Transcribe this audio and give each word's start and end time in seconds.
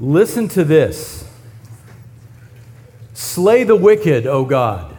Listen 0.00 0.48
to 0.48 0.64
this 0.64 1.28
Slay 3.12 3.64
the 3.64 3.76
wicked, 3.76 4.26
O 4.26 4.46
God. 4.46 4.96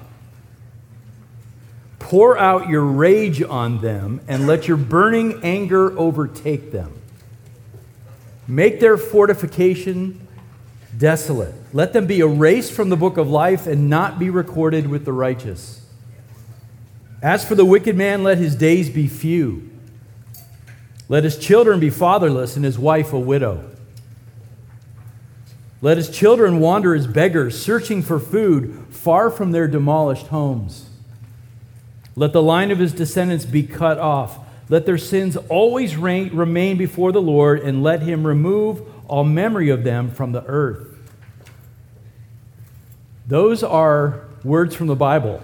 Pour 1.98 2.38
out 2.38 2.70
your 2.70 2.84
rage 2.84 3.42
on 3.42 3.82
them 3.82 4.22
and 4.28 4.46
let 4.46 4.68
your 4.68 4.78
burning 4.78 5.40
anger 5.44 5.98
overtake 5.98 6.72
them. 6.72 7.02
Make 8.48 8.80
their 8.80 8.98
fortification 8.98 10.28
desolate. 10.98 11.56
Let 11.74 11.94
them 11.94 12.06
be 12.06 12.20
erased 12.20 12.74
from 12.74 12.90
the 12.90 12.98
book 12.98 13.18
of 13.18 13.30
life 13.30 13.66
and 13.66 13.90
not 13.90 14.20
be 14.20 14.30
recorded 14.30 14.88
with 14.88 15.06
the 15.06 15.14
righteous. 15.14 15.84
As 17.24 17.46
for 17.46 17.56
the 17.56 17.66
wicked 17.66 17.96
man, 17.96 18.24
let 18.24 18.38
his 18.38 18.56
days 18.56 18.90
be 18.90 19.08
few. 19.08 19.70
Let 21.08 21.24
his 21.24 21.38
children 21.38 21.80
be 21.80 21.90
fatherless 21.90 22.56
and 22.56 22.66
his 22.66 22.78
wife 22.78 23.14
a 23.14 23.20
widow. 23.20 23.72
Let 25.82 25.98
his 25.98 26.10
children 26.10 26.60
wander 26.60 26.94
as 26.94 27.08
beggars, 27.08 27.60
searching 27.60 28.04
for 28.04 28.20
food 28.20 28.86
far 28.92 29.32
from 29.32 29.52
their 29.52 29.68
demolished 29.68 30.28
homes. 30.28 30.90
Let 32.16 32.34
the 32.34 32.44
line 32.44 32.70
of 32.70 32.78
his 32.78 32.94
descendants 32.94 33.46
be 33.46 33.64
cut 33.64 33.98
off. 33.98 34.38
Let 34.70 34.86
their 34.86 34.98
sins 34.98 35.36
always 35.50 35.98
reign, 35.98 36.36
remain 36.36 36.78
before 36.78 37.12
the 37.12 37.22
Lord, 37.22 37.62
and 37.62 37.82
let 37.82 38.04
him 38.04 38.28
remove 38.28 38.84
all 39.08 39.24
memory 39.24 39.70
of 39.70 39.84
them 39.84 40.12
from 40.12 40.32
the 40.32 40.46
earth. 40.46 40.88
Those 43.28 43.64
are 43.64 44.26
words 44.44 44.76
from 44.76 44.88
the 44.88 44.96
Bible. 44.96 45.42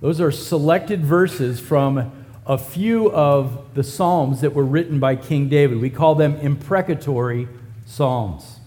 Those 0.00 0.20
are 0.20 0.32
selected 0.32 1.04
verses 1.04 1.60
from 1.60 2.10
a 2.44 2.58
few 2.58 3.10
of 3.12 3.74
the 3.74 3.84
Psalms 3.84 4.40
that 4.40 4.52
were 4.52 4.64
written 4.64 4.98
by 4.98 5.14
King 5.14 5.48
David. 5.48 5.80
We 5.80 5.90
call 5.90 6.16
them 6.16 6.36
imprecatory 6.36 7.46
Psalms. 7.86 8.58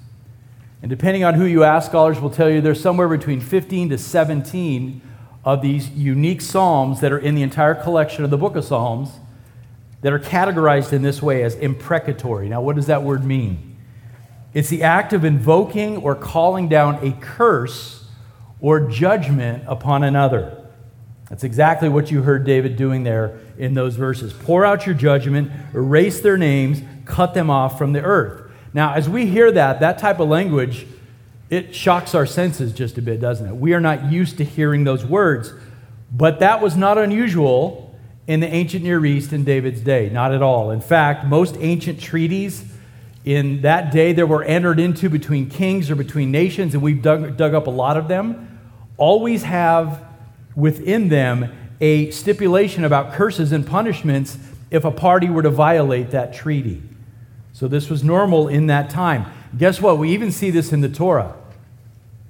And 0.82 0.90
depending 0.90 1.24
on 1.24 1.34
who 1.36 1.46
you 1.46 1.64
ask, 1.64 1.90
scholars 1.90 2.20
will 2.20 2.30
tell 2.30 2.50
you 2.50 2.62
there's 2.62 2.82
somewhere 2.82 3.08
between 3.08 3.40
15 3.40 3.90
to 3.90 3.98
17 3.98 5.02
of 5.44 5.62
these 5.62 5.90
unique 5.90 6.42
Psalms 6.42 7.02
that 7.02 7.12
are 7.12 7.20
in 7.20 7.36
the 7.36 7.44
entire 7.44 7.76
collection 7.76 8.24
of 8.24 8.30
the 8.30 8.38
book 8.38 8.56
of 8.56 8.66
Psalms 8.66 9.10
that 10.02 10.14
are 10.14 10.20
categorized 10.20 10.94
in 10.94 11.02
this 11.02 11.22
way 11.22 11.44
as 11.44 11.56
imprecatory. 11.56 12.50
Now, 12.50 12.62
what 12.62 12.76
does 12.76 12.88
that 12.88 13.04
word 13.04 13.24
mean? 13.24 13.78
It's 14.54 14.70
the 14.70 14.84
act 14.84 15.14
of 15.14 15.26
invoking 15.26 15.98
or 15.98 16.16
calling 16.16 16.70
down 16.70 17.06
a 17.06 17.12
curse 17.20 18.06
or 18.60 18.88
judgment 18.88 19.64
upon 19.68 20.04
another. 20.04 20.66
That's 21.30 21.44
exactly 21.44 21.90
what 21.90 22.12
you 22.12 22.22
heard 22.22 22.46
David 22.46 22.76
doing 22.76 23.04
there 23.04 23.40
in 23.58 23.74
those 23.74 23.96
verses. 23.96 24.32
Pour 24.32 24.64
out 24.64 24.86
your 24.86 24.96
judgment, 24.96 25.52
erase 25.74 26.22
their 26.22 26.38
names, 26.38 26.82
cut 27.06 27.34
them 27.34 27.50
off 27.50 27.78
from 27.78 27.94
the 27.94 28.02
earth. 28.02 28.45
Now, 28.76 28.94
as 28.94 29.08
we 29.08 29.26
hear 29.26 29.54
that, 29.54 29.80
that 29.80 30.00
type 30.00 30.20
of 30.20 30.28
language, 30.28 30.86
it 31.50 31.74
shocks 31.74 32.14
our 32.14 32.26
senses 32.26 32.74
just 32.74 32.98
a 32.98 33.02
bit, 33.02 33.22
doesn't 33.22 33.48
it? 33.48 33.56
We 33.56 33.74
are 33.74 33.80
not 33.80 34.12
used 34.12 34.38
to 34.40 34.44
hearing 34.44 34.84
those 34.84 35.06
words, 35.06 35.54
but 36.12 36.42
that 36.42 36.62
was 36.62 36.76
not 36.76 36.98
unusual 36.98 37.98
in 38.28 38.42
the 38.42 38.54
ancient 38.54 38.84
Near 38.84 39.06
East 39.06 39.32
in 39.32 39.46
David's 39.46 39.80
day, 39.80 40.10
not 40.10 40.34
at 40.34 40.42
all. 40.42 40.72
In 40.72 40.82
fact, 40.82 41.26
most 41.26 41.56
ancient 41.62 42.02
treaties 42.02 42.66
in 43.24 43.62
that 43.62 43.94
day 43.94 44.12
that 44.12 44.28
were 44.28 44.44
entered 44.44 44.78
into 44.78 45.10
between 45.10 45.50
kings 45.50 45.90
or 45.90 45.96
between 45.96 46.30
nations, 46.30 46.74
and 46.74 46.84
we've 46.84 47.02
dug, 47.02 47.38
dug 47.38 47.54
up 47.54 47.68
a 47.68 47.72
lot 47.72 47.96
of 47.96 48.10
them, 48.10 48.60
always 48.98 49.44
have 49.44 50.04
within 50.54 51.08
them 51.08 51.50
a 51.80 52.12
stipulation 52.12 52.84
about 52.84 53.14
curses 53.14 53.54
and 53.54 53.66
punishments 53.66 54.38
if 54.70 54.84
a 54.84 54.92
party 54.92 55.30
were 55.30 55.44
to 55.44 55.50
violate 55.50 56.12
that 56.12 56.34
treaty. 56.34 56.84
So 57.56 57.70
this 57.70 57.90
was 57.90 58.04
normal 58.04 58.50
in 58.50 58.68
that 58.68 58.90
time. 58.90 59.28
Guess 59.58 59.80
what? 59.80 59.98
We 59.98 60.12
even 60.12 60.30
see 60.30 60.50
this 60.50 60.74
in 60.74 60.82
the 60.82 60.90
Torah, 60.90 61.34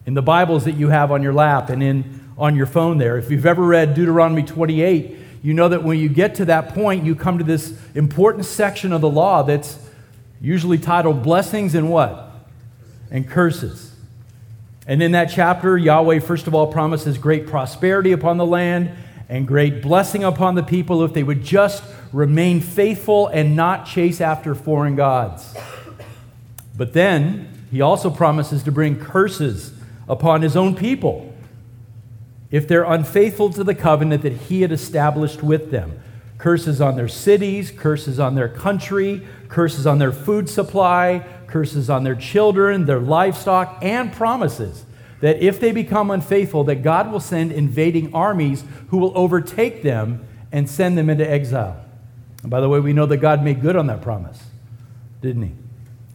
in 0.06 0.14
the 0.14 0.22
Bibles 0.22 0.66
that 0.66 0.74
you 0.74 0.90
have 0.90 1.12
on 1.12 1.24
your 1.24 1.34
lap 1.34 1.72
and 1.72 1.82
in 1.82 2.30
on 2.38 2.56
your 2.56 2.68
phone 2.68 3.00
there. 3.00 3.18
If 3.18 3.32
you've 3.32 3.48
ever 3.48 3.64
read 3.64 3.96
Deuteronomy 3.96 4.44
28, 4.44 5.18
you 5.42 5.56
know 5.56 5.68
that 5.68 5.82
when 5.82 5.98
you 5.98 6.10
get 6.10 6.36
to 6.36 6.46
that 6.46 6.76
point, 6.76 7.06
you 7.06 7.16
come 7.16 7.40
to 7.40 7.44
this 7.44 7.76
important 7.96 8.46
section 8.46 8.94
of 8.94 9.02
the 9.02 9.10
law 9.10 9.42
that's 9.42 9.80
usually 10.42 10.78
titled 10.78 11.24
blessings 11.24 11.74
and 11.74 11.90
what? 11.90 12.32
And 13.10 13.28
curses. 13.28 13.96
And 14.86 15.02
in 15.02 15.14
that 15.14 15.32
chapter, 15.32 15.76
Yahweh, 15.76 16.20
first 16.20 16.46
of 16.46 16.54
all, 16.54 16.72
promises 16.72 17.18
great 17.18 17.48
prosperity 17.48 18.12
upon 18.12 18.38
the 18.38 18.46
land 18.46 18.92
and 19.28 19.48
great 19.48 19.82
blessing 19.82 20.24
upon 20.24 20.54
the 20.54 20.62
people 20.62 21.04
if 21.04 21.14
they 21.14 21.24
would 21.24 21.44
just 21.44 21.84
remain 22.16 22.62
faithful 22.62 23.28
and 23.28 23.58
not 23.58 23.86
chase 23.86 24.22
after 24.22 24.56
foreign 24.56 24.96
gods. 24.96 25.54
But 26.78 26.94
then 26.94 27.68
he 27.70 27.82
also 27.82 28.10
promises 28.10 28.64
to 28.64 28.72
bring 28.72 28.98
curses 28.98 29.74
upon 30.08 30.42
his 30.42 30.56
own 30.56 30.76
people 30.76 31.34
if 32.50 32.70
they're 32.70 32.86
unfaithful 32.86 33.50
to 33.52 33.66
the 33.66 33.76
covenant 33.76 34.22
that 34.22 34.32
he 34.32 34.62
had 34.62 34.72
established 34.72 35.44
with 35.44 35.72
them. 35.72 36.00
Curses 36.38 36.80
on 36.80 36.96
their 36.96 37.10
cities, 37.10 37.70
curses 37.70 38.18
on 38.18 38.36
their 38.36 38.48
country, 38.48 39.28
curses 39.50 39.86
on 39.86 40.00
their 40.00 40.14
food 40.14 40.50
supply, 40.50 41.26
curses 41.48 41.90
on 41.90 42.06
their 42.06 42.16
children, 42.16 42.86
their 42.86 43.00
livestock, 43.00 43.80
and 43.82 44.14
promises 44.14 44.86
that 45.20 45.42
if 45.42 45.60
they 45.60 45.74
become 45.74 46.12
unfaithful, 46.12 46.64
that 46.66 46.82
God 46.82 47.12
will 47.12 47.20
send 47.20 47.52
invading 47.52 48.14
armies 48.14 48.64
who 48.90 49.00
will 49.00 49.18
overtake 49.18 49.84
them 49.84 50.26
and 50.54 50.70
send 50.70 50.98
them 50.98 51.10
into 51.10 51.30
exile. 51.30 51.85
And 52.46 52.52
by 52.52 52.62
the 52.62 52.70
way, 52.70 52.80
we 52.80 52.94
know 52.94 53.08
that 53.08 53.18
God 53.18 53.44
made 53.44 53.60
good 53.60 53.76
on 53.76 53.88
that 53.88 54.04
promise, 54.04 54.40
didn't 55.20 55.42
he? 55.42 55.52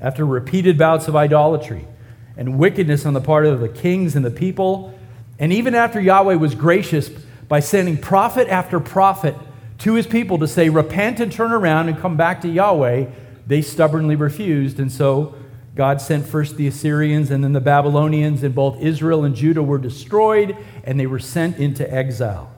After 0.01 0.25
repeated 0.25 0.79
bouts 0.79 1.09
of 1.09 1.17
idolatry 1.17 1.89
and 2.37 2.57
wickedness 2.57 3.05
on 3.05 3.15
the 3.15 3.21
part 3.21 3.47
of 3.47 3.59
the 3.59 3.69
kings 3.69 4.15
and 4.15 4.25
the 4.25 4.31
people, 4.31 4.97
and 5.41 5.53
even 5.53 5.75
after 5.75 6.01
Yahweh 6.01 6.37
was 6.37 6.55
gracious 6.55 7.09
by 7.49 7.59
sending 7.59 7.99
prophet 7.99 8.47
after 8.47 8.79
prophet 8.79 9.35
to 9.79 9.95
his 9.95 10.07
people 10.07 10.39
to 10.39 10.47
say, 10.47 10.69
Repent 10.69 11.19
and 11.19 11.33
turn 11.33 11.51
around 11.51 11.89
and 11.89 11.99
come 11.99 12.17
back 12.17 12.43
to 12.43 12.49
Yahweh, 12.49 13.07
they 13.49 13.61
stubbornly 13.61 14.15
refused. 14.15 14.79
And 14.79 14.93
so 14.93 15.35
God 15.75 16.01
sent 16.01 16.25
first 16.25 16.57
the 16.57 16.69
Assyrians 16.69 17.33
and 17.33 17.43
then 17.43 17.55
the 17.55 17.61
Babylonians, 17.61 18.45
and 18.45 18.55
both 18.55 18.81
Israel 18.81 19.25
and 19.25 19.35
Judah 19.35 19.65
were 19.65 19.79
destroyed 19.79 20.57
and 20.85 21.01
they 21.01 21.09
were 21.09 21.19
sent 21.19 21.57
into 21.59 21.93
exile. 21.93 22.53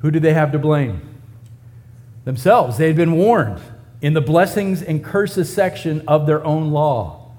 Who 0.00 0.10
did 0.10 0.22
they 0.22 0.32
have 0.32 0.50
to 0.50 0.58
blame? 0.58 1.09
Themselves. 2.24 2.78
They 2.78 2.86
had 2.86 2.96
been 2.96 3.12
warned 3.12 3.60
in 4.00 4.14
the 4.14 4.20
blessings 4.20 4.82
and 4.82 5.04
curses 5.04 5.52
section 5.52 6.02
of 6.08 6.26
their 6.26 6.44
own 6.44 6.70
law. 6.70 7.30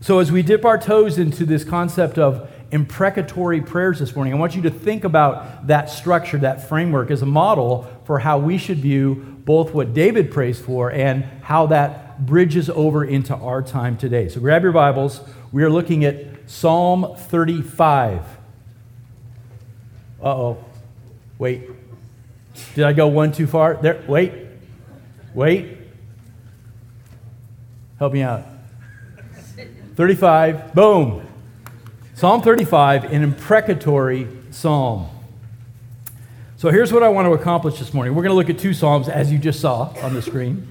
So, 0.00 0.18
as 0.18 0.30
we 0.30 0.42
dip 0.42 0.64
our 0.64 0.78
toes 0.78 1.18
into 1.18 1.44
this 1.44 1.64
concept 1.64 2.18
of 2.18 2.50
imprecatory 2.70 3.60
prayers 3.60 3.98
this 3.98 4.14
morning, 4.14 4.34
I 4.34 4.36
want 4.36 4.54
you 4.54 4.62
to 4.62 4.70
think 4.70 5.04
about 5.04 5.66
that 5.68 5.88
structure, 5.88 6.38
that 6.38 6.68
framework, 6.68 7.10
as 7.10 7.22
a 7.22 7.26
model 7.26 7.90
for 8.04 8.18
how 8.18 8.38
we 8.38 8.58
should 8.58 8.78
view 8.78 9.14
both 9.44 9.72
what 9.72 9.94
David 9.94 10.30
prays 10.30 10.60
for 10.60 10.90
and 10.90 11.24
how 11.42 11.66
that 11.68 12.26
bridges 12.26 12.68
over 12.70 13.04
into 13.04 13.34
our 13.34 13.62
time 13.62 13.96
today. 13.96 14.28
So, 14.28 14.40
grab 14.40 14.62
your 14.62 14.72
Bibles. 14.72 15.20
We 15.50 15.62
are 15.64 15.70
looking 15.70 16.04
at 16.04 16.48
Psalm 16.48 17.16
35. 17.16 18.20
Uh 20.22 20.28
oh. 20.28 20.64
Wait. 21.38 21.70
Did 22.74 22.84
I 22.84 22.92
go 22.92 23.06
one 23.08 23.32
too 23.32 23.46
far? 23.46 23.74
There, 23.74 24.02
wait, 24.06 24.32
wait. 25.34 25.78
Help 27.98 28.12
me 28.12 28.22
out. 28.22 28.44
35, 29.94 30.74
boom. 30.74 31.26
Psalm 32.14 32.42
35, 32.42 33.04
an 33.04 33.22
imprecatory 33.22 34.28
psalm. 34.50 35.08
So 36.58 36.70
here's 36.70 36.92
what 36.92 37.02
I 37.02 37.08
want 37.08 37.26
to 37.26 37.32
accomplish 37.32 37.78
this 37.78 37.92
morning. 37.92 38.14
We're 38.14 38.22
going 38.22 38.30
to 38.30 38.36
look 38.36 38.48
at 38.48 38.58
two 38.58 38.72
psalms, 38.72 39.08
as 39.08 39.30
you 39.30 39.38
just 39.38 39.60
saw 39.60 39.92
on 40.02 40.14
the 40.14 40.22
screen. 40.22 40.66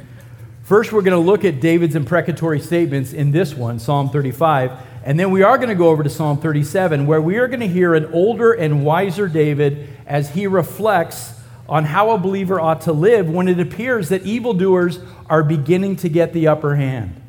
First, 0.63 0.91
we're 0.91 1.03
going 1.03 1.13
to 1.13 1.23
look 1.23 1.45
at 1.45 1.59
David's 1.59 1.95
imprecatory 1.95 2.59
statements 2.59 3.13
in 3.13 3.31
this 3.31 3.53
one, 3.53 3.77
Psalm 3.77 4.09
35. 4.09 4.71
And 5.03 5.19
then 5.19 5.29
we 5.29 5.43
are 5.43 5.57
going 5.59 5.69
to 5.69 5.75
go 5.75 5.89
over 5.89 6.01
to 6.01 6.09
Psalm 6.09 6.39
37, 6.39 7.05
where 7.05 7.21
we 7.21 7.37
are 7.37 7.47
going 7.47 7.59
to 7.59 7.67
hear 7.67 7.93
an 7.93 8.05
older 8.07 8.51
and 8.53 8.83
wiser 8.83 9.27
David 9.27 9.87
as 10.07 10.31
he 10.31 10.47
reflects 10.47 11.34
on 11.67 11.85
how 11.85 12.11
a 12.11 12.17
believer 12.17 12.59
ought 12.59 12.81
to 12.81 12.93
live 12.93 13.29
when 13.29 13.47
it 13.47 13.59
appears 13.59 14.09
that 14.09 14.23
evildoers 14.23 14.99
are 15.29 15.43
beginning 15.43 15.95
to 15.97 16.09
get 16.09 16.33
the 16.33 16.47
upper 16.47 16.75
hand. 16.75 17.21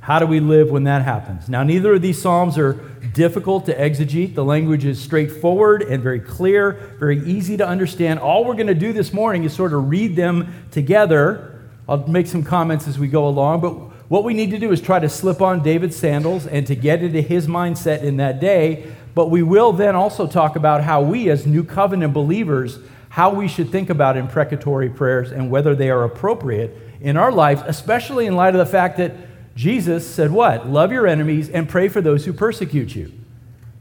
How 0.00 0.18
do 0.18 0.26
we 0.26 0.40
live 0.40 0.70
when 0.70 0.84
that 0.84 1.02
happens? 1.02 1.48
Now, 1.48 1.62
neither 1.62 1.94
of 1.94 2.02
these 2.02 2.20
Psalms 2.20 2.58
are 2.58 2.72
difficult 3.14 3.66
to 3.66 3.74
exegete. 3.74 4.34
The 4.34 4.44
language 4.44 4.84
is 4.84 5.00
straightforward 5.00 5.82
and 5.82 6.02
very 6.02 6.18
clear, 6.18 6.96
very 6.98 7.24
easy 7.24 7.56
to 7.58 7.66
understand. 7.66 8.18
All 8.18 8.44
we're 8.44 8.54
going 8.54 8.66
to 8.66 8.74
do 8.74 8.92
this 8.92 9.12
morning 9.12 9.44
is 9.44 9.54
sort 9.54 9.72
of 9.72 9.88
read 9.88 10.16
them 10.16 10.52
together. 10.72 11.60
I'll 11.88 12.06
make 12.08 12.26
some 12.26 12.42
comments 12.42 12.88
as 12.88 12.98
we 12.98 13.06
go 13.06 13.28
along, 13.28 13.60
but 13.60 13.74
what 14.10 14.24
we 14.24 14.34
need 14.34 14.50
to 14.50 14.58
do 14.58 14.72
is 14.72 14.80
try 14.80 14.98
to 14.98 15.08
slip 15.08 15.40
on 15.40 15.62
David's 15.62 15.96
sandals 15.96 16.46
and 16.46 16.66
to 16.66 16.74
get 16.74 17.02
into 17.02 17.20
his 17.20 17.46
mindset 17.46 18.02
in 18.02 18.16
that 18.16 18.40
day. 18.40 18.92
But 19.14 19.30
we 19.30 19.42
will 19.42 19.72
then 19.72 19.94
also 19.94 20.26
talk 20.26 20.56
about 20.56 20.82
how 20.82 21.00
we, 21.02 21.30
as 21.30 21.46
new 21.46 21.62
covenant 21.62 22.12
believers, 22.12 22.78
how 23.12 23.28
we 23.28 23.46
should 23.46 23.68
think 23.68 23.90
about 23.90 24.16
imprecatory 24.16 24.88
prayers 24.88 25.32
and 25.32 25.50
whether 25.50 25.74
they 25.74 25.90
are 25.90 26.02
appropriate 26.04 26.74
in 27.02 27.18
our 27.18 27.30
lives, 27.30 27.62
especially 27.66 28.24
in 28.24 28.34
light 28.34 28.54
of 28.54 28.58
the 28.58 28.64
fact 28.64 28.96
that 28.96 29.14
Jesus 29.54 30.08
said 30.08 30.30
what? 30.30 30.66
Love 30.66 30.92
your 30.92 31.06
enemies 31.06 31.50
and 31.50 31.68
pray 31.68 31.88
for 31.88 32.00
those 32.00 32.24
who 32.24 32.32
persecute 32.32 32.96
you. 32.96 33.12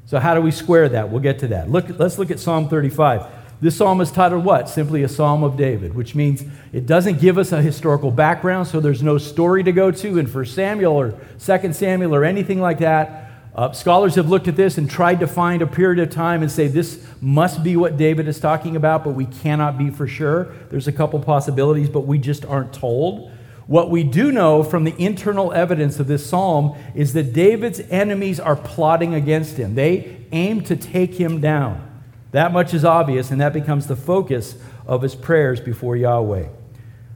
So, 0.06 0.20
how 0.20 0.34
do 0.34 0.42
we 0.42 0.52
square 0.52 0.90
that? 0.90 1.10
We'll 1.10 1.22
get 1.22 1.40
to 1.40 1.48
that. 1.48 1.72
Look, 1.72 1.98
let's 1.98 2.18
look 2.18 2.30
at 2.30 2.42
Psalm 2.42 2.68
35. 2.68 3.26
This 3.62 3.78
psalm 3.78 4.02
is 4.02 4.12
titled 4.12 4.44
what? 4.44 4.68
Simply 4.68 5.02
a 5.04 5.08
psalm 5.08 5.46
of 5.46 5.56
David, 5.56 5.96
which 5.96 6.14
means 6.14 6.44
it 6.74 6.86
doesn't 6.86 7.22
give 7.22 7.38
us 7.38 7.54
a 7.54 7.62
historical 7.62 8.12
background, 8.12 8.68
so 8.68 8.82
there's 8.82 9.02
no 9.02 9.18
story 9.18 9.64
to 9.64 9.72
go 9.72 9.92
to 9.92 10.18
in 10.18 10.26
1 10.26 10.46
Samuel 10.46 11.00
or 11.00 11.12
2 11.40 11.72
Samuel 11.72 12.14
or 12.14 12.26
anything 12.26 12.60
like 12.60 12.80
that. 12.80 13.21
Uh, 13.54 13.72
scholars 13.74 14.16
have 14.16 14.30
looked 14.30 14.48
at 14.48 14.56
this 14.56 14.78
and 14.78 14.90
tried 14.90 15.20
to 15.20 15.28
find 15.28 15.62
a 15.62 15.68
period 15.68 16.00
of 16.00 16.10
time 16.10 16.42
and 16.42 16.50
say 16.50 16.68
this 16.68 17.06
must 17.20 17.64
be 17.64 17.76
what 17.76 17.98
David 17.98 18.28
is 18.28 18.40
talking 18.40 18.78
about, 18.78 19.04
but 19.04 19.12
we 19.12 19.26
cannot 19.26 19.78
be 19.78 19.90
for 19.90 20.08
sure. 20.08 20.54
There's 20.70 20.88
a 20.88 20.92
couple 20.92 21.20
possibilities, 21.20 21.90
but 21.90 22.02
we 22.02 22.18
just 22.18 22.46
aren't 22.46 22.74
told. 22.74 23.30
What 23.68 23.90
we 23.90 24.04
do 24.04 24.32
know 24.32 24.64
from 24.64 24.86
the 24.86 24.96
internal 24.98 25.52
evidence 25.52 26.00
of 26.00 26.08
this 26.08 26.28
psalm 26.28 26.78
is 26.96 27.14
that 27.14 27.34
David's 27.34 27.82
enemies 27.90 28.40
are 28.40 28.56
plotting 28.56 29.14
against 29.14 29.58
him. 29.58 29.76
They 29.76 30.26
aim 30.32 30.62
to 30.62 30.76
take 30.76 31.16
him 31.16 31.42
down. 31.42 31.88
That 32.32 32.54
much 32.54 32.74
is 32.74 32.86
obvious, 32.86 33.32
and 33.32 33.42
that 33.42 33.52
becomes 33.52 33.88
the 33.88 33.98
focus 33.98 34.56
of 34.88 35.02
his 35.02 35.14
prayers 35.14 35.60
before 35.60 35.98
Yahweh. 35.98 36.48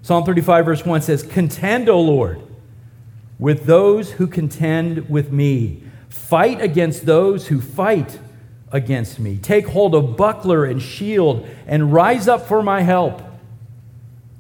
Psalm 0.01 0.23
35, 0.25 0.65
verse 0.65 0.85
1 0.85 1.01
says, 1.01 1.23
Contend, 1.23 1.89
O 1.89 1.99
Lord, 1.99 2.41
with 3.39 3.65
those 3.65 4.11
who 4.11 4.27
contend 4.27 5.09
with 5.09 5.31
me. 5.31 5.81
Fight 6.15 6.61
against 6.61 7.05
those 7.05 7.47
who 7.47 7.61
fight 7.61 8.19
against 8.71 9.19
me. 9.19 9.37
Take 9.37 9.67
hold 9.67 9.93
of 9.93 10.17
buckler 10.17 10.65
and 10.65 10.81
shield 10.81 11.47
and 11.67 11.93
rise 11.93 12.27
up 12.27 12.47
for 12.47 12.63
my 12.63 12.81
help. 12.81 13.21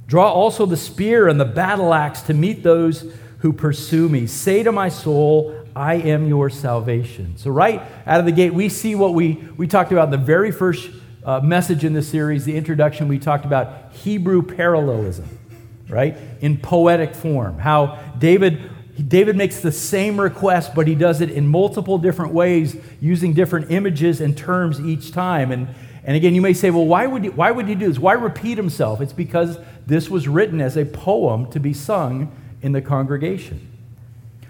Draw 0.07 0.31
also 0.31 0.65
the 0.65 0.77
spear 0.77 1.27
and 1.27 1.39
the 1.39 1.45
battle 1.45 1.93
axe 1.93 2.21
to 2.23 2.33
meet 2.33 2.63
those 2.63 3.13
who 3.39 3.53
pursue 3.53 4.09
me. 4.09 4.25
Say 4.25 4.63
to 4.63 4.71
my 4.71 4.89
soul, 4.89 5.55
I 5.75 5.95
am 5.95 6.27
your 6.27 6.49
salvation. 6.49 7.37
So, 7.37 7.51
right 7.51 7.81
out 8.07 8.19
of 8.19 8.25
the 8.25 8.31
gate, 8.31 8.53
we 8.53 8.69
see 8.69 8.95
what 8.95 9.13
we, 9.13 9.33
we 9.57 9.67
talked 9.67 9.91
about 9.91 10.05
in 10.05 10.11
the 10.11 10.25
very 10.25 10.51
first 10.51 10.89
uh, 11.23 11.41
message 11.41 11.83
in 11.83 11.93
the 11.93 12.01
series, 12.01 12.45
the 12.45 12.55
introduction, 12.55 13.07
we 13.07 13.19
talked 13.19 13.45
about 13.45 13.91
Hebrew 13.91 14.41
parallelism, 14.41 15.27
right? 15.89 16.15
In 16.39 16.57
poetic 16.57 17.13
form. 17.13 17.59
How 17.59 17.99
David 18.17 18.71
David 18.95 19.35
makes 19.35 19.59
the 19.59 19.71
same 19.71 20.19
request, 20.19 20.73
but 20.73 20.87
he 20.87 20.95
does 20.95 21.21
it 21.21 21.29
in 21.29 21.47
multiple 21.47 21.97
different 21.97 22.33
ways 22.33 22.77
using 23.01 23.33
different 23.33 23.71
images 23.71 24.21
and 24.21 24.37
terms 24.37 24.79
each 24.79 25.11
time. 25.11 25.51
And, 25.51 25.67
and 26.05 26.15
again, 26.15 26.33
you 26.33 26.41
may 26.41 26.53
say, 26.53 26.71
well, 26.71 26.85
why 26.85 27.05
would, 27.05 27.23
he, 27.23 27.29
why 27.29 27.51
would 27.51 27.67
he 27.67 27.75
do 27.75 27.87
this? 27.87 27.99
Why 27.99 28.13
repeat 28.13 28.57
himself? 28.57 29.01
It's 29.01 29.13
because 29.13 29.57
this 29.85 30.09
was 30.09 30.27
written 30.27 30.61
as 30.61 30.77
a 30.77 30.85
poem 30.85 31.49
to 31.51 31.59
be 31.59 31.73
sung 31.73 32.31
in 32.61 32.71
the 32.71 32.81
congregation. 32.81 33.69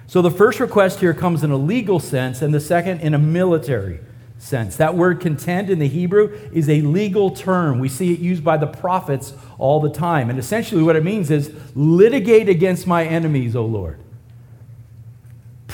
So 0.08 0.22
the 0.22 0.32
first 0.32 0.60
request 0.60 1.00
here 1.00 1.16
comes 1.16 1.44
in 1.44 1.50
a 1.50 1.58
legal 1.58 2.00
sense, 2.00 2.44
and 2.44 2.54
the 2.54 2.60
second 2.60 3.02
in 3.02 3.16
a 3.16 3.20
military 3.20 4.00
sense. 4.38 4.76
That 4.76 4.96
word 4.96 5.20
contend 5.20 5.72
in 5.72 5.80
the 5.80 5.88
Hebrew 5.88 6.28
is 6.54 6.70
a 6.70 6.82
legal 6.82 7.32
term. 7.32 7.80
We 7.80 7.90
see 7.90 8.14
it 8.14 8.20
used 8.20 8.44
by 8.44 8.58
the 8.58 8.68
prophets 8.68 9.34
all 9.58 9.80
the 9.80 9.90
time. 9.90 10.30
And 10.30 10.38
essentially, 10.38 10.84
what 10.84 10.96
it 10.96 11.04
means 11.04 11.32
is 11.32 11.52
litigate 11.74 12.48
against 12.48 12.86
my 12.86 13.06
enemies, 13.06 13.56
O 13.56 13.66
Lord. 13.66 14.00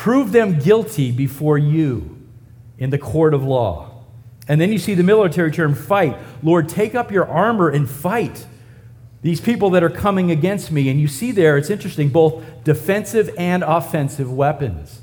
Prove 0.01 0.31
them 0.31 0.57
guilty 0.57 1.12
before 1.12 1.59
you 1.59 2.18
in 2.80 2.89
the 2.89 2.98
court 2.98 3.36
of 3.36 3.44
law. 3.44 4.01
And 4.48 4.59
then 4.59 4.71
you 4.71 4.80
see 4.80 4.95
the 4.95 5.03
military 5.03 5.51
term 5.51 5.75
fight. 5.75 6.18
Lord, 6.42 6.68
take 6.69 6.95
up 6.95 7.12
your 7.12 7.27
armor 7.27 7.69
and 7.69 7.88
fight 7.88 8.48
these 9.21 9.39
people 9.39 9.69
that 9.69 9.83
are 9.83 9.92
coming 9.92 10.31
against 10.31 10.71
me. 10.71 10.89
And 10.89 11.00
you 11.00 11.07
see 11.07 11.31
there, 11.31 11.56
it's 11.56 11.69
interesting, 11.69 12.09
both 12.09 12.44
defensive 12.63 13.30
and 13.38 13.62
offensive 13.62 14.33
weapons. 14.33 15.01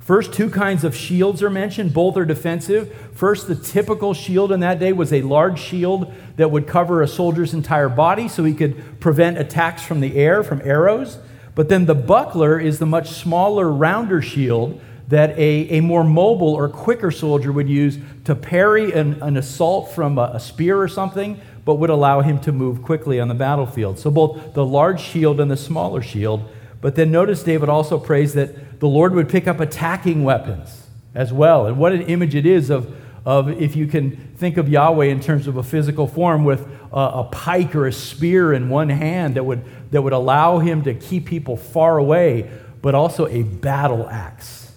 First, 0.00 0.32
two 0.32 0.50
kinds 0.50 0.82
of 0.82 0.96
shields 0.96 1.40
are 1.40 1.48
mentioned. 1.48 1.94
Both 1.94 2.16
are 2.16 2.24
defensive. 2.24 2.92
First, 3.14 3.46
the 3.46 3.54
typical 3.54 4.14
shield 4.14 4.50
in 4.50 4.58
that 4.58 4.80
day 4.80 4.92
was 4.92 5.12
a 5.12 5.22
large 5.22 5.60
shield 5.60 6.12
that 6.34 6.50
would 6.50 6.66
cover 6.66 7.02
a 7.02 7.06
soldier's 7.06 7.54
entire 7.54 7.88
body 7.88 8.26
so 8.26 8.42
he 8.42 8.54
could 8.54 8.98
prevent 8.98 9.38
attacks 9.38 9.84
from 9.84 10.00
the 10.00 10.16
air, 10.16 10.42
from 10.42 10.60
arrows. 10.64 11.18
But 11.58 11.68
then 11.68 11.86
the 11.86 11.94
buckler 11.96 12.60
is 12.60 12.78
the 12.78 12.86
much 12.86 13.08
smaller, 13.08 13.68
rounder 13.68 14.22
shield 14.22 14.80
that 15.08 15.36
a, 15.36 15.68
a 15.70 15.80
more 15.80 16.04
mobile 16.04 16.54
or 16.54 16.68
quicker 16.68 17.10
soldier 17.10 17.50
would 17.50 17.68
use 17.68 17.98
to 18.26 18.36
parry 18.36 18.92
an, 18.92 19.20
an 19.20 19.36
assault 19.36 19.90
from 19.90 20.18
a, 20.18 20.30
a 20.34 20.38
spear 20.38 20.80
or 20.80 20.86
something, 20.86 21.40
but 21.64 21.74
would 21.74 21.90
allow 21.90 22.20
him 22.20 22.38
to 22.42 22.52
move 22.52 22.80
quickly 22.84 23.18
on 23.18 23.26
the 23.26 23.34
battlefield. 23.34 23.98
So 23.98 24.08
both 24.08 24.54
the 24.54 24.64
large 24.64 25.00
shield 25.00 25.40
and 25.40 25.50
the 25.50 25.56
smaller 25.56 26.00
shield. 26.00 26.48
But 26.80 26.94
then 26.94 27.10
notice 27.10 27.42
David 27.42 27.68
also 27.68 27.98
prays 27.98 28.34
that 28.34 28.78
the 28.78 28.86
Lord 28.86 29.12
would 29.14 29.28
pick 29.28 29.48
up 29.48 29.58
attacking 29.58 30.22
weapons 30.22 30.86
as 31.12 31.32
well. 31.32 31.66
And 31.66 31.76
what 31.76 31.90
an 31.90 32.02
image 32.02 32.36
it 32.36 32.46
is 32.46 32.70
of, 32.70 32.94
of 33.28 33.50
if 33.60 33.76
you 33.76 33.86
can 33.86 34.16
think 34.36 34.56
of 34.56 34.70
Yahweh 34.70 35.04
in 35.04 35.20
terms 35.20 35.46
of 35.46 35.58
a 35.58 35.62
physical 35.62 36.06
form 36.06 36.44
with 36.44 36.66
a, 36.90 36.96
a 36.96 37.28
pike 37.30 37.74
or 37.74 37.86
a 37.86 37.92
spear 37.92 38.54
in 38.54 38.70
one 38.70 38.88
hand 38.88 39.34
that 39.34 39.44
would 39.44 39.62
that 39.90 40.00
would 40.00 40.14
allow 40.14 40.60
him 40.60 40.82
to 40.84 40.94
keep 40.94 41.26
people 41.26 41.54
far 41.54 41.98
away, 41.98 42.50
but 42.80 42.94
also 42.94 43.26
a 43.26 43.42
battle 43.42 44.08
axe 44.08 44.72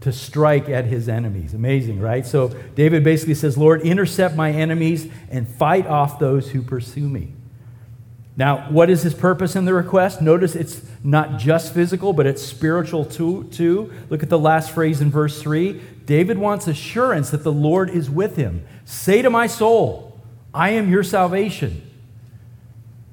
to 0.00 0.12
strike 0.12 0.68
at 0.68 0.84
his 0.84 1.08
enemies. 1.08 1.54
Amazing, 1.54 2.00
right? 2.00 2.24
So 2.24 2.54
David 2.76 3.02
basically 3.02 3.34
says, 3.34 3.58
Lord, 3.58 3.82
intercept 3.82 4.36
my 4.36 4.52
enemies 4.52 5.10
and 5.28 5.48
fight 5.48 5.88
off 5.88 6.20
those 6.20 6.52
who 6.52 6.62
pursue 6.62 7.08
me. 7.08 7.32
Now, 8.36 8.70
what 8.70 8.90
is 8.90 9.02
his 9.02 9.14
purpose 9.14 9.56
in 9.56 9.64
the 9.64 9.74
request? 9.74 10.22
Notice 10.22 10.54
it's 10.54 10.82
not 11.02 11.40
just 11.40 11.74
physical, 11.74 12.12
but 12.12 12.26
it's 12.26 12.42
spiritual 12.42 13.04
too. 13.04 13.48
too. 13.50 13.92
Look 14.08 14.22
at 14.22 14.28
the 14.28 14.38
last 14.38 14.70
phrase 14.70 15.00
in 15.00 15.10
verse 15.10 15.42
3. 15.42 15.80
David 16.08 16.38
wants 16.38 16.66
assurance 16.66 17.28
that 17.32 17.44
the 17.44 17.52
Lord 17.52 17.90
is 17.90 18.08
with 18.08 18.36
him. 18.36 18.66
Say 18.86 19.20
to 19.20 19.28
my 19.28 19.46
soul, 19.46 20.18
I 20.54 20.70
am 20.70 20.90
your 20.90 21.02
salvation. 21.02 21.82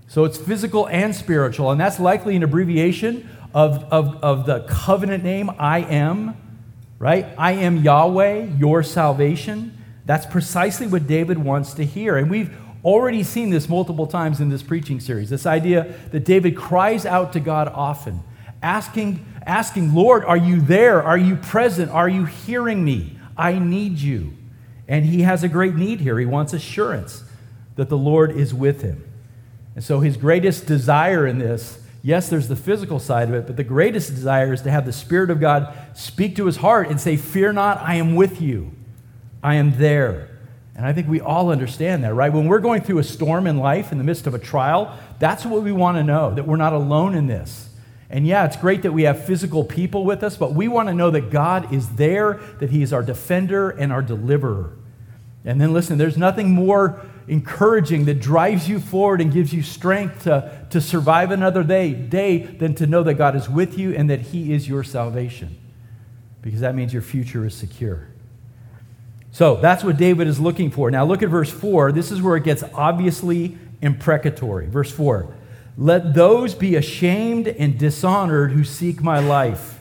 So 0.07 0.23
it's 0.23 0.37
physical 0.37 0.87
and 0.87 1.13
spiritual, 1.13 1.71
and 1.71 1.81
that's 1.81 1.99
likely 1.99 2.37
an 2.37 2.43
abbreviation 2.43 3.29
of, 3.53 3.83
of, 3.91 4.23
of 4.23 4.45
the 4.45 4.61
covenant 4.61 5.25
name, 5.25 5.51
I 5.59 5.79
am, 5.79 6.37
right? 6.97 7.25
I 7.37 7.51
am 7.51 7.83
Yahweh, 7.83 8.55
your 8.57 8.81
salvation. 8.81 9.77
That's 10.05 10.25
precisely 10.25 10.87
what 10.87 11.05
David 11.05 11.37
wants 11.37 11.73
to 11.73 11.83
hear. 11.83 12.15
And 12.15 12.31
we've 12.31 12.55
already 12.85 13.23
seen 13.23 13.49
this 13.49 13.67
multiple 13.67 14.07
times 14.07 14.39
in 14.39 14.47
this 14.47 14.63
preaching 14.63 15.01
series 15.01 15.29
this 15.29 15.45
idea 15.45 15.93
that 16.11 16.23
David 16.23 16.55
cries 16.55 17.05
out 17.05 17.33
to 17.33 17.41
God 17.41 17.67
often, 17.67 18.21
asking, 18.63 19.25
asking, 19.45 19.93
Lord, 19.93 20.25
are 20.25 20.37
you 20.37 20.61
there? 20.61 21.01
Are 21.03 21.17
you 21.17 21.35
present? 21.35 21.91
Are 21.91 22.09
you 22.09 22.25
hearing 22.25 22.83
me? 22.83 23.19
I 23.37 23.59
need 23.59 23.99
you. 23.99 24.33
And 24.87 25.05
he 25.05 25.21
has 25.23 25.43
a 25.43 25.47
great 25.47 25.75
need 25.75 25.99
here. 25.99 26.19
He 26.19 26.25
wants 26.25 26.53
assurance 26.53 27.23
that 27.75 27.89
the 27.89 27.97
Lord 27.97 28.31
is 28.31 28.53
with 28.53 28.81
him. 28.81 29.03
And 29.75 29.83
so 29.83 29.99
his 29.99 30.15
greatest 30.15 30.65
desire 30.65 31.27
in 31.27 31.37
this, 31.37 31.79
yes, 32.01 32.29
there's 32.29 32.47
the 32.47 32.55
physical 32.55 32.99
side 32.99 33.27
of 33.27 33.33
it, 33.33 33.45
but 33.45 33.57
the 33.57 33.63
greatest 33.63 34.15
desire 34.15 34.53
is 34.53 34.61
to 34.61 34.71
have 34.71 34.85
the 34.85 34.93
Spirit 34.93 35.29
of 35.29 35.39
God 35.39 35.75
speak 35.93 36.35
to 36.37 36.45
his 36.45 36.57
heart 36.57 36.89
and 36.89 36.99
say, 36.99 37.17
Fear 37.17 37.53
not, 37.53 37.81
I 37.81 37.95
am 37.95 38.15
with 38.15 38.41
you. 38.41 38.71
I 39.43 39.55
am 39.55 39.77
there. 39.77 40.29
And 40.75 40.85
I 40.85 40.93
think 40.93 41.07
we 41.07 41.21
all 41.21 41.51
understand 41.51 42.03
that, 42.03 42.13
right? 42.13 42.31
When 42.31 42.47
we're 42.47 42.59
going 42.59 42.81
through 42.81 42.99
a 42.99 43.03
storm 43.03 43.47
in 43.47 43.59
life, 43.59 43.91
in 43.91 43.97
the 43.97 44.03
midst 44.03 44.27
of 44.27 44.33
a 44.33 44.39
trial, 44.39 44.97
that's 45.19 45.45
what 45.45 45.63
we 45.63 45.71
want 45.71 45.97
to 45.97 46.03
know, 46.03 46.33
that 46.33 46.45
we're 46.45 46.57
not 46.57 46.73
alone 46.73 47.15
in 47.15 47.27
this. 47.27 47.69
And 48.09 48.27
yeah, 48.27 48.45
it's 48.45 48.55
great 48.55 48.83
that 48.83 48.91
we 48.91 49.03
have 49.03 49.25
physical 49.25 49.63
people 49.63 50.05
with 50.05 50.23
us, 50.23 50.37
but 50.37 50.53
we 50.53 50.67
want 50.67 50.89
to 50.89 50.93
know 50.93 51.09
that 51.09 51.31
God 51.31 51.73
is 51.73 51.89
there, 51.95 52.39
that 52.59 52.69
He 52.69 52.83
is 52.83 52.93
our 52.93 53.01
defender 53.01 53.71
and 53.71 53.91
our 53.91 54.01
deliverer. 54.01 54.73
And 55.43 55.59
then 55.59 55.73
listen, 55.73 55.97
there's 55.97 56.17
nothing 56.17 56.51
more 56.51 57.01
encouraging 57.27 58.05
that 58.05 58.19
drives 58.19 58.69
you 58.69 58.79
forward 58.79 59.21
and 59.21 59.31
gives 59.31 59.51
you 59.51 59.63
strength 59.63 60.23
to, 60.23 60.65
to 60.69 60.79
survive 60.79 61.31
another 61.31 61.63
day, 61.63 61.93
day 61.93 62.37
than 62.37 62.75
to 62.75 62.85
know 62.85 63.03
that 63.03 63.15
God 63.15 63.35
is 63.35 63.49
with 63.49 63.77
you 63.77 63.93
and 63.95 64.09
that 64.09 64.21
He 64.21 64.53
is 64.53 64.67
your 64.67 64.83
salvation. 64.83 65.57
Because 66.41 66.59
that 66.59 66.75
means 66.75 66.93
your 66.93 67.01
future 67.01 67.45
is 67.45 67.55
secure. 67.55 68.07
So 69.31 69.55
that's 69.55 69.83
what 69.83 69.97
David 69.97 70.27
is 70.27 70.39
looking 70.39 70.69
for. 70.69 70.89
Now 70.91 71.05
look 71.05 71.23
at 71.23 71.29
verse 71.29 71.49
4. 71.49 71.91
This 71.91 72.11
is 72.11 72.21
where 72.21 72.37
it 72.37 72.43
gets 72.43 72.63
obviously 72.73 73.57
imprecatory. 73.81 74.67
Verse 74.67 74.91
4 74.91 75.34
Let 75.77 76.13
those 76.13 76.55
be 76.55 76.75
ashamed 76.75 77.47
and 77.47 77.77
dishonored 77.77 78.51
who 78.51 78.63
seek 78.63 79.01
my 79.01 79.19
life. 79.19 79.79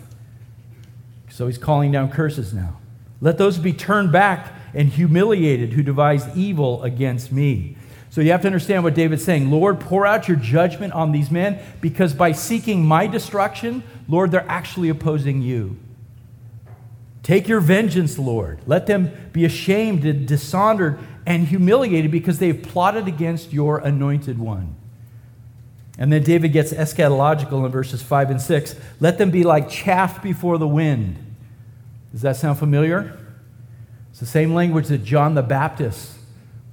So 1.30 1.46
he's 1.46 1.58
calling 1.58 1.92
down 1.92 2.10
curses 2.10 2.52
now. 2.52 2.78
Let 3.20 3.38
those 3.38 3.58
be 3.58 3.72
turned 3.72 4.12
back 4.12 4.52
and 4.74 4.88
humiliated 4.88 5.72
who 5.72 5.82
devise 5.82 6.36
evil 6.36 6.82
against 6.82 7.32
me. 7.32 7.76
So 8.10 8.20
you 8.20 8.30
have 8.32 8.42
to 8.42 8.46
understand 8.46 8.84
what 8.84 8.94
David's 8.94 9.24
saying. 9.24 9.50
Lord, 9.50 9.80
pour 9.80 10.06
out 10.06 10.28
your 10.28 10.36
judgment 10.36 10.92
on 10.92 11.10
these 11.10 11.30
men 11.30 11.58
because 11.80 12.12
by 12.14 12.32
seeking 12.32 12.84
my 12.84 13.06
destruction, 13.06 13.82
Lord, 14.08 14.30
they're 14.30 14.48
actually 14.48 14.88
opposing 14.88 15.42
you. 15.42 15.76
Take 17.24 17.48
your 17.48 17.60
vengeance, 17.60 18.18
Lord. 18.18 18.60
Let 18.66 18.86
them 18.86 19.10
be 19.32 19.44
ashamed 19.44 20.04
and 20.04 20.28
dishonored 20.28 20.98
and 21.26 21.48
humiliated 21.48 22.10
because 22.10 22.38
they've 22.38 22.62
plotted 22.62 23.08
against 23.08 23.52
your 23.52 23.78
anointed 23.78 24.38
one. 24.38 24.76
And 25.98 26.12
then 26.12 26.22
David 26.22 26.52
gets 26.52 26.72
eschatological 26.72 27.64
in 27.64 27.70
verses 27.70 28.02
5 28.02 28.30
and 28.30 28.40
6. 28.40 28.74
Let 29.00 29.18
them 29.18 29.30
be 29.30 29.44
like 29.44 29.68
chaff 29.68 30.22
before 30.22 30.58
the 30.58 30.66
wind. 30.66 31.36
Does 32.12 32.22
that 32.22 32.36
sound 32.36 32.58
familiar? 32.58 33.16
It's 34.10 34.20
the 34.20 34.26
same 34.26 34.54
language 34.54 34.88
that 34.88 35.04
John 35.04 35.34
the 35.34 35.42
Baptist 35.42 36.12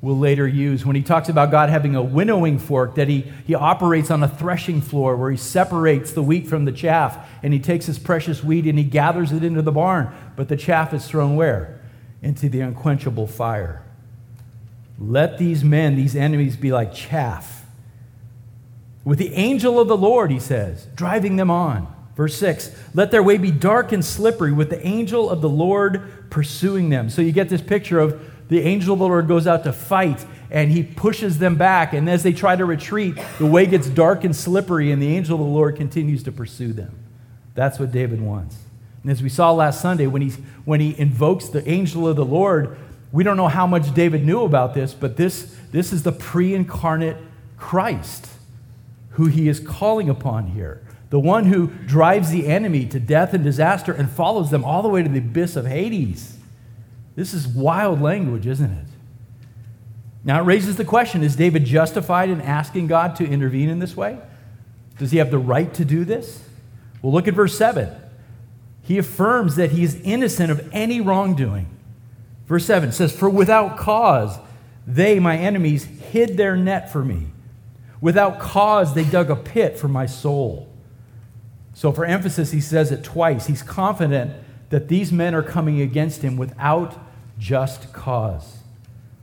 will 0.02 0.18
later 0.18 0.48
use 0.48 0.84
when 0.84 0.96
he 0.96 1.04
talks 1.04 1.30
about 1.30 1.52
God 1.52 1.70
having 1.70 1.96
a 1.96 2.02
winnowing 2.02 2.58
fork, 2.58 2.96
that 2.96 3.08
he, 3.08 3.32
he 3.46 3.54
operates 3.54 4.10
on 4.10 4.24
a 4.24 4.28
threshing 4.28 4.82
floor 4.82 5.16
where 5.16 5.30
he 5.30 5.38
separates 5.38 6.12
the 6.14 6.24
wheat 6.24 6.48
from 6.48 6.66
the 6.66 6.72
chaff 6.72 7.28
and 7.44 7.54
he 7.54 7.60
takes 7.60 7.86
his 7.86 8.00
precious 8.00 8.44
wheat 8.44 8.66
and 8.66 8.80
he 8.80 8.84
gathers 8.84 9.32
it 9.32 9.44
into 9.44 9.62
the 9.62 9.72
barn. 9.72 10.14
But 10.36 10.48
the 10.48 10.58
chaff 10.58 10.94
is 10.94 11.08
thrown 11.08 11.36
where? 11.36 11.80
Into 12.24 12.50
the 12.50 12.62
unquenchable 12.62 13.28
fire. 13.28 13.84
Let 15.00 15.38
these 15.38 15.64
men, 15.64 15.96
these 15.96 16.16
enemies, 16.16 16.56
be 16.56 16.72
like 16.72 16.94
chaff. 16.94 17.61
With 19.04 19.18
the 19.18 19.34
angel 19.34 19.80
of 19.80 19.88
the 19.88 19.98
Lord, 19.98 20.32
he 20.32 20.40
says, 20.40 20.88
driving 20.96 21.36
them 21.36 21.50
on. 21.50 21.94
Verse 22.16 22.38
6 22.38 22.76
Let 22.94 23.12
their 23.12 23.24
way 23.24 23.38
be 23.38 23.52
dark 23.52 23.92
and 23.92 24.04
slippery, 24.04 24.52
with 24.52 24.70
the 24.70 24.86
angel 24.86 25.30
of 25.30 25.42
the 25.42 25.50
Lord 25.50 26.30
pursuing 26.30 26.90
them. 26.90 27.10
So 27.10 27.22
you 27.22 27.32
get 27.32 27.50
this 27.50 27.62
picture 27.62 28.00
of 28.00 28.22
the 28.48 28.62
angel 28.62 28.94
of 28.94 29.00
the 29.00 29.06
Lord 29.06 29.28
goes 29.28 29.48
out 29.48 29.64
to 29.64 29.74
fight 29.74 30.26
and 30.50 30.70
he 30.70 30.84
pushes 30.84 31.40
them 31.40 31.56
back. 31.56 31.94
And 31.94 32.10
as 32.10 32.24
they 32.24 32.34
try 32.34 32.58
to 32.58 32.66
retreat, 32.66 33.16
the 33.40 33.46
way 33.46 33.66
gets 33.66 33.88
dark 33.88 34.26
and 34.26 34.36
slippery, 34.36 34.92
and 34.92 35.02
the 35.02 35.16
angel 35.16 35.40
of 35.40 35.46
the 35.46 35.52
Lord 35.52 35.78
continues 35.78 36.24
to 36.24 36.32
pursue 36.32 36.74
them. 36.74 36.94
That's 37.56 37.80
what 37.80 37.92
David 37.92 38.20
wants. 38.20 38.58
And 39.02 39.12
as 39.12 39.24
we 39.24 39.30
saw 39.30 39.52
last 39.52 39.82
Sunday, 39.82 40.08
when, 40.08 40.22
he 40.22 40.32
when 40.66 40.82
he 40.82 41.00
invokes 41.00 41.48
the 41.48 41.68
angel 41.68 42.08
of 42.08 42.18
the 42.18 42.26
Lord, 42.26 42.78
we 43.14 43.24
don't 43.24 43.38
know 43.38 43.48
how 43.48 43.66
much 43.66 43.94
David 43.94 44.26
knew 44.26 44.44
about 44.44 44.74
this, 44.74 44.94
but 44.94 45.16
this, 45.16 45.56
this 45.72 45.94
is 45.94 46.04
the 46.04 46.12
pre 46.12 46.54
incarnate 46.54 47.18
Christ 47.58 48.31
who 49.12 49.26
he 49.26 49.48
is 49.48 49.60
calling 49.60 50.10
upon 50.10 50.48
here. 50.48 50.86
The 51.10 51.20
one 51.20 51.46
who 51.46 51.68
drives 51.68 52.30
the 52.30 52.48
enemy 52.48 52.86
to 52.88 53.00
death 53.00 53.34
and 53.34 53.44
disaster 53.44 53.92
and 53.92 54.10
follows 54.10 54.50
them 54.50 54.64
all 54.64 54.82
the 54.82 54.90
way 54.90 55.04
to 55.04 55.10
the 55.10 55.20
abyss 55.20 55.56
of 55.56 55.66
Hades. 55.66 56.38
This 57.16 57.34
is 57.34 57.48
wild 57.48 58.02
language, 58.02 58.48
isn't 58.48 58.72
it? 58.72 58.88
Now 60.24 60.40
it 60.40 60.46
raises 60.46 60.78
the 60.78 60.86
question 60.86 61.24
is 61.24 61.36
David 61.36 61.66
justified 61.66 62.30
in 62.30 62.42
asking 62.42 62.88
God 62.88 63.16
to 63.18 63.28
intervene 63.28 63.70
in 63.70 63.80
this 63.80 63.98
way? 63.98 64.20
Does 64.98 65.12
he 65.12 65.18
have 65.18 65.32
the 65.32 65.40
right 65.40 65.74
to 65.74 65.84
do 65.84 66.06
this? 66.06 66.44
Well, 67.02 67.12
look 67.12 67.28
at 67.28 67.34
verse 67.34 67.58
7. 67.58 67.90
He 68.84 68.98
affirms 68.98 69.56
that 69.56 69.72
he 69.72 69.84
is 69.84 70.00
innocent 70.04 70.52
of 70.52 70.70
any 70.72 71.02
wrongdoing. 71.02 71.68
Verse 72.48 72.66
7 72.66 72.92
says, 72.92 73.12
For 73.16 73.30
without 73.30 73.78
cause 73.78 74.38
they, 74.86 75.20
my 75.20 75.38
enemies, 75.38 75.86
hid 75.86 76.38
their 76.38 76.56
net 76.56 76.92
for 76.92 77.04
me. 77.04 77.28
Without 78.02 78.40
cause 78.40 78.96
they 78.96 79.04
dug 79.04 79.30
a 79.30 79.36
pit 79.36 79.78
for 79.78 79.88
my 79.88 80.08
soul. 80.08 80.68
So, 81.74 81.92
for 81.92 82.04
emphasis, 82.04 82.52
he 82.52 82.60
says 82.60 82.92
it 82.92 83.04
twice. 83.04 83.48
He's 83.48 83.62
confident 83.62 84.34
that 84.70 84.88
these 84.88 85.12
men 85.12 85.34
are 85.36 85.44
coming 85.44 85.80
against 85.80 86.22
him 86.22 86.36
without 86.36 87.00
just 87.38 87.94
cause. 87.94 88.58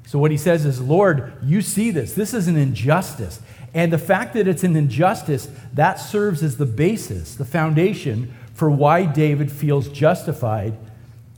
So, 0.06 0.18
what 0.18 0.30
he 0.30 0.36
says 0.36 0.64
is, 0.64 0.80
Lord, 0.80 1.32
you 1.42 1.60
see 1.60 1.90
this. 1.90 2.14
This 2.14 2.32
is 2.32 2.48
an 2.48 2.56
injustice. 2.56 3.40
And 3.74 3.92
the 3.92 3.98
fact 3.98 4.32
that 4.34 4.48
it's 4.48 4.64
an 4.64 4.76
injustice, 4.76 5.48
that 5.74 5.96
serves 5.96 6.42
as 6.42 6.56
the 6.56 6.66
basis, 6.66 7.34
the 7.34 7.44
foundation 7.44 8.34
for 8.54 8.70
why 8.70 9.04
David 9.04 9.52
feels 9.52 9.88
justified 9.88 10.74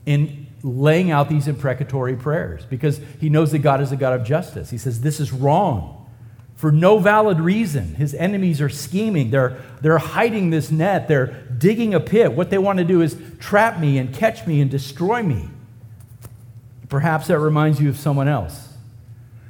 in 0.06 0.46
laying 0.62 1.10
out 1.10 1.28
these 1.28 1.48
imprecatory 1.48 2.14
prayers, 2.14 2.64
because 2.66 3.00
he 3.18 3.28
knows 3.28 3.50
that 3.52 3.58
God 3.58 3.80
is 3.80 3.92
a 3.92 3.96
God 3.96 4.18
of 4.18 4.26
justice. 4.26 4.70
He 4.70 4.78
says, 4.78 5.00
This 5.00 5.18
is 5.18 5.32
wrong 5.32 5.99
for 6.60 6.70
no 6.70 6.98
valid 6.98 7.40
reason. 7.40 7.94
His 7.94 8.12
enemies 8.12 8.60
are 8.60 8.68
scheming. 8.68 9.30
They're, 9.30 9.56
they're 9.80 9.96
hiding 9.96 10.50
this 10.50 10.70
net. 10.70 11.08
They're 11.08 11.28
digging 11.56 11.94
a 11.94 12.00
pit. 12.00 12.32
What 12.32 12.50
they 12.50 12.58
want 12.58 12.80
to 12.80 12.84
do 12.84 13.00
is 13.00 13.16
trap 13.38 13.80
me 13.80 13.96
and 13.96 14.14
catch 14.14 14.46
me 14.46 14.60
and 14.60 14.70
destroy 14.70 15.22
me. 15.22 15.48
Perhaps 16.90 17.28
that 17.28 17.38
reminds 17.38 17.80
you 17.80 17.88
of 17.88 17.96
someone 17.96 18.28
else. 18.28 18.74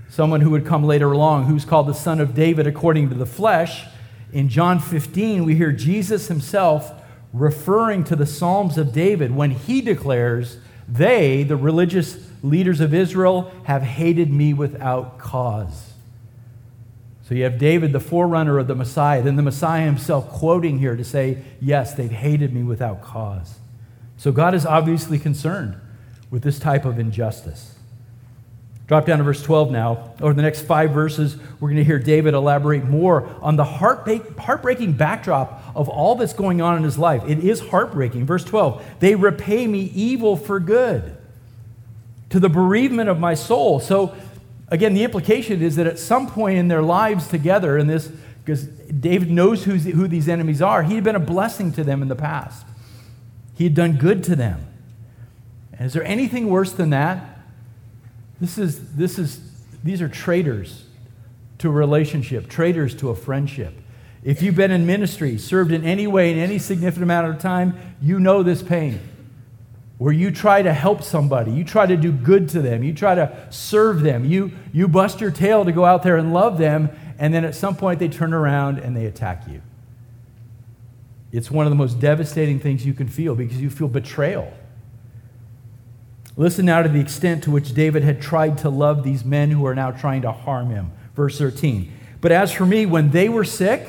Someone 0.09 0.40
who 0.40 0.50
would 0.50 0.64
come 0.64 0.85
later 0.85 1.11
along, 1.11 1.47
who's 1.47 1.64
called 1.64 1.88
the 1.88 1.95
Son 1.95 2.21
of 2.21 2.33
David 2.33 2.69
according 2.69 3.09
to 3.09 3.17
the 3.17 3.26
flesh. 3.26 3.87
In 4.33 4.49
John 4.49 4.79
15, 4.79 5.45
we 5.45 5.57
hear 5.57 5.73
Jesus 5.73 6.29
himself 6.29 6.93
referring 7.33 8.05
to 8.05 8.14
the 8.14 8.25
Psalms 8.25 8.79
of 8.79 8.93
David 8.93 9.35
when 9.35 9.50
he 9.50 9.81
declares, 9.81 10.59
They, 10.88 11.43
the 11.43 11.57
religious 11.57 12.25
leaders 12.45 12.81
of 12.81 12.95
Israel, 12.95 13.52
have 13.64 13.83
hated 13.83 14.31
me 14.31 14.55
without 14.55 15.19
cause. 15.19 15.89
So 17.30 17.37
you 17.37 17.44
have 17.44 17.58
David, 17.58 17.92
the 17.92 18.00
forerunner 18.00 18.58
of 18.58 18.66
the 18.66 18.75
Messiah, 18.75 19.22
then 19.22 19.37
the 19.37 19.42
Messiah 19.42 19.84
himself 19.84 20.28
quoting 20.30 20.80
here 20.80 20.96
to 20.96 21.04
say, 21.04 21.38
Yes, 21.60 21.94
they've 21.94 22.10
hated 22.10 22.52
me 22.52 22.64
without 22.64 23.02
cause. 23.02 23.60
So 24.16 24.32
God 24.32 24.52
is 24.52 24.66
obviously 24.66 25.16
concerned 25.16 25.76
with 26.28 26.42
this 26.42 26.58
type 26.58 26.84
of 26.84 26.99
injustice. 26.99 27.76
Drop 28.88 29.06
down 29.06 29.18
to 29.18 29.25
verse 29.25 29.44
12 29.44 29.70
now. 29.70 30.12
Over 30.20 30.34
the 30.34 30.42
next 30.42 30.62
five 30.62 30.90
verses, 30.90 31.37
we're 31.60 31.68
going 31.68 31.76
to 31.76 31.84
hear 31.84 32.00
David 32.00 32.34
elaborate 32.34 32.82
more 32.82 33.28
on 33.40 33.54
the 33.54 33.64
heartbreaking 33.64 34.94
backdrop 34.94 35.62
of 35.76 35.88
all 35.88 36.16
that's 36.16 36.32
going 36.32 36.60
on 36.60 36.78
in 36.78 36.82
his 36.82 36.99
life. 36.99 37.22
It 37.28 37.38
is 37.38 37.60
heartbreaking. 37.60 38.26
Verse 38.26 38.44
12 38.44 38.84
They 38.99 39.14
repay 39.14 39.68
me 39.68 39.82
evil 39.94 40.37
for 40.37 40.58
good 40.58 41.16
to 42.30 42.40
the 42.40 42.49
bereavement 42.49 43.08
of 43.08 43.20
my 43.20 43.34
soul. 43.34 43.78
So 43.78 44.16
again, 44.70 44.94
the 44.94 45.04
implication 45.04 45.62
is 45.62 45.76
that 45.76 45.86
at 45.86 45.98
some 45.98 46.26
point 46.26 46.58
in 46.58 46.68
their 46.68 46.82
lives 46.82 47.28
together, 47.28 47.76
in 47.76 47.86
this, 47.86 48.08
because 48.44 48.64
David 48.64 49.30
knows 49.30 49.64
who 49.64 49.76
these 50.08 50.28
enemies 50.28 50.62
are, 50.62 50.82
he 50.82 50.94
had 50.94 51.04
been 51.04 51.16
a 51.16 51.20
blessing 51.20 51.72
to 51.72 51.84
them 51.84 52.02
in 52.02 52.08
the 52.08 52.16
past. 52.16 52.66
He 53.54 53.64
had 53.64 53.74
done 53.74 53.96
good 53.96 54.24
to 54.24 54.36
them. 54.36 54.66
And 55.72 55.86
is 55.86 55.92
there 55.92 56.04
anything 56.04 56.48
worse 56.48 56.72
than 56.72 56.90
that? 56.90 57.38
This 58.40 58.56
is, 58.56 58.94
this 58.94 59.18
is, 59.18 59.40
these 59.84 60.00
are 60.00 60.08
traitors 60.08 60.84
to 61.58 61.68
a 61.68 61.72
relationship, 61.72 62.48
traitors 62.48 62.94
to 62.96 63.10
a 63.10 63.14
friendship. 63.14 63.74
If 64.22 64.42
you've 64.42 64.54
been 64.54 64.70
in 64.70 64.86
ministry, 64.86 65.36
served 65.36 65.72
in 65.72 65.84
any 65.84 66.06
way 66.06 66.32
in 66.32 66.38
any 66.38 66.58
significant 66.58 67.04
amount 67.04 67.28
of 67.28 67.38
time, 67.38 67.78
you 68.00 68.20
know 68.20 68.42
this 68.42 68.62
pain 68.62 69.00
where 70.00 70.14
you 70.14 70.30
try 70.30 70.62
to 70.62 70.73
help 70.73 71.02
somebody, 71.02 71.52
you 71.52 71.62
try 71.62 71.85
to 71.85 71.95
do 71.95 72.11
good 72.11 72.49
to 72.49 72.62
them, 72.62 72.83
you 72.83 72.90
try 72.90 73.14
to 73.14 73.30
serve 73.50 74.00
them, 74.00 74.25
you, 74.25 74.50
you 74.73 74.88
bust 74.88 75.21
your 75.21 75.30
tail 75.30 75.62
to 75.62 75.73
go 75.73 75.85
out 75.85 76.02
there 76.02 76.16
and 76.16 76.33
love 76.33 76.57
them, 76.57 76.88
and 77.19 77.35
then 77.35 77.45
at 77.45 77.54
some 77.54 77.76
point 77.76 77.99
they 77.99 78.09
turn 78.09 78.33
around 78.33 78.78
and 78.78 78.97
they 78.97 79.04
attack 79.04 79.47
you. 79.47 79.61
It's 81.33 81.50
one 81.50 81.66
of 81.66 81.71
the 81.71 81.76
most 81.76 82.00
devastating 82.00 82.59
things 82.59 82.87
you 82.87 82.95
can 82.95 83.09
feel 83.09 83.35
because 83.35 83.61
you 83.61 83.69
feel 83.69 83.88
betrayal. 83.88 84.50
Listen 86.35 86.64
now 86.64 86.80
to 86.80 86.88
the 86.88 86.99
extent 86.99 87.45
to 87.45 87.50
which 87.50 87.75
David 87.75 88.02
had 88.02 88.23
tried 88.23 88.57
to 88.57 88.71
love 88.71 89.04
these 89.04 89.23
men 89.23 89.50
who 89.50 89.66
are 89.66 89.75
now 89.75 89.90
trying 89.90 90.23
to 90.23 90.33
harm 90.33 90.71
him. 90.71 90.92
Verse 91.14 91.37
13. 91.37 91.92
But 92.23 92.33
as 92.33 92.50
for 92.50 92.64
me, 92.64 92.87
when 92.87 93.11
they 93.11 93.28
were 93.28 93.45
sick, 93.45 93.87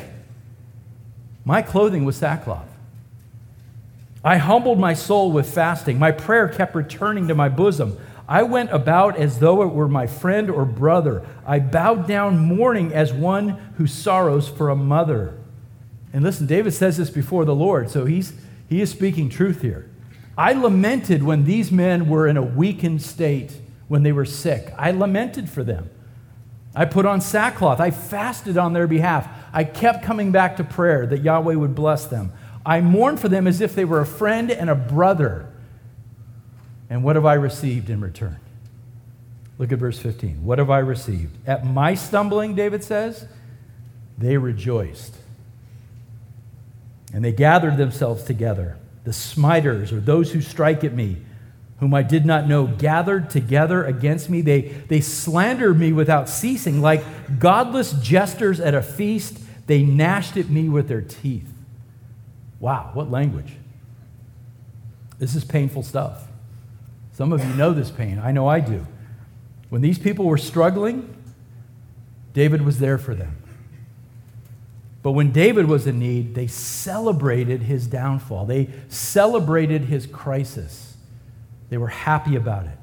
my 1.46 1.62
clothing 1.62 2.04
was 2.04 2.18
sackcloth. 2.18 2.68
I 4.24 4.38
humbled 4.38 4.80
my 4.80 4.94
soul 4.94 5.32
with 5.32 5.52
fasting. 5.52 5.98
My 5.98 6.12
prayer 6.12 6.48
kept 6.48 6.76
returning 6.76 7.28
to 7.28 7.36
my 7.36 7.50
bosom. 7.50 7.98
I 8.28 8.44
went 8.44 8.72
about 8.72 9.18
as 9.18 9.40
though 9.40 9.64
it 9.64 9.74
were 9.74 9.88
my 9.88 10.08
friend 10.08 10.50
or 10.50 10.64
brother. 10.64 11.26
I 11.46 11.60
bowed 11.60 12.08
down 12.08 12.38
mourning 12.38 12.94
as 12.94 13.12
one 13.12 13.50
who 13.78 13.88
sorrows 13.88 14.48
for 14.48 14.70
a 14.70 14.76
mother. 14.76 15.38
And 16.14 16.24
listen, 16.24 16.46
David 16.46 16.74
says 16.74 16.98
this 16.98 17.10
before 17.10 17.46
the 17.46 17.56
Lord, 17.56 17.90
so 17.90 18.06
he's, 18.06 18.34
he 18.70 18.82
is 18.82 18.92
speaking 18.92 19.30
truth 19.30 19.62
here. 19.62 19.90
I 20.38 20.54
lamented 20.54 21.24
when 21.24 21.46
these 21.46 21.72
men 21.72 22.08
were 22.08 22.28
in 22.28 22.38
a 22.38 22.42
weakened 22.42 23.02
state, 23.02 23.60
when 23.88 24.04
they 24.04 24.12
were 24.12 24.26
sick. 24.26 24.74
I 24.78 24.92
lamented 24.92 25.50
for 25.50 25.64
them. 25.64 25.90
I 26.74 26.86
put 26.86 27.06
on 27.06 27.20
sackcloth. 27.20 27.80
I 27.80 27.92
fasted 27.92 28.58
on 28.58 28.74
their 28.74 28.88
behalf. 28.88 29.28
I 29.52 29.66
kept 29.66 30.04
coming 30.04 30.32
back 30.32 30.56
to 30.58 30.64
prayer 30.64 31.06
that 31.08 31.22
Yahweh 31.22 31.56
would 31.56 31.76
bless 31.76 32.06
them. 32.06 32.32
I 32.66 32.82
mourn 32.82 33.18
for 33.18 33.30
them 33.30 33.48
as 33.48 33.62
if 33.62 33.74
they 33.74 33.86
were 33.86 34.00
a 34.00 34.06
friend 34.06 34.52
and 34.52 34.70
a 34.70 34.76
brother. 34.76 35.48
And 36.90 37.04
what 37.04 37.16
have 37.16 37.26
I 37.26 37.34
received 37.36 37.90
in 37.90 38.02
return? 38.02 38.40
Look 39.58 39.72
at 39.72 39.80
verse 39.80 40.00
15. 40.00 40.44
What 40.44 40.60
have 40.60 40.70
I 40.70 40.80
received? 40.80 41.38
At 41.48 41.66
my 41.66 41.94
stumbling, 41.94 42.56
David 42.56 42.84
says, 42.84 43.28
they 44.18 44.38
rejoiced. 44.38 45.16
And 47.14 47.24
they 47.24 47.32
gathered 47.32 47.78
themselves 47.78 48.24
together. 48.24 48.78
The 49.04 49.14
smiters, 49.14 49.92
or 49.92 50.00
those 50.00 50.32
who 50.32 50.42
strike 50.42 50.84
at 50.84 50.94
me, 50.94 51.18
whom 51.80 51.94
I 51.94 52.04
did 52.04 52.26
not 52.26 52.48
know, 52.48 52.68
gathered 52.68 53.30
together 53.30 53.84
against 53.84 54.30
me. 54.30 54.42
They, 54.42 54.62
they 54.62 55.02
slandered 55.02 55.80
me 55.80 55.92
without 55.92 56.30
ceasing. 56.30 56.82
Like 56.82 57.04
godless 57.40 57.94
jesters 57.94 58.60
at 58.60 58.76
a 58.76 58.84
feast, 58.84 59.40
they 59.68 59.82
gnashed 59.82 60.38
at 60.38 60.50
me 60.50 60.70
with 60.70 60.88
their 60.88 61.02
teeth. 61.02 61.51
Wow, 62.62 62.92
what 62.94 63.12
language. 63.12 63.54
This 65.20 65.36
is 65.36 65.44
painful 65.44 65.84
stuff. 65.84 66.28
Some 67.12 67.34
of 67.34 67.44
you 67.44 67.54
know 67.56 67.74
this 67.74 67.92
pain. 67.92 68.20
I 68.20 68.32
know 68.32 68.48
I 68.48 68.62
do. 68.62 68.88
When 69.70 69.82
these 69.82 70.00
people 70.00 70.26
were 70.26 70.38
struggling, 70.38 71.14
David 72.34 72.62
was 72.62 72.80
there 72.80 72.98
for 72.98 73.14
them. 73.14 73.36
But 75.04 75.12
when 75.12 75.32
David 75.32 75.66
was 75.66 75.88
in 75.88 76.00
need, 76.00 76.36
they 76.36 76.48
celebrated 76.48 77.64
his 77.64 77.88
downfall. 77.88 78.46
They 78.46 78.70
celebrated 78.88 79.86
his 79.86 80.06
crisis. 80.06 80.96
They 81.70 81.78
were 81.78 81.88
happy 81.88 82.36
about 82.36 82.66
it. 82.66 82.78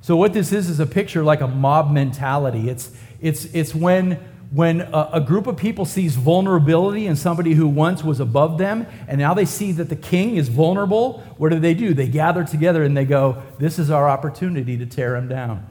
So, 0.00 0.16
what 0.16 0.32
this 0.32 0.52
is 0.52 0.68
is 0.68 0.80
a 0.80 0.86
picture 0.86 1.22
like 1.22 1.40
a 1.40 1.46
mob 1.46 1.92
mentality. 1.92 2.68
It's, 2.68 2.90
it's, 3.20 3.44
it's 3.54 3.74
when, 3.74 4.18
when 4.50 4.80
a, 4.80 5.10
a 5.14 5.20
group 5.20 5.46
of 5.46 5.56
people 5.56 5.84
sees 5.84 6.16
vulnerability 6.16 7.06
in 7.06 7.14
somebody 7.14 7.54
who 7.54 7.68
once 7.68 8.02
was 8.02 8.18
above 8.18 8.58
them, 8.58 8.86
and 9.06 9.18
now 9.18 9.32
they 9.32 9.44
see 9.44 9.70
that 9.72 9.88
the 9.88 9.96
king 9.96 10.36
is 10.36 10.48
vulnerable. 10.48 11.20
What 11.36 11.50
do 11.50 11.60
they 11.60 11.74
do? 11.74 11.94
They 11.94 12.08
gather 12.08 12.42
together 12.42 12.82
and 12.82 12.96
they 12.96 13.04
go, 13.04 13.42
This 13.58 13.78
is 13.78 13.90
our 13.90 14.08
opportunity 14.08 14.76
to 14.76 14.86
tear 14.86 15.14
him 15.14 15.28
down. 15.28 15.68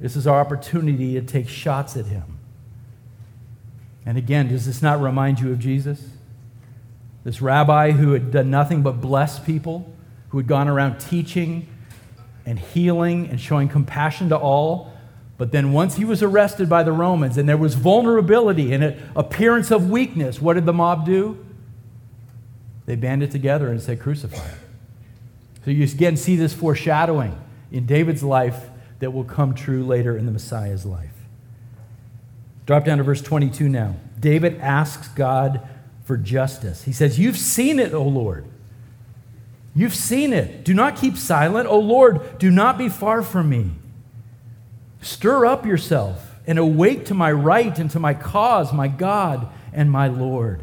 This 0.00 0.16
is 0.16 0.26
our 0.26 0.40
opportunity 0.40 1.14
to 1.14 1.22
take 1.22 1.48
shots 1.48 1.96
at 1.96 2.06
him. 2.06 2.38
And 4.06 4.16
again, 4.16 4.48
does 4.48 4.66
this 4.66 4.80
not 4.80 5.00
remind 5.00 5.40
you 5.40 5.52
of 5.52 5.58
Jesus? 5.58 6.10
This 7.24 7.42
rabbi 7.42 7.90
who 7.90 8.12
had 8.12 8.30
done 8.30 8.50
nothing 8.50 8.82
but 8.82 9.00
bless 9.00 9.38
people, 9.38 9.92
who 10.28 10.38
had 10.38 10.46
gone 10.46 10.68
around 10.68 10.98
teaching 10.98 11.66
and 12.46 12.58
healing 12.58 13.28
and 13.28 13.40
showing 13.40 13.68
compassion 13.68 14.28
to 14.28 14.36
all. 14.36 14.92
But 15.38 15.52
then, 15.52 15.72
once 15.72 15.96
he 15.96 16.04
was 16.04 16.22
arrested 16.22 16.68
by 16.68 16.82
the 16.82 16.92
Romans 16.92 17.36
and 17.36 17.48
there 17.48 17.58
was 17.58 17.74
vulnerability 17.74 18.72
and 18.72 18.82
an 18.82 19.10
appearance 19.14 19.70
of 19.70 19.90
weakness, 19.90 20.40
what 20.40 20.54
did 20.54 20.64
the 20.64 20.72
mob 20.72 21.04
do? 21.04 21.44
They 22.86 22.96
banded 22.96 23.30
together 23.30 23.68
and 23.68 23.80
said, 23.82 24.00
Crucify 24.00 24.36
him. 24.36 24.58
So 25.64 25.70
you 25.72 25.84
again 25.84 26.16
see 26.16 26.36
this 26.36 26.54
foreshadowing 26.54 27.38
in 27.70 27.84
David's 27.84 28.22
life 28.22 28.70
that 29.00 29.10
will 29.10 29.24
come 29.24 29.54
true 29.54 29.84
later 29.84 30.16
in 30.16 30.24
the 30.24 30.32
Messiah's 30.32 30.86
life. 30.86 31.12
Drop 32.64 32.84
down 32.84 32.98
to 32.98 33.04
verse 33.04 33.20
22 33.20 33.68
now. 33.68 33.96
David 34.18 34.58
asks 34.60 35.08
God 35.08 35.68
for 36.04 36.16
justice. 36.16 36.84
He 36.84 36.92
says, 36.92 37.18
You've 37.18 37.36
seen 37.36 37.78
it, 37.78 37.92
O 37.92 38.02
Lord. 38.02 38.46
You've 39.74 39.94
seen 39.94 40.32
it. 40.32 40.64
Do 40.64 40.72
not 40.72 40.96
keep 40.96 41.16
silent. 41.16 41.68
O 41.68 41.78
Lord, 41.78 42.38
do 42.38 42.50
not 42.50 42.78
be 42.78 42.88
far 42.88 43.22
from 43.22 43.50
me. 43.50 43.72
Stir 45.06 45.46
up 45.46 45.64
yourself 45.64 46.34
and 46.48 46.58
awake 46.58 47.06
to 47.06 47.14
my 47.14 47.30
right 47.30 47.78
and 47.78 47.88
to 47.92 48.00
my 48.00 48.12
cause, 48.12 48.72
my 48.72 48.88
God 48.88 49.48
and 49.72 49.88
my 49.90 50.08
Lord. 50.08 50.62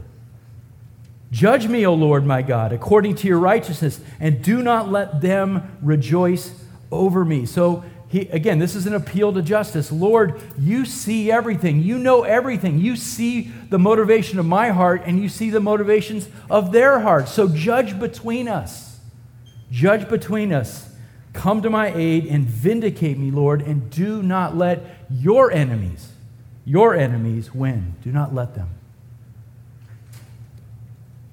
Judge 1.31 1.67
me, 1.67 1.87
O 1.87 1.93
Lord, 1.93 2.25
my 2.25 2.41
God, 2.41 2.73
according 2.73 3.15
to 3.15 3.27
your 3.27 3.39
righteousness, 3.39 4.01
and 4.19 4.43
do 4.43 4.61
not 4.61 4.91
let 4.91 5.21
them 5.21 5.77
rejoice 5.81 6.53
over 6.91 7.23
me. 7.23 7.45
So 7.45 7.85
he, 8.09 8.27
again, 8.27 8.59
this 8.59 8.75
is 8.75 8.85
an 8.85 8.93
appeal 8.93 9.31
to 9.31 9.41
justice. 9.41 9.91
Lord, 9.91 10.39
you 10.59 10.85
see 10.85 11.31
everything. 11.31 11.81
You 11.81 11.97
know 11.97 12.23
everything. 12.23 12.79
You 12.79 12.97
see 12.97 13.49
the 13.69 13.79
motivation 13.79 14.39
of 14.39 14.45
my 14.45 14.69
heart 14.69 15.03
and 15.05 15.19
you 15.19 15.29
see 15.29 15.49
the 15.49 15.61
motivations 15.61 16.27
of 16.49 16.73
their 16.73 16.99
heart. 16.99 17.29
So 17.29 17.47
judge 17.47 17.97
between 17.97 18.49
us. 18.49 18.99
Judge 19.71 20.07
between 20.09 20.53
us. 20.53 20.92
Come 21.33 21.61
to 21.63 21.69
my 21.69 21.93
aid 21.93 22.25
and 22.27 22.45
vindicate 22.45 23.17
me, 23.17 23.31
Lord, 23.31 23.61
and 23.61 23.89
do 23.89 24.21
not 24.23 24.55
let 24.55 25.05
your 25.09 25.51
enemies, 25.51 26.11
your 26.63 26.95
enemies 26.95 27.53
win. 27.53 27.95
Do 28.03 28.11
not 28.11 28.33
let 28.33 28.55
them. 28.55 28.69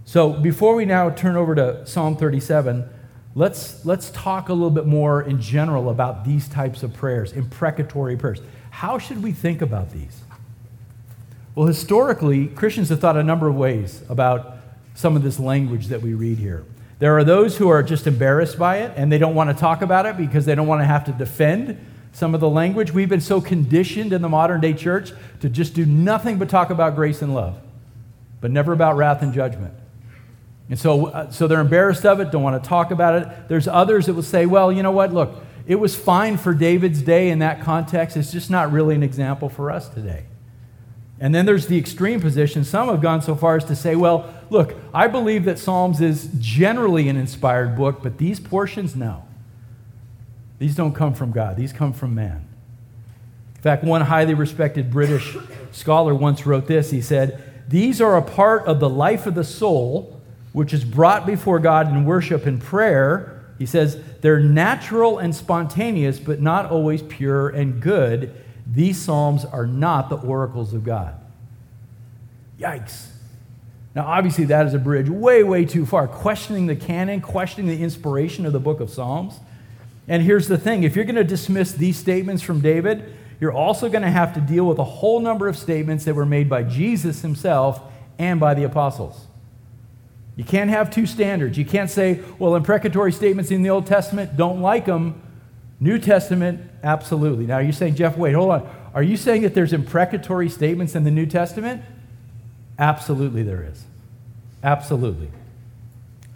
So 0.04 0.33
before 0.33 0.75
we 0.75 0.85
now 0.85 1.11
turn 1.11 1.37
over 1.37 1.54
to 1.54 1.87
Psalm 1.87 2.16
37, 2.16 2.88
Let's, 3.35 3.85
let's 3.85 4.11
talk 4.11 4.49
a 4.49 4.52
little 4.52 4.71
bit 4.71 4.87
more 4.87 5.23
in 5.23 5.40
general 5.40 5.88
about 5.88 6.25
these 6.25 6.49
types 6.49 6.83
of 6.83 6.92
prayers, 6.92 7.33
imprecatory 7.33 8.16
prayers. 8.16 8.40
How 8.71 8.99
should 8.99 9.23
we 9.23 9.33
think 9.33 9.62
about 9.62 9.92
these? 9.92 10.23
Well, 11.54 11.66
historically, 11.66 12.49
Christians 12.49 12.88
have 12.88 13.00
thought 13.00 13.16
a 13.16 13.23
number 13.23 13.47
of 13.47 13.54
ways 13.54 14.02
about 14.09 14.57
some 14.95 15.14
of 15.14 15.23
this 15.23 15.38
language 15.38 15.87
that 15.88 16.02
we 16.02 16.14
read 16.14 16.38
here. 16.38 16.64
There 17.00 17.16
are 17.16 17.25
those 17.25 17.57
who 17.57 17.69
are 17.71 17.83
just 17.83 18.07
embarrassed 18.07 18.59
by 18.59 18.78
it 18.78 18.92
and 18.95 19.11
they 19.11 19.19
don't 19.19 19.35
want 19.35 19.50
to 19.50 19.57
talk 19.59 19.80
about 19.83 20.04
it 20.07 20.16
because 20.16 20.45
they 20.45 20.54
don't 20.54 20.66
want 20.66 20.83
to 20.83 20.87
have 20.87 21.04
to 21.07 21.12
defend 21.12 21.78
some 22.13 22.34
of 22.34 22.41
the 22.41 22.49
language. 22.49 22.93
We've 22.93 23.08
been 23.08 23.23
so 23.23 23.41
conditioned 23.41 24.13
in 24.13 24.21
the 24.21 24.28
modern 24.28 24.60
day 24.60 24.75
church 24.75 25.13
to 25.41 25.49
just 25.49 25.75
do 25.75 25.86
nothing 25.86 26.39
but 26.39 26.50
talk 26.50 26.69
about 26.69 26.95
grace 26.95 27.23
and 27.23 27.34
love, 27.34 27.58
but 28.43 28.50
never 28.50 28.73
about 28.73 28.97
wrath 28.97 29.23
and 29.23 29.32
judgment. 29.32 29.73
And 30.69 30.78
so, 30.78 31.06
uh, 31.06 31.30
so 31.30 31.49
they're 31.49 31.60
embarrassed 31.60 32.04
of 32.04 32.21
it, 32.21 32.30
don't 32.30 32.43
want 32.43 32.63
to 32.63 32.69
talk 32.69 32.91
about 32.91 33.23
it. 33.23 33.49
There's 33.49 33.67
others 33.67 34.06
that 34.06 34.15
will 34.15 34.23
say, 34.23 34.45
well, 34.45 34.71
you 34.71 34.82
know 34.82 34.93
what? 34.93 35.13
Look, 35.13 35.43
it 35.67 35.76
was 35.76 35.97
fine 35.97 36.36
for 36.36 36.52
David's 36.52 37.00
day 37.00 37.30
in 37.30 37.39
that 37.39 37.63
context. 37.63 38.17
It's 38.17 38.30
just 38.30 38.50
not 38.50 38.71
really 38.73 38.95
an 38.95 39.02
example 39.02 39.49
for 39.49 39.71
us 39.71 39.89
today. 39.89 40.25
And 41.21 41.35
then 41.35 41.45
there's 41.45 41.67
the 41.67 41.78
extreme 41.78 42.21
position. 42.21 42.65
Some 42.65 42.89
have 42.89 43.02
gone 43.02 43.21
so 43.21 43.35
far 43.35 43.56
as 43.56 43.65
to 43.67 43.76
say, 43.76 43.95
well, 43.95 44.33
look, 44.49 44.75
I 44.95 45.06
believe 45.06 45.45
that 45.45 45.59
Psalms 45.59 46.00
is 46.00 46.30
generally 46.39 47.09
an 47.09 47.17
inspired 47.17 47.76
book, 47.76 48.02
but 48.02 48.17
these 48.19 48.41
portions, 48.41 48.97
no. 48.97 49.25
These 50.59 50.75
don't 50.75 50.95
come 50.95 51.15
from 51.15 51.30
God, 51.30 51.56
these 51.56 51.73
come 51.73 51.93
from 51.93 52.15
man. 52.15 52.47
In 53.56 53.63
fact, 53.63 53.85
one 53.85 54.00
highly 54.00 54.33
respected 54.33 54.91
British 54.91 55.37
scholar 55.73 56.15
once 56.15 56.47
wrote 56.47 56.67
this. 56.67 56.91
He 56.91 57.02
said, 57.02 57.43
These 57.69 58.00
are 58.00 58.17
a 58.17 58.23
part 58.23 58.67
of 58.67 58.80
the 58.80 58.89
life 58.89 59.26
of 59.26 59.35
the 59.35 59.45
soul 59.45 60.21
which 60.52 60.73
is 60.73 60.85
brought 60.85 61.26
before 61.26 61.59
God 61.59 61.89
in 61.89 62.04
worship 62.04 62.47
and 62.47 62.61
prayer, 62.61 63.41
he 63.59 63.67
says, 63.67 64.00
they're 64.21 64.41
natural 64.41 65.19
and 65.19 65.35
spontaneous, 65.35 66.19
but 66.19 66.41
not 66.41 66.71
always 66.71 67.02
pure 67.02 67.49
and 67.50 67.80
good. 67.80 68.35
These 68.73 69.00
Psalms 69.00 69.45
are 69.45 69.67
not 69.67 70.09
the 70.09 70.17
oracles 70.17 70.73
of 70.73 70.85
God. 70.85 71.15
Yikes. 72.59 73.09
Now, 73.95 74.06
obviously, 74.06 74.45
that 74.45 74.67
is 74.67 74.75
a 74.75 74.78
bridge 74.78 75.09
way, 75.09 75.43
way 75.43 75.65
too 75.65 75.85
far, 75.85 76.06
questioning 76.06 76.67
the 76.67 76.76
canon, 76.76 77.21
questioning 77.21 77.67
the 77.69 77.83
inspiration 77.83 78.47
of 78.47 78.52
the 78.52 78.61
book 78.61 78.78
of 78.80 78.89
Psalms. 78.89 79.41
And 80.06 80.23
here's 80.23 80.47
the 80.47 80.59
thing 80.59 80.85
if 80.85 80.95
you're 80.95 81.04
going 81.04 81.17
to 81.17 81.25
dismiss 81.25 81.73
these 81.73 81.97
statements 81.97 82.43
from 82.43 82.61
David, 82.61 83.17
you're 83.41 83.52
also 83.52 83.89
going 83.89 84.02
to 84.02 84.11
have 84.11 84.35
to 84.35 84.41
deal 84.41 84.67
with 84.67 84.78
a 84.78 84.85
whole 84.85 85.19
number 85.19 85.49
of 85.49 85.56
statements 85.56 86.04
that 86.04 86.15
were 86.15 86.26
made 86.26 86.49
by 86.49 86.63
Jesus 86.63 87.23
himself 87.23 87.80
and 88.19 88.39
by 88.39 88.54
the 88.54 88.65
apostles. 88.65 89.26
You 90.37 90.45
can't 90.45 90.71
have 90.71 90.91
two 90.91 91.06
standards. 91.06 91.59
You 91.59 91.65
can't 91.65 91.91
say, 91.91 92.21
well, 92.39 92.54
imprecatory 92.54 93.13
statements 93.13 93.50
in 93.50 93.63
the 93.63 93.71
Old 93.71 93.87
Testament, 93.87 94.37
don't 94.37 94.61
like 94.61 94.87
them. 94.87 95.21
New 95.80 95.99
Testament, 95.99 96.60
absolutely. 96.82 97.47
Now, 97.47 97.58
you're 97.58 97.73
saying, 97.73 97.95
Jeff, 97.95 98.16
wait, 98.16 98.32
hold 98.32 98.50
on. 98.50 98.69
Are 98.95 99.02
you 99.02 99.16
saying 99.16 99.43
that 99.43 99.54
there's 99.54 99.73
imprecatory 99.73 100.49
statements 100.49 100.95
in 100.95 101.04
the 101.04 101.10
New 101.10 101.26
Testament? 101.26 101.82
Absolutely, 102.78 103.43
there 103.43 103.62
is. 103.62 103.84
Absolutely. 104.62 105.30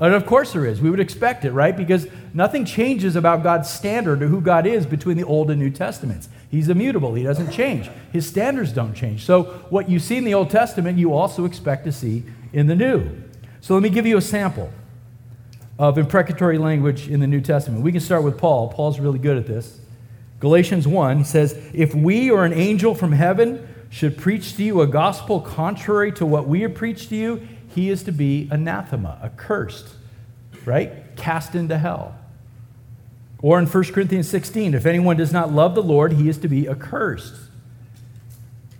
And 0.01 0.13
of 0.13 0.27
course 0.27 0.53
there 0.53 0.67
is. 0.67 0.81
We 0.81 0.91
would 0.91 1.01
expect 1.01 1.45
it, 1.45 1.53
right? 1.53 1.77
Because 1.77 2.07
nothing 2.33 2.65
changes 2.65 3.17
about 3.17 3.43
God's 3.43 3.71
standard 3.71 4.23
or 4.23 4.27
who 4.27 4.41
God 4.41 4.67
is 4.67 4.87
between 4.87 5.17
the 5.17 5.25
Old 5.25 5.51
and 5.51 5.61
New 5.61 5.71
Testaments. 5.71 6.29
He's 6.51 6.69
immutable, 6.69 7.15
He 7.15 7.23
doesn't 7.23 7.51
change. 7.51 7.91
His 8.13 8.27
standards 8.27 8.73
don't 8.73 8.95
change. 8.95 9.25
So, 9.25 9.45
what 9.71 9.89
you 9.89 9.99
see 9.99 10.17
in 10.17 10.25
the 10.25 10.35
Old 10.35 10.51
Testament, 10.51 10.99
you 10.99 11.13
also 11.13 11.45
expect 11.45 11.85
to 11.85 11.93
see 11.93 12.25
in 12.53 12.67
the 12.67 12.75
New. 12.75 13.23
So 13.61 13.73
let 13.73 13.83
me 13.83 13.89
give 13.89 14.05
you 14.05 14.19
a 14.19 14.21
sample 14.21 14.71
of 15.79 15.99
imprecatory 15.99 16.59
language 16.59 17.09
in 17.09 17.21
the 17.21 17.27
New 17.27 17.41
Testament. 17.41 17.83
We 17.83 17.93
can 17.93 18.01
start 18.01 18.23
with 18.23 18.39
Paul. 18.39 18.69
Paul's 18.69 19.01
really 19.01 19.19
good 19.19 19.37
at 19.37 19.47
this. 19.47 19.81
Galatians 20.41 20.87
1 20.87 21.19
he 21.19 21.25
says, 21.25 21.59
If 21.73 21.95
we 21.95 22.31
or 22.31 22.45
an 22.45 22.53
angel 22.53 22.95
from 22.95 23.13
heaven 23.13 23.67
should 23.91 24.19
preach 24.19 24.57
to 24.57 24.63
you 24.63 24.81
a 24.81 24.87
gospel 24.87 25.41
contrary 25.41 26.13
to 26.13 26.27
what 26.27 26.47
we 26.47 26.61
have 26.63 26.75
preached 26.75 27.09
to 27.11 27.17
you, 27.17 27.49
he 27.75 27.91
is 27.91 28.03
to 28.05 28.13
be 28.13 28.49
anathema, 28.51 29.19
accursed, 29.23 29.89
right? 30.65 31.17
Cast 31.17 31.55
into 31.55 31.79
hell. 31.79 32.17
Or 33.43 33.59
in 33.59 33.67
1 33.67 33.85
Corinthians 33.93 34.29
16, 34.29 34.75
if 34.75 34.87
anyone 34.87 35.17
does 35.17 35.33
not 35.33 35.53
love 35.53 35.75
the 35.75 35.83
Lord, 35.83 36.13
he 36.13 36.29
is 36.29 36.39
to 36.39 36.49
be 36.49 36.69
accursed. 36.69 37.35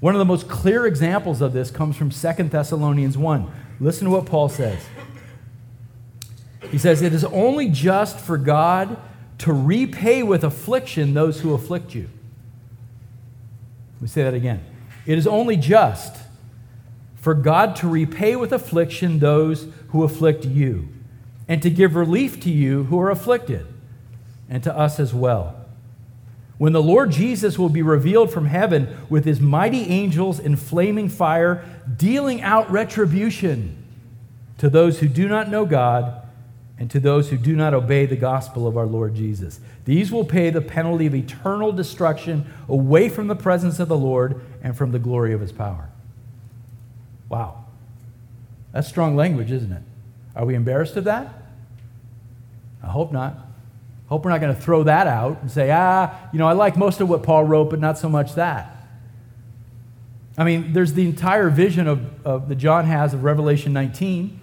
One 0.01 0.15
of 0.15 0.19
the 0.19 0.25
most 0.25 0.49
clear 0.49 0.87
examples 0.87 1.41
of 1.41 1.53
this 1.53 1.71
comes 1.71 1.97
from 1.97 2.11
2 2.11 2.45
Thessalonians 2.45 3.17
1. 3.17 3.51
Listen 3.81 4.05
to 4.05 4.11
what 4.11 4.27
Paul 4.27 4.49
says. 4.49 4.85
He 6.75 6.79
says, 6.79 7.03
It 7.03 7.13
is 7.13 7.25
only 7.27 7.69
just 7.69 8.19
for 8.19 8.37
God 8.37 8.97
to 9.39 9.53
repay 9.53 10.25
with 10.25 10.43
affliction 10.43 11.15
those 11.15 11.41
who 11.41 11.55
afflict 11.55 11.95
you. 11.95 12.09
Let 13.95 14.03
me 14.03 14.09
say 14.09 14.25
that 14.25 14.35
again. 14.35 14.61
It 15.07 15.17
is 15.17 15.29
only 15.29 15.57
just 15.57 16.17
for 17.15 17.33
God 17.33 17.77
to 17.77 17.89
repay 17.89 18.35
with 18.35 18.53
affliction 18.53 19.21
those 19.21 19.69
who 19.91 20.03
afflict 20.03 20.47
you, 20.47 20.89
and 21.47 21.63
to 21.63 21.71
give 21.71 21.95
relief 21.95 22.41
to 22.41 22.51
you 22.51 22.83
who 22.83 22.99
are 22.99 23.11
afflicted, 23.11 23.65
and 24.51 24.61
to 24.65 24.77
us 24.77 24.99
as 24.99 25.15
well. 25.15 25.55
When 26.59 26.73
the 26.73 26.83
Lord 26.83 27.13
Jesus 27.13 27.57
will 27.57 27.69
be 27.69 27.83
revealed 27.83 28.33
from 28.33 28.47
heaven 28.47 28.97
with 29.09 29.25
his 29.25 29.39
mighty 29.39 29.85
angels 29.85 30.41
in 30.41 30.57
flaming 30.57 31.09
fire, 31.09 31.65
dealing 31.97 32.43
out 32.43 32.69
retribution 32.69 33.81
to 34.59 34.69
those 34.69 34.99
who 34.99 35.07
do 35.07 35.29
not 35.29 35.49
know 35.49 35.65
God 35.65 36.23
and 36.85 36.91
to 36.91 37.01
those 37.01 37.31
who 37.31 37.39
do 37.39 37.57
not 37.57 37.73
obey 37.73 38.05
the 38.05 38.15
gospel 38.15 38.67
of 38.67 38.77
our 38.77 38.85
Lord 38.85 39.15
Jesus. 39.15 39.59
These 39.87 40.13
will 40.13 40.27
pay 40.27 40.51
the 40.51 40.61
penalty 40.61 41.07
of 41.07 41.15
eternal 41.15 41.73
destruction 41.73 42.45
away 42.69 43.09
from 43.09 43.27
the 43.27 43.35
presence 43.35 43.81
of 43.81 43.89
the 43.89 43.97
Lord 43.97 44.43
and 44.63 44.77
from 44.77 44.93
the 44.93 44.99
glory 44.99 45.33
of 45.33 45.41
his 45.41 45.51
power. 45.51 45.89
Wow. 47.31 47.65
That's 48.73 48.87
strong 48.87 49.17
language, 49.17 49.51
isn't 49.51 49.73
it? 49.73 49.83
Are 50.37 50.45
we 50.45 50.55
embarrassed 50.55 50.95
of 50.97 51.05
that? 51.05 51.33
I 52.83 52.89
hope 52.89 53.13
not. 53.13 53.35
Hope 54.09 54.27
we're 54.27 54.31
not 54.33 54.43
going 54.43 54.55
to 54.55 54.61
throw 54.61 54.83
that 54.83 55.07
out 55.07 55.41
and 55.41 55.51
say, 55.51 55.71
ah, 55.71 56.29
you 56.35 56.39
know, 56.39 56.47
I 56.47 56.53
like 56.53 56.77
most 56.77 57.01
of 57.01 57.09
what 57.09 57.23
Paul 57.23 57.45
wrote, 57.45 57.71
but 57.71 57.81
not 57.81 57.97
so 57.97 58.11
much 58.11 58.35
that. 58.35 58.77
I 60.37 60.45
mean, 60.45 60.75
there's 60.75 60.93
the 60.93 61.07
entire 61.07 61.49
vision 61.49 61.89
of, 61.89 62.27
of 62.27 62.51
that 62.51 62.57
John 62.57 62.85
has 62.85 63.15
of 63.15 63.25
Revelation 63.25 63.73
19. 63.73 64.43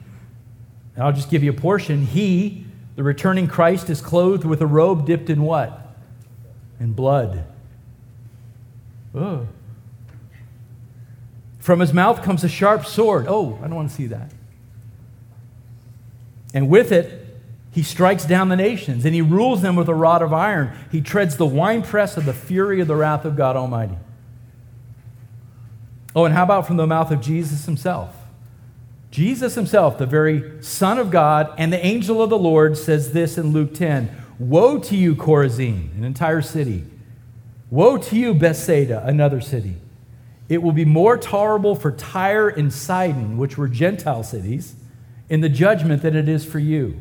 And 0.95 1.03
I'll 1.03 1.13
just 1.13 1.29
give 1.29 1.43
you 1.43 1.51
a 1.51 1.53
portion. 1.53 2.05
He, 2.05 2.65
the 2.95 3.03
returning 3.03 3.47
Christ, 3.47 3.89
is 3.89 4.01
clothed 4.01 4.45
with 4.45 4.61
a 4.61 4.67
robe 4.67 5.05
dipped 5.05 5.29
in 5.29 5.41
what? 5.43 5.95
In 6.79 6.93
blood. 6.93 7.45
Ugh. 9.15 9.47
From 11.59 11.79
his 11.79 11.93
mouth 11.93 12.23
comes 12.23 12.43
a 12.43 12.49
sharp 12.49 12.85
sword. 12.85 13.25
Oh, 13.27 13.59
I 13.59 13.67
don't 13.67 13.75
want 13.75 13.89
to 13.89 13.95
see 13.95 14.07
that. 14.07 14.31
And 16.53 16.69
with 16.69 16.91
it, 16.91 17.21
he 17.71 17.83
strikes 17.83 18.25
down 18.25 18.49
the 18.49 18.57
nations 18.57 19.05
and 19.05 19.15
he 19.15 19.21
rules 19.21 19.61
them 19.61 19.75
with 19.75 19.87
a 19.87 19.95
rod 19.95 20.21
of 20.21 20.33
iron. 20.33 20.75
He 20.91 20.99
treads 20.99 21.37
the 21.37 21.45
winepress 21.45 22.17
of 22.17 22.25
the 22.25 22.33
fury 22.33 22.81
of 22.81 22.87
the 22.87 22.95
wrath 22.95 23.23
of 23.23 23.37
God 23.37 23.55
Almighty. 23.55 23.97
Oh, 26.13 26.25
and 26.25 26.33
how 26.33 26.43
about 26.43 26.67
from 26.67 26.75
the 26.75 26.87
mouth 26.87 27.11
of 27.11 27.21
Jesus 27.21 27.65
himself? 27.65 28.13
Jesus 29.11 29.55
himself, 29.55 29.97
the 29.97 30.05
very 30.05 30.63
Son 30.63 30.97
of 30.97 31.11
God 31.11 31.53
and 31.57 31.71
the 31.71 31.85
angel 31.85 32.21
of 32.21 32.29
the 32.29 32.37
Lord, 32.37 32.77
says 32.77 33.11
this 33.11 33.37
in 33.37 33.51
Luke 33.51 33.73
10 33.73 34.09
Woe 34.39 34.79
to 34.79 34.95
you, 34.95 35.15
Chorazin, 35.15 35.95
an 35.95 36.03
entire 36.03 36.41
city. 36.41 36.85
Woe 37.69 37.97
to 37.97 38.17
you, 38.17 38.33
Bethsaida, 38.33 39.05
another 39.05 39.41
city. 39.41 39.75
It 40.49 40.61
will 40.61 40.71
be 40.71 40.85
more 40.85 41.17
tolerable 41.17 41.75
for 41.75 41.91
Tyre 41.91 42.49
and 42.49 42.73
Sidon, 42.73 43.37
which 43.37 43.57
were 43.57 43.67
Gentile 43.67 44.23
cities, 44.23 44.75
in 45.29 45.41
the 45.41 45.49
judgment 45.49 46.01
than 46.01 46.15
it 46.15 46.27
is 46.27 46.43
for 46.45 46.59
you. 46.59 46.99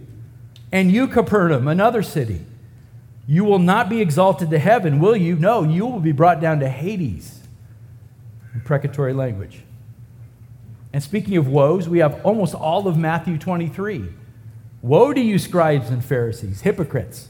And 0.71 0.93
you, 0.93 1.09
Capernaum, 1.09 1.67
another 1.67 2.03
city, 2.03 2.45
you 3.27 3.45
will 3.45 3.59
not 3.59 3.89
be 3.89 4.01
exalted 4.01 4.51
to 4.51 4.59
heaven, 4.59 5.01
will 5.01 5.17
you? 5.17 5.37
No, 5.37 5.63
you 5.63 5.87
will 5.87 6.01
be 6.01 6.13
brought 6.13 6.41
down 6.41 6.61
to 6.61 6.69
Hades. 6.69 7.41
Imprecatory 8.55 9.13
language. 9.13 9.63
And 10.93 11.03
speaking 11.03 11.37
of 11.37 11.47
woes, 11.47 11.89
we 11.89 11.99
have 11.99 12.25
almost 12.25 12.55
all 12.55 12.89
of 12.89 12.97
Matthew 12.97 13.39
23. 13.39 14.09
Woe 14.83 15.13
to 15.13 15.21
you, 15.21 15.39
scribes 15.39 15.91
and 15.91 16.05
Pharisees, 16.05 16.63
hypocrites! 16.63 17.29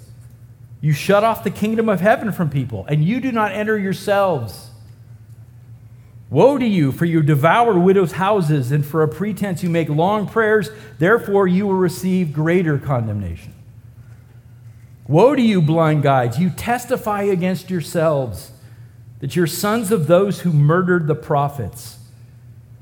You 0.81 0.93
shut 0.93 1.25
off 1.25 1.45
the 1.45 1.51
kingdom 1.51 1.89
of 1.89 2.01
heaven 2.01 2.33
from 2.33 2.49
people, 2.49 2.87
and 2.87 3.05
you 3.05 3.21
do 3.21 3.33
not 3.33 3.53
enter 3.53 3.79
yourselves. 3.79 4.71
Woe 6.31 6.57
to 6.57 6.67
you, 6.67 6.93
for 6.93 7.05
you 7.05 7.23
devour 7.23 7.79
widows' 7.79 8.13
houses, 8.13 8.73
and 8.73 8.87
for 8.87 9.03
a 9.03 9.09
pretense 9.09 9.63
you 9.63 9.69
make 9.69 9.89
long 9.89 10.27
prayers, 10.27 10.71
therefore 10.99 11.49
you 11.49 11.67
will 11.67 11.75
receive 11.75 12.33
greater 12.33 12.79
condemnation. 12.79 13.53
Woe 15.07 15.35
to 15.35 15.43
you, 15.43 15.61
blind 15.61 16.05
guides, 16.05 16.39
you 16.39 16.51
testify 16.51 17.23
against 17.23 17.69
yourselves 17.69 18.53
that 19.19 19.35
you're 19.37 19.47
sons 19.47 19.91
of 19.91 20.07
those 20.07 20.41
who 20.41 20.53
murdered 20.53 21.09
the 21.09 21.17
prophets. 21.17 21.99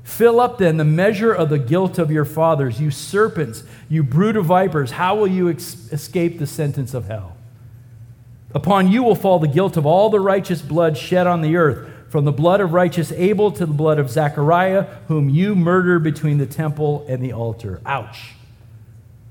Fill 0.08 0.40
up 0.40 0.56
then 0.56 0.78
the 0.78 0.86
measure 0.86 1.34
of 1.34 1.50
the 1.50 1.58
guilt 1.58 1.98
of 1.98 2.10
your 2.10 2.24
fathers, 2.24 2.80
you 2.80 2.90
serpents, 2.90 3.62
you 3.90 4.02
brood 4.02 4.36
of 4.36 4.46
vipers. 4.46 4.92
How 4.92 5.14
will 5.14 5.28
you 5.28 5.50
ex- 5.50 5.92
escape 5.92 6.38
the 6.38 6.46
sentence 6.46 6.94
of 6.94 7.08
hell? 7.08 7.36
Upon 8.54 8.88
you 8.88 9.02
will 9.02 9.14
fall 9.14 9.38
the 9.38 9.46
guilt 9.46 9.76
of 9.76 9.84
all 9.84 10.08
the 10.08 10.18
righteous 10.18 10.62
blood 10.62 10.96
shed 10.96 11.26
on 11.26 11.42
the 11.42 11.56
earth 11.56 11.90
from 12.08 12.24
the 12.24 12.32
blood 12.32 12.62
of 12.62 12.72
righteous 12.72 13.12
Abel 13.12 13.52
to 13.52 13.66
the 13.66 13.74
blood 13.74 13.98
of 13.98 14.08
Zechariah, 14.08 14.84
whom 15.08 15.28
you 15.28 15.54
murdered 15.54 16.02
between 16.02 16.38
the 16.38 16.46
temple 16.46 17.04
and 17.06 17.22
the 17.22 17.34
altar. 17.34 17.82
Ouch. 17.84 18.32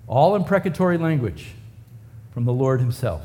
All 0.06 0.36
imprecatory 0.36 1.00
language 1.00 1.56
from 2.32 2.46
the 2.46 2.54
Lord 2.54 2.82
Himself. 2.82 3.24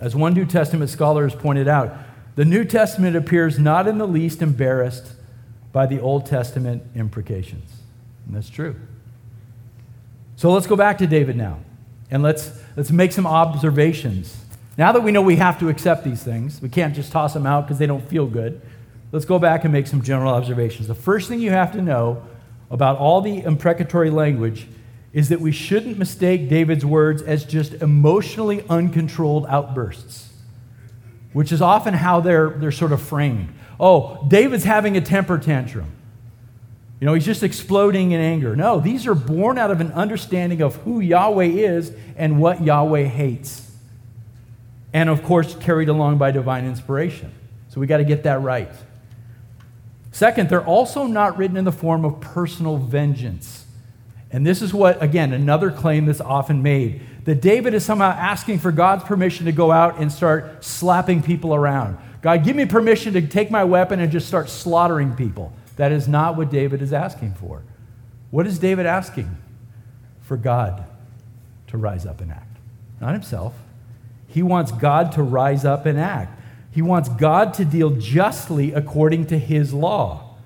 As 0.00 0.14
one 0.14 0.34
New 0.34 0.44
Testament 0.44 0.90
scholar 0.90 1.26
has 1.26 1.34
pointed 1.34 1.66
out, 1.66 1.96
the 2.36 2.44
New 2.44 2.66
Testament 2.66 3.16
appears 3.16 3.58
not 3.58 3.88
in 3.88 3.96
the 3.96 4.06
least 4.06 4.42
embarrassed 4.42 5.14
by 5.72 5.86
the 5.86 6.00
Old 6.00 6.26
Testament 6.26 6.82
imprecations. 6.94 7.70
And 8.26 8.36
that's 8.36 8.50
true. 8.50 8.76
So 10.36 10.52
let's 10.52 10.66
go 10.66 10.76
back 10.76 10.98
to 10.98 11.06
David 11.06 11.36
now, 11.36 11.58
and 12.10 12.22
let's, 12.22 12.50
let's 12.76 12.90
make 12.90 13.12
some 13.12 13.26
observations 13.26 14.42
now 14.78 14.92
that 14.92 15.02
we 15.02 15.12
know 15.12 15.20
we 15.20 15.36
have 15.36 15.58
to 15.60 15.68
accept 15.68 16.04
these 16.04 16.22
things, 16.22 16.62
we 16.62 16.68
can't 16.68 16.94
just 16.94 17.12
toss 17.12 17.34
them 17.34 17.46
out 17.46 17.66
because 17.66 17.78
they 17.78 17.86
don't 17.86 18.06
feel 18.08 18.26
good. 18.26 18.60
Let's 19.10 19.26
go 19.26 19.38
back 19.38 19.64
and 19.64 19.72
make 19.72 19.86
some 19.86 20.02
general 20.02 20.32
observations. 20.32 20.88
The 20.88 20.94
first 20.94 21.28
thing 21.28 21.40
you 21.40 21.50
have 21.50 21.72
to 21.72 21.82
know 21.82 22.22
about 22.70 22.96
all 22.96 23.20
the 23.20 23.42
imprecatory 23.42 24.08
language 24.08 24.66
is 25.12 25.28
that 25.28 25.42
we 25.42 25.52
shouldn't 25.52 25.98
mistake 25.98 26.48
David's 26.48 26.86
words 26.86 27.20
as 27.20 27.44
just 27.44 27.74
emotionally 27.74 28.64
uncontrolled 28.70 29.44
outbursts, 29.46 30.32
which 31.34 31.52
is 31.52 31.60
often 31.60 31.92
how 31.92 32.20
they're, 32.20 32.48
they're 32.48 32.72
sort 32.72 32.92
of 32.92 33.02
framed. 33.02 33.52
Oh, 33.80 34.24
David's 34.28 34.64
having 34.64 34.96
a 34.96 35.00
temper 35.00 35.38
tantrum. 35.38 35.90
You 37.00 37.06
know, 37.06 37.14
he's 37.14 37.24
just 37.24 37.42
exploding 37.42 38.12
in 38.12 38.20
anger. 38.20 38.54
No, 38.54 38.78
these 38.78 39.06
are 39.06 39.14
born 39.14 39.58
out 39.58 39.70
of 39.70 39.80
an 39.80 39.90
understanding 39.92 40.60
of 40.60 40.76
who 40.76 41.00
Yahweh 41.00 41.46
is 41.46 41.92
and 42.16 42.40
what 42.40 42.62
Yahweh 42.62 43.04
hates 43.04 43.72
and 44.92 45.08
of 45.08 45.22
course 45.22 45.54
carried 45.56 45.88
along 45.88 46.18
by 46.18 46.30
divine 46.30 46.64
inspiration. 46.64 47.32
So 47.68 47.80
we 47.80 47.86
got 47.86 47.98
to 47.98 48.04
get 48.04 48.24
that 48.24 48.42
right. 48.42 48.70
Second, 50.10 50.50
they're 50.50 50.64
also 50.64 51.06
not 51.06 51.38
written 51.38 51.56
in 51.56 51.64
the 51.64 51.72
form 51.72 52.04
of 52.04 52.20
personal 52.20 52.76
vengeance. 52.76 53.64
And 54.30 54.46
this 54.46 54.60
is 54.60 54.74
what, 54.74 55.02
again, 55.02 55.32
another 55.32 55.70
claim 55.70 56.06
that's 56.06 56.20
often 56.20 56.62
made 56.62 57.02
that 57.24 57.40
David 57.40 57.72
is 57.72 57.84
somehow 57.84 58.10
asking 58.10 58.58
for 58.58 58.72
God's 58.72 59.04
permission 59.04 59.46
to 59.46 59.52
go 59.52 59.70
out 59.70 59.98
and 59.98 60.10
start 60.10 60.64
slapping 60.64 61.22
people 61.22 61.54
around. 61.54 61.96
God, 62.22 62.44
give 62.44 62.56
me 62.56 62.64
permission 62.64 63.12
to 63.14 63.20
take 63.20 63.50
my 63.50 63.64
weapon 63.64 64.00
and 64.00 64.10
just 64.10 64.28
start 64.28 64.48
slaughtering 64.48 65.14
people. 65.14 65.52
That 65.76 65.92
is 65.92 66.06
not 66.06 66.36
what 66.36 66.50
David 66.50 66.80
is 66.80 66.92
asking 66.92 67.34
for. 67.34 67.62
What 68.30 68.46
is 68.46 68.58
David 68.58 68.86
asking? 68.86 69.36
For 70.22 70.36
God 70.36 70.84
to 71.66 71.76
rise 71.76 72.06
up 72.06 72.20
and 72.20 72.30
act, 72.30 72.58
not 73.00 73.12
himself. 73.12 73.54
He 74.28 74.42
wants 74.42 74.72
God 74.72 75.12
to 75.12 75.22
rise 75.22 75.64
up 75.64 75.84
and 75.84 75.98
act. 75.98 76.40
He 76.70 76.80
wants 76.80 77.08
God 77.08 77.52
to 77.54 77.64
deal 77.64 77.90
justly 77.90 78.72
according 78.72 79.26
to 79.26 79.38
his 79.38 79.74
law, 79.74 80.36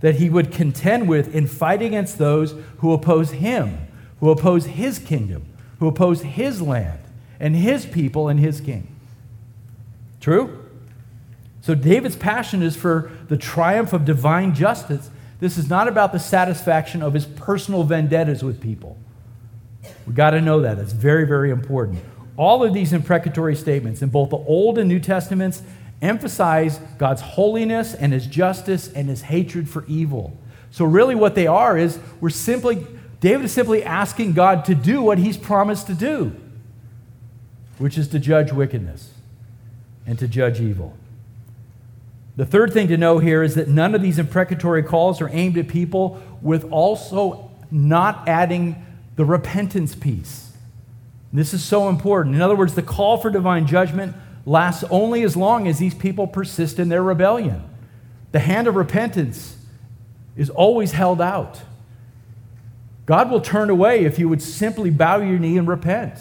that 0.00 0.16
he 0.16 0.30
would 0.30 0.50
contend 0.50 1.08
with 1.08 1.34
and 1.34 1.48
fight 1.50 1.82
against 1.82 2.18
those 2.18 2.54
who 2.78 2.92
oppose 2.92 3.32
him, 3.32 3.86
who 4.20 4.30
oppose 4.30 4.66
his 4.66 4.98
kingdom, 4.98 5.44
who 5.78 5.86
oppose 5.86 6.22
his 6.22 6.62
land 6.62 6.98
and 7.38 7.54
his 7.54 7.84
people 7.84 8.28
and 8.28 8.40
his 8.40 8.60
king. 8.60 8.88
True? 10.20 10.65
So 11.66 11.74
David's 11.74 12.14
passion 12.14 12.62
is 12.62 12.76
for 12.76 13.10
the 13.26 13.36
triumph 13.36 13.92
of 13.92 14.04
divine 14.04 14.54
justice. 14.54 15.10
This 15.40 15.58
is 15.58 15.68
not 15.68 15.88
about 15.88 16.12
the 16.12 16.20
satisfaction 16.20 17.02
of 17.02 17.12
his 17.12 17.24
personal 17.24 17.82
vendettas 17.82 18.44
with 18.44 18.60
people. 18.60 18.96
We've 20.06 20.14
got 20.14 20.30
to 20.30 20.40
know 20.40 20.60
that. 20.60 20.76
That's 20.76 20.92
very, 20.92 21.26
very 21.26 21.50
important. 21.50 22.04
All 22.36 22.62
of 22.62 22.72
these 22.72 22.92
imprecatory 22.92 23.56
statements 23.56 24.00
in 24.00 24.10
both 24.10 24.30
the 24.30 24.36
Old 24.36 24.78
and 24.78 24.88
New 24.88 25.00
Testaments 25.00 25.60
emphasize 26.00 26.78
God's 26.98 27.22
holiness 27.22 27.94
and 27.94 28.12
his 28.12 28.28
justice 28.28 28.86
and 28.92 29.08
his 29.08 29.22
hatred 29.22 29.68
for 29.68 29.84
evil. 29.88 30.38
So, 30.70 30.84
really, 30.84 31.16
what 31.16 31.34
they 31.34 31.48
are 31.48 31.76
is 31.76 31.98
we're 32.20 32.30
simply, 32.30 32.86
David 33.18 33.46
is 33.46 33.52
simply 33.52 33.82
asking 33.82 34.34
God 34.34 34.64
to 34.66 34.76
do 34.76 35.02
what 35.02 35.18
he's 35.18 35.36
promised 35.36 35.88
to 35.88 35.94
do, 35.94 36.32
which 37.78 37.98
is 37.98 38.06
to 38.10 38.20
judge 38.20 38.52
wickedness 38.52 39.14
and 40.06 40.16
to 40.20 40.28
judge 40.28 40.60
evil. 40.60 40.96
The 42.36 42.44
third 42.46 42.72
thing 42.72 42.88
to 42.88 42.96
know 42.96 43.18
here 43.18 43.42
is 43.42 43.54
that 43.54 43.68
none 43.68 43.94
of 43.94 44.02
these 44.02 44.18
imprecatory 44.18 44.82
calls 44.82 45.20
are 45.22 45.30
aimed 45.30 45.56
at 45.56 45.68
people 45.68 46.22
with 46.42 46.70
also 46.70 47.50
not 47.70 48.28
adding 48.28 48.84
the 49.16 49.24
repentance 49.24 49.94
piece. 49.94 50.52
This 51.32 51.52
is 51.52 51.64
so 51.64 51.88
important. 51.88 52.34
In 52.34 52.42
other 52.42 52.54
words, 52.54 52.74
the 52.74 52.82
call 52.82 53.18
for 53.18 53.30
divine 53.30 53.66
judgment 53.66 54.14
lasts 54.44 54.84
only 54.90 55.22
as 55.22 55.36
long 55.36 55.66
as 55.66 55.78
these 55.78 55.94
people 55.94 56.26
persist 56.26 56.78
in 56.78 56.88
their 56.88 57.02
rebellion. 57.02 57.62
The 58.32 58.38
hand 58.38 58.68
of 58.68 58.76
repentance 58.76 59.56
is 60.36 60.50
always 60.50 60.92
held 60.92 61.20
out. 61.20 61.62
God 63.06 63.30
will 63.30 63.40
turn 63.40 63.70
away 63.70 64.04
if 64.04 64.18
you 64.18 64.28
would 64.28 64.42
simply 64.42 64.90
bow 64.90 65.18
your 65.18 65.38
knee 65.38 65.56
and 65.56 65.66
repent. 65.66 66.18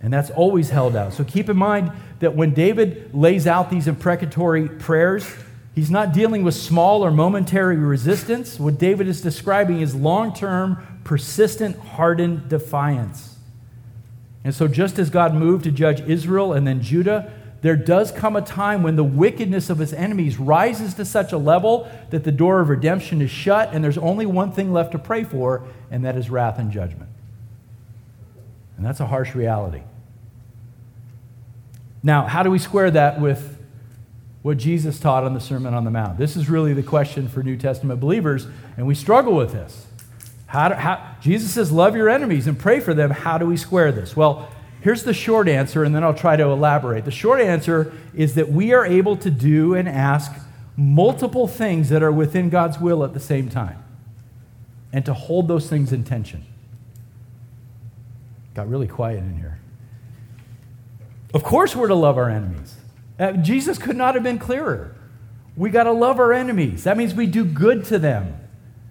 And 0.00 0.12
that's 0.12 0.30
always 0.30 0.70
held 0.70 0.94
out. 0.94 1.14
So 1.14 1.24
keep 1.24 1.48
in 1.48 1.56
mind 1.56 1.90
that 2.20 2.34
when 2.34 2.54
David 2.54 3.14
lays 3.14 3.46
out 3.46 3.70
these 3.70 3.86
imprecatory 3.86 4.68
prayers, 4.68 5.28
he's 5.74 5.90
not 5.90 6.12
dealing 6.12 6.44
with 6.44 6.54
small 6.54 7.04
or 7.04 7.10
momentary 7.10 7.76
resistance. 7.76 8.58
What 8.58 8.78
David 8.78 9.08
is 9.08 9.20
describing 9.20 9.80
is 9.80 9.94
long 9.94 10.32
term, 10.34 11.00
persistent, 11.04 11.78
hardened 11.78 12.48
defiance. 12.48 13.36
And 14.44 14.54
so, 14.54 14.68
just 14.68 14.98
as 14.98 15.10
God 15.10 15.34
moved 15.34 15.64
to 15.64 15.70
judge 15.70 16.00
Israel 16.02 16.52
and 16.52 16.66
then 16.66 16.80
Judah, 16.80 17.32
there 17.62 17.76
does 17.76 18.12
come 18.12 18.36
a 18.36 18.42
time 18.42 18.82
when 18.82 18.96
the 18.96 19.04
wickedness 19.04 19.70
of 19.70 19.78
his 19.78 19.92
enemies 19.92 20.38
rises 20.38 20.94
to 20.94 21.04
such 21.04 21.32
a 21.32 21.38
level 21.38 21.90
that 22.10 22.22
the 22.22 22.32
door 22.32 22.60
of 22.60 22.68
redemption 22.68 23.20
is 23.20 23.30
shut, 23.30 23.70
and 23.72 23.82
there's 23.82 23.98
only 23.98 24.24
one 24.24 24.52
thing 24.52 24.72
left 24.72 24.92
to 24.92 24.98
pray 24.98 25.24
for, 25.24 25.64
and 25.90 26.04
that 26.04 26.16
is 26.16 26.30
wrath 26.30 26.58
and 26.58 26.70
judgment. 26.70 27.10
And 28.76 28.86
that's 28.86 29.00
a 29.00 29.06
harsh 29.06 29.34
reality. 29.34 29.82
Now, 32.02 32.26
how 32.26 32.42
do 32.42 32.50
we 32.50 32.58
square 32.58 32.90
that 32.90 33.20
with 33.20 33.58
what 34.42 34.58
Jesus 34.58 35.00
taught 35.00 35.24
on 35.24 35.34
the 35.34 35.40
Sermon 35.40 35.74
on 35.74 35.84
the 35.84 35.90
Mount? 35.90 36.18
This 36.18 36.36
is 36.36 36.48
really 36.48 36.72
the 36.72 36.82
question 36.82 37.28
for 37.28 37.42
New 37.42 37.56
Testament 37.56 38.00
believers, 38.00 38.46
and 38.76 38.86
we 38.86 38.94
struggle 38.94 39.34
with 39.34 39.52
this. 39.52 39.86
How, 40.46 40.68
do, 40.68 40.74
how 40.76 41.16
Jesus 41.20 41.52
says, 41.52 41.72
Love 41.72 41.96
your 41.96 42.08
enemies 42.08 42.46
and 42.46 42.58
pray 42.58 42.80
for 42.80 42.94
them. 42.94 43.10
How 43.10 43.38
do 43.38 43.46
we 43.46 43.56
square 43.56 43.90
this? 43.90 44.16
Well, 44.16 44.48
here's 44.80 45.02
the 45.02 45.12
short 45.12 45.48
answer, 45.48 45.82
and 45.82 45.94
then 45.94 46.04
I'll 46.04 46.14
try 46.14 46.36
to 46.36 46.44
elaborate. 46.44 47.04
The 47.04 47.10
short 47.10 47.40
answer 47.40 47.92
is 48.14 48.34
that 48.36 48.48
we 48.48 48.72
are 48.72 48.86
able 48.86 49.16
to 49.16 49.30
do 49.30 49.74
and 49.74 49.88
ask 49.88 50.32
multiple 50.76 51.48
things 51.48 51.88
that 51.88 52.02
are 52.02 52.12
within 52.12 52.50
God's 52.50 52.78
will 52.78 53.02
at 53.02 53.14
the 53.14 53.20
same 53.20 53.48
time, 53.48 53.82
and 54.92 55.04
to 55.06 55.14
hold 55.14 55.48
those 55.48 55.68
things 55.68 55.92
in 55.92 56.04
tension. 56.04 56.44
Got 58.54 58.68
really 58.68 58.86
quiet 58.88 59.18
in 59.18 59.36
here. 59.36 59.55
Of 61.36 61.44
course, 61.44 61.76
we're 61.76 61.88
to 61.88 61.94
love 61.94 62.16
our 62.16 62.30
enemies. 62.30 62.76
Uh, 63.18 63.32
Jesus 63.32 63.76
could 63.76 63.94
not 63.94 64.14
have 64.14 64.24
been 64.24 64.38
clearer. 64.38 64.96
We 65.54 65.68
got 65.68 65.82
to 65.82 65.92
love 65.92 66.18
our 66.18 66.32
enemies. 66.32 66.84
That 66.84 66.96
means 66.96 67.12
we 67.12 67.26
do 67.26 67.44
good 67.44 67.84
to 67.84 67.98
them 67.98 68.40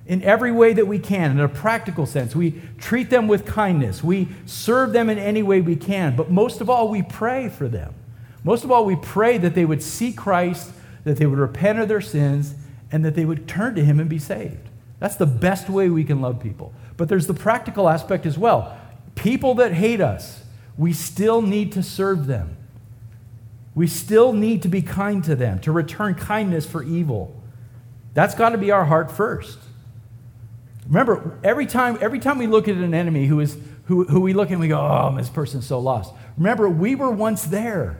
in 0.05 0.21
every 0.21 0.51
way 0.51 0.71
that 0.73 0.85
we 0.85 0.99
can, 0.99 1.31
in 1.31 1.39
a 1.39 1.49
practical 1.49 2.05
sense. 2.05 2.35
We 2.35 2.61
treat 2.77 3.09
them 3.09 3.27
with 3.27 3.47
kindness. 3.47 4.03
We 4.03 4.27
serve 4.45 4.93
them 4.93 5.09
in 5.09 5.17
any 5.17 5.41
way 5.41 5.59
we 5.59 5.75
can. 5.75 6.15
But 6.15 6.29
most 6.29 6.61
of 6.61 6.69
all, 6.69 6.87
we 6.87 7.01
pray 7.01 7.49
for 7.49 7.67
them. 7.67 7.95
Most 8.43 8.63
of 8.63 8.69
all, 8.69 8.85
we 8.85 8.95
pray 8.95 9.39
that 9.39 9.55
they 9.55 9.65
would 9.65 9.81
see 9.81 10.13
Christ, 10.13 10.71
that 11.03 11.17
they 11.17 11.25
would 11.25 11.39
repent 11.39 11.79
of 11.79 11.87
their 11.87 11.99
sins, 11.99 12.53
and 12.91 13.03
that 13.03 13.15
they 13.15 13.25
would 13.25 13.47
turn 13.47 13.73
to 13.73 13.83
Him 13.83 13.99
and 13.99 14.07
be 14.07 14.19
saved. 14.19 14.69
That's 14.99 15.15
the 15.15 15.25
best 15.25 15.67
way 15.67 15.89
we 15.89 16.03
can 16.03 16.21
love 16.21 16.39
people. 16.39 16.75
But 16.95 17.09
there's 17.09 17.25
the 17.25 17.33
practical 17.33 17.89
aspect 17.89 18.27
as 18.27 18.37
well. 18.37 18.79
People 19.15 19.55
that 19.55 19.73
hate 19.73 19.99
us, 19.99 20.43
we 20.77 20.93
still 20.93 21.41
need 21.41 21.71
to 21.73 21.83
serve 21.83 22.27
them. 22.27 22.57
We 23.73 23.87
still 23.87 24.33
need 24.33 24.61
to 24.63 24.69
be 24.69 24.81
kind 24.81 25.23
to 25.25 25.35
them, 25.35 25.59
to 25.59 25.71
return 25.71 26.15
kindness 26.15 26.65
for 26.65 26.81
evil. 26.83 27.35
That's 28.13 28.35
got 28.35 28.49
to 28.49 28.57
be 28.57 28.71
our 28.71 28.85
heart 28.85 29.11
first. 29.11 29.59
Remember, 30.87 31.37
every 31.43 31.65
time, 31.65 31.97
every 31.99 32.19
time 32.19 32.37
we 32.37 32.47
look 32.47 32.67
at 32.67 32.75
an 32.75 32.93
enemy 32.93 33.25
who, 33.25 33.39
is, 33.41 33.57
who, 33.85 34.05
who 34.05 34.21
we 34.21 34.33
look 34.33 34.49
at 34.49 34.53
and 34.53 34.61
we 34.61 34.69
go, 34.69 34.79
oh, 34.79 35.13
this 35.17 35.29
person's 35.29 35.65
so 35.65 35.79
lost. 35.79 36.13
Remember, 36.37 36.69
we 36.69 36.95
were 36.95 37.11
once 37.11 37.43
there, 37.43 37.99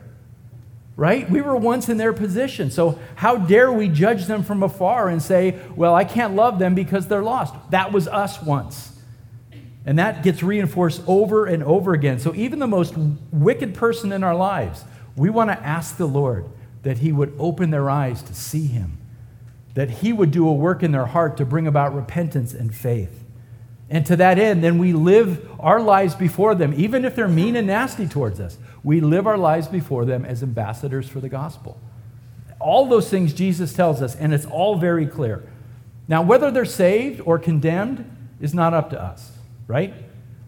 right? 0.96 1.28
We 1.28 1.42
were 1.42 1.56
once 1.56 1.88
in 1.88 1.98
their 1.98 2.12
position. 2.12 2.70
So 2.70 2.98
how 3.16 3.36
dare 3.36 3.70
we 3.70 3.88
judge 3.88 4.26
them 4.26 4.42
from 4.42 4.62
afar 4.62 5.08
and 5.08 5.20
say, 5.20 5.58
well, 5.74 5.94
I 5.94 6.04
can't 6.04 6.34
love 6.34 6.58
them 6.58 6.74
because 6.74 7.08
they're 7.08 7.22
lost? 7.22 7.54
That 7.70 7.92
was 7.92 8.08
us 8.08 8.42
once. 8.42 8.95
And 9.86 9.98
that 9.98 10.22
gets 10.22 10.42
reinforced 10.42 11.02
over 11.06 11.46
and 11.46 11.62
over 11.62 11.94
again. 11.94 12.18
So 12.18 12.34
even 12.34 12.58
the 12.58 12.66
most 12.66 12.94
wicked 13.32 13.74
person 13.74 14.12
in 14.12 14.22
our 14.22 14.34
lives, 14.34 14.84
we 15.16 15.30
want 15.30 15.50
to 15.50 15.58
ask 15.66 15.96
the 15.96 16.06
Lord 16.06 16.44
that 16.82 16.98
He 16.98 17.12
would 17.12 17.32
open 17.38 17.70
their 17.70 17.88
eyes 17.88 18.22
to 18.24 18.34
see 18.34 18.66
Him 18.66 18.98
that 19.76 19.90
He 19.90 20.12
would 20.12 20.30
do 20.30 20.48
a 20.48 20.52
work 20.52 20.82
in 20.82 20.90
their 20.90 21.04
heart 21.04 21.36
to 21.36 21.44
bring 21.44 21.66
about 21.66 21.94
repentance 21.94 22.54
and 22.54 22.74
faith. 22.74 23.22
And 23.90 24.06
to 24.06 24.16
that 24.16 24.38
end, 24.38 24.64
then 24.64 24.78
we 24.78 24.94
live 24.94 25.48
our 25.60 25.80
lives 25.80 26.14
before 26.14 26.54
them, 26.54 26.72
even 26.76 27.04
if 27.04 27.14
they're 27.14 27.28
mean 27.28 27.54
and 27.56 27.66
nasty 27.66 28.08
towards 28.08 28.40
us. 28.40 28.56
We 28.82 29.00
live 29.00 29.26
our 29.26 29.36
lives 29.36 29.68
before 29.68 30.06
them 30.06 30.24
as 30.24 30.42
ambassadors 30.42 31.10
for 31.10 31.20
the 31.20 31.28
gospel. 31.28 31.78
All 32.58 32.86
those 32.86 33.10
things 33.10 33.34
Jesus 33.34 33.74
tells 33.74 34.00
us, 34.00 34.16
and 34.16 34.32
it's 34.32 34.46
all 34.46 34.78
very 34.78 35.06
clear. 35.06 35.46
Now, 36.08 36.22
whether 36.22 36.50
they're 36.50 36.64
saved 36.64 37.20
or 37.20 37.38
condemned 37.38 38.10
is 38.40 38.54
not 38.54 38.72
up 38.72 38.88
to 38.90 39.00
us, 39.00 39.32
right? 39.66 39.94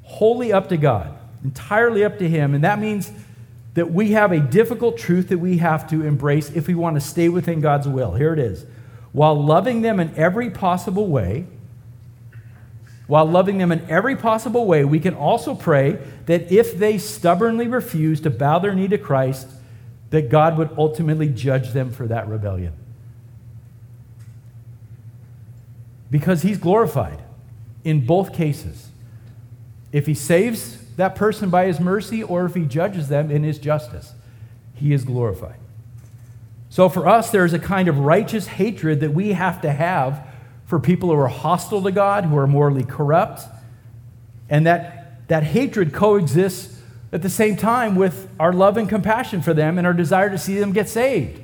Wholly 0.03 0.53
up 0.53 0.69
to 0.69 0.77
God, 0.77 1.17
entirely 1.45 2.05
up 2.05 2.19
to 2.19 2.29
Him. 2.29 2.55
And 2.55 2.65
that 2.65 2.79
means 2.79 3.13
that 3.75 3.91
we 3.91 4.13
have 4.13 4.33
a 4.33 4.41
difficult 4.41 4.99
truth 4.99 5.29
that 5.29 5.39
we 5.39 5.59
have 5.59 5.89
to 5.91 6.05
embrace 6.05 6.51
if 6.51 6.67
we 6.67 6.75
want 6.75 6.97
to 6.97 7.01
stay 7.01 7.29
within 7.29 7.61
God's 7.61 7.87
will. 7.87 8.15
Here 8.15 8.33
it 8.33 8.39
is 8.39 8.65
while 9.13 9.43
loving 9.43 9.83
them 9.83 10.01
in 10.01 10.15
every 10.17 10.51
possible 10.51 11.09
way, 11.09 11.47
while 13.07 13.25
loving 13.25 13.59
them 13.59 13.73
in 13.73 13.89
every 13.89 14.17
possible 14.17 14.67
way, 14.67 14.85
we 14.85 15.01
can 15.01 15.15
also 15.15 15.55
pray 15.55 15.99
that 16.27 16.53
if 16.53 16.79
they 16.79 16.99
stubbornly 16.99 17.67
refuse 17.67 18.21
to 18.21 18.31
bow 18.31 18.59
their 18.59 18.75
knee 18.75 18.89
to 18.89 18.99
Christ, 18.99 19.49
that 20.11 20.29
God 20.29 20.59
would 20.59 20.71
ultimately 20.77 21.29
judge 21.29 21.73
them 21.73 21.91
for 21.91 22.07
that 22.07 22.29
rebellion. 22.29 22.75
Because 26.11 26.43
he's 26.43 26.59
glorified 26.59 27.23
in 27.85 28.05
both 28.05 28.33
cases. 28.33 28.89
If 29.93 30.07
he 30.07 30.15
saves 30.15 30.79
that 30.97 31.15
person 31.15 31.51
by 31.51 31.67
his 31.67 31.81
mercy 31.81 32.23
or 32.23 32.45
if 32.45 32.55
he 32.55 32.65
judges 32.65 33.09
them 33.09 33.31
in 33.31 33.43
his 33.43 33.59
justice, 33.59 34.15
he 34.75 34.93
is 34.93 35.05
glorified. 35.05 35.59
So 36.71 36.89
for 36.89 37.09
us, 37.09 37.31
there's 37.31 37.55
a 37.55 37.59
kind 37.59 37.89
of 37.89 37.99
righteous 37.99 38.47
hatred 38.47 39.01
that 39.01 39.13
we 39.13 39.33
have 39.33 39.63
to 39.63 39.73
have 39.73 40.27
for 40.67 40.79
people 40.79 41.09
who 41.09 41.17
are 41.17 41.29
hostile 41.29 41.83
to 41.83 41.91
God, 41.91 42.25
who 42.27 42.37
are 42.37 42.47
morally 42.47 42.85
corrupt. 42.85 43.43
And 44.51 44.67
that, 44.67 45.27
that 45.29 45.45
hatred 45.45 45.95
coexists 45.95 46.81
at 47.11 47.23
the 47.23 47.31
same 47.31 47.57
time 47.57 47.95
with 47.95 48.29
our 48.39 48.53
love 48.53 48.77
and 48.77 48.89
compassion 48.89 49.41
for 49.41 49.55
them 49.55 49.79
and 49.79 49.87
our 49.87 49.95
desire 49.95 50.29
to 50.29 50.37
see 50.37 50.59
them 50.59 50.73
get 50.73 50.89
saved. 50.89 51.43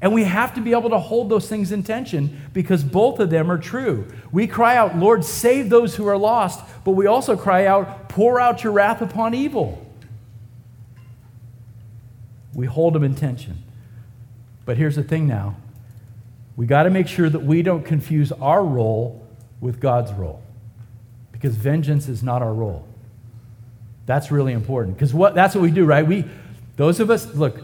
And 0.00 0.12
we 0.12 0.24
have 0.24 0.54
to 0.54 0.60
be 0.60 0.72
able 0.72 0.90
to 0.90 0.98
hold 0.98 1.30
those 1.30 1.48
things 1.48 1.72
in 1.72 1.82
tension 1.82 2.42
because 2.52 2.84
both 2.84 3.20
of 3.20 3.30
them 3.30 3.50
are 3.50 3.58
true. 3.58 4.06
We 4.32 4.46
cry 4.46 4.76
out, 4.76 4.96
Lord, 4.96 5.24
save 5.24 5.70
those 5.70 5.96
who 5.96 6.06
are 6.06 6.18
lost, 6.18 6.62
but 6.84 6.92
we 6.92 7.06
also 7.06 7.36
cry 7.36 7.66
out, 7.66 8.08
pour 8.08 8.38
out 8.38 8.62
your 8.62 8.72
wrath 8.72 9.00
upon 9.00 9.34
evil. 9.34 9.80
We 12.54 12.66
hold 12.66 12.94
them 12.94 13.02
in 13.02 13.14
tension. 13.14 13.62
But 14.64 14.76
here's 14.76 14.96
the 14.96 15.02
thing 15.02 15.26
now 15.26 15.56
we 16.56 16.66
got 16.66 16.84
to 16.84 16.90
make 16.90 17.08
sure 17.08 17.28
that 17.28 17.40
we 17.40 17.62
don't 17.62 17.84
confuse 17.84 18.30
our 18.30 18.64
role 18.64 19.26
with 19.60 19.80
God's 19.80 20.12
role 20.12 20.40
because 21.32 21.56
vengeance 21.56 22.08
is 22.08 22.22
not 22.22 22.42
our 22.42 22.54
role. 22.54 22.86
That's 24.06 24.30
really 24.30 24.52
important 24.52 24.96
because 24.96 25.12
what, 25.12 25.34
that's 25.34 25.54
what 25.54 25.62
we 25.62 25.70
do, 25.70 25.84
right? 25.84 26.06
We, 26.06 26.24
those 26.76 27.00
of 27.00 27.10
us, 27.10 27.34
look, 27.34 27.60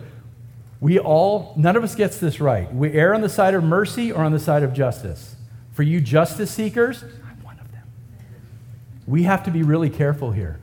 we 0.80 0.98
all, 0.98 1.52
none 1.56 1.76
of 1.76 1.84
us 1.84 1.94
gets 1.94 2.18
this 2.18 2.40
right. 2.40 2.72
We 2.74 2.92
err 2.92 3.14
on 3.14 3.20
the 3.20 3.28
side 3.28 3.54
of 3.54 3.62
mercy 3.62 4.10
or 4.10 4.24
on 4.24 4.32
the 4.32 4.38
side 4.38 4.62
of 4.62 4.72
justice. 4.72 5.36
For 5.72 5.82
you 5.82 6.00
justice 6.00 6.50
seekers, 6.50 7.02
I'm 7.02 7.42
one 7.42 7.58
of 7.58 7.70
them. 7.70 7.86
We 9.06 9.24
have 9.24 9.44
to 9.44 9.50
be 9.50 9.62
really 9.62 9.90
careful 9.90 10.32
here. 10.32 10.58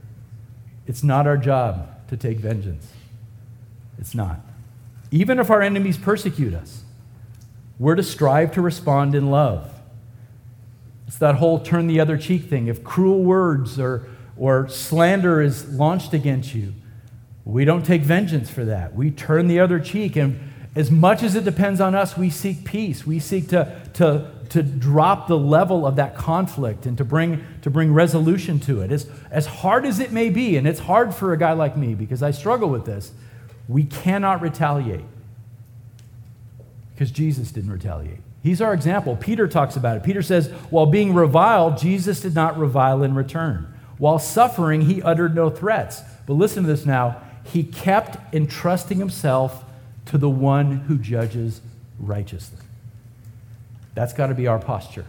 It's 0.88 1.04
not 1.04 1.28
our 1.28 1.38
job 1.38 2.08
to 2.10 2.18
take 2.18 2.40
vengeance. 2.40 2.92
It's 4.00 4.16
not. 4.16 4.40
Even 5.12 5.40
if 5.40 5.52
our 5.52 5.62
enemies 5.62 5.98
persecute 5.98 6.54
us, 6.54 6.84
we're 7.80 7.96
to 7.96 8.04
strive 8.04 8.54
to 8.54 8.62
respond 8.62 9.14
in 9.14 9.30
love. 9.30 9.72
It's 11.08 11.18
that 11.20 11.36
whole 11.36 11.60
turn 11.60 11.88
the 11.88 12.00
other 12.00 12.18
cheek 12.18 12.46
thing. 12.46 12.68
If 12.68 12.84
cruel 12.84 13.24
words 13.24 13.80
or, 13.80 14.08
or 14.36 14.68
slander 14.68 15.42
is 15.42 15.70
launched 15.70 16.14
against 16.14 16.56
you, 16.56 16.74
we 17.48 17.64
don't 17.64 17.86
take 17.86 18.02
vengeance 18.02 18.50
for 18.50 18.66
that. 18.66 18.94
We 18.94 19.10
turn 19.10 19.48
the 19.48 19.62
other 19.62 19.80
cheek. 19.80 20.18
And 20.18 20.52
as 20.76 20.92
much 20.92 21.24
as 21.24 21.34
it 21.34 21.46
depends 21.46 21.80
on 21.80 21.96
us, 21.96 22.18
we 22.18 22.30
seek 22.30 22.66
peace. 22.66 23.08
We 23.08 23.20
seek 23.20 23.48
to, 23.50 23.82
to, 23.94 24.30
to 24.50 24.62
drop 24.62 25.30
the 25.30 25.38
level 25.38 25.88
of 25.88 25.96
that 25.96 26.18
conflict 26.18 26.86
and 26.86 26.98
to 26.98 27.06
bring, 27.06 27.46
to 27.62 27.70
bring 27.70 27.94
resolution 27.94 28.60
to 28.62 28.82
it. 28.82 28.92
As, 28.92 29.10
as 29.32 29.46
hard 29.46 29.86
as 29.86 30.02
it 30.02 30.12
may 30.12 30.30
be, 30.30 30.58
and 30.58 30.68
it's 30.68 30.82
hard 30.82 31.16
for 31.16 31.32
a 31.32 31.38
guy 31.38 31.54
like 31.54 31.78
me 31.78 31.96
because 31.96 32.22
I 32.22 32.32
struggle 32.32 32.68
with 32.68 32.86
this, 32.86 33.14
we 33.70 33.86
cannot 33.86 34.42
retaliate 34.42 35.06
because 36.94 37.12
Jesus 37.12 37.52
didn't 37.52 37.72
retaliate. 37.72 38.20
He's 38.44 38.62
our 38.62 38.74
example. 38.74 39.16
Peter 39.16 39.48
talks 39.48 39.78
about 39.78 39.96
it. 39.96 40.04
Peter 40.04 40.22
says, 40.22 40.50
While 40.70 40.86
being 40.86 41.14
reviled, 41.14 41.78
Jesus 41.78 42.20
did 42.20 42.36
not 42.36 42.58
revile 42.58 43.04
in 43.04 43.16
return. 43.16 43.74
While 43.98 44.20
suffering, 44.20 44.82
he 44.82 45.02
uttered 45.02 45.34
no 45.34 45.50
threats. 45.50 46.02
But 46.26 46.34
listen 46.34 46.64
to 46.64 46.68
this 46.68 46.86
now. 46.86 47.22
He 47.52 47.64
kept 47.64 48.34
entrusting 48.34 49.00
himself 49.00 49.64
to 50.06 50.18
the 50.18 50.30
one 50.30 50.80
who 50.82 50.98
judges 50.98 51.62
righteously. 52.00 52.60
That's 53.94 54.14
got 54.14 54.28
to 54.28 54.36
be 54.36 54.48
our 54.48 54.60
posture. 54.60 55.06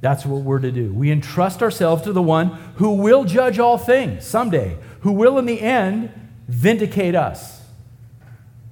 That's 0.00 0.26
what 0.26 0.42
we're 0.42 0.58
to 0.58 0.70
do. 0.70 0.92
We 0.92 1.10
entrust 1.10 1.62
ourselves 1.62 2.02
to 2.02 2.12
the 2.12 2.22
one 2.22 2.48
who 2.76 2.92
will 2.94 3.24
judge 3.24 3.58
all 3.58 3.78
things 3.78 4.26
someday, 4.26 4.76
who 5.00 5.12
will, 5.12 5.38
in 5.38 5.46
the 5.46 5.60
end, 5.60 6.10
vindicate 6.48 7.14
us. 7.14 7.62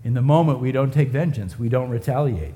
In 0.05 0.15
the 0.15 0.23
moment, 0.23 0.61
we 0.61 0.73
don't 0.73 0.93
take 0.93 1.09
vengeance, 1.09 1.59
we 1.59 1.69
don't 1.69 1.91
retaliate. 1.91 2.55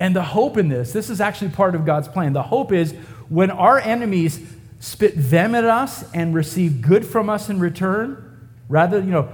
And 0.00 0.16
the 0.16 0.22
hope 0.22 0.56
in 0.56 0.68
this, 0.68 0.92
this 0.92 1.10
is 1.10 1.20
actually 1.20 1.50
part 1.50 1.74
of 1.74 1.84
God's 1.84 2.08
plan. 2.08 2.32
The 2.32 2.42
hope 2.44 2.72
is 2.72 2.92
when 3.28 3.50
our 3.50 3.78
enemies 3.78 4.40
spit 4.80 5.14
venom 5.14 5.54
at 5.54 5.64
us 5.64 6.10
and 6.12 6.34
receive 6.34 6.80
good 6.80 7.06
from 7.06 7.28
us 7.28 7.50
in 7.50 7.60
return, 7.60 8.29
rather, 8.70 8.98
you 8.98 9.10
know, 9.10 9.28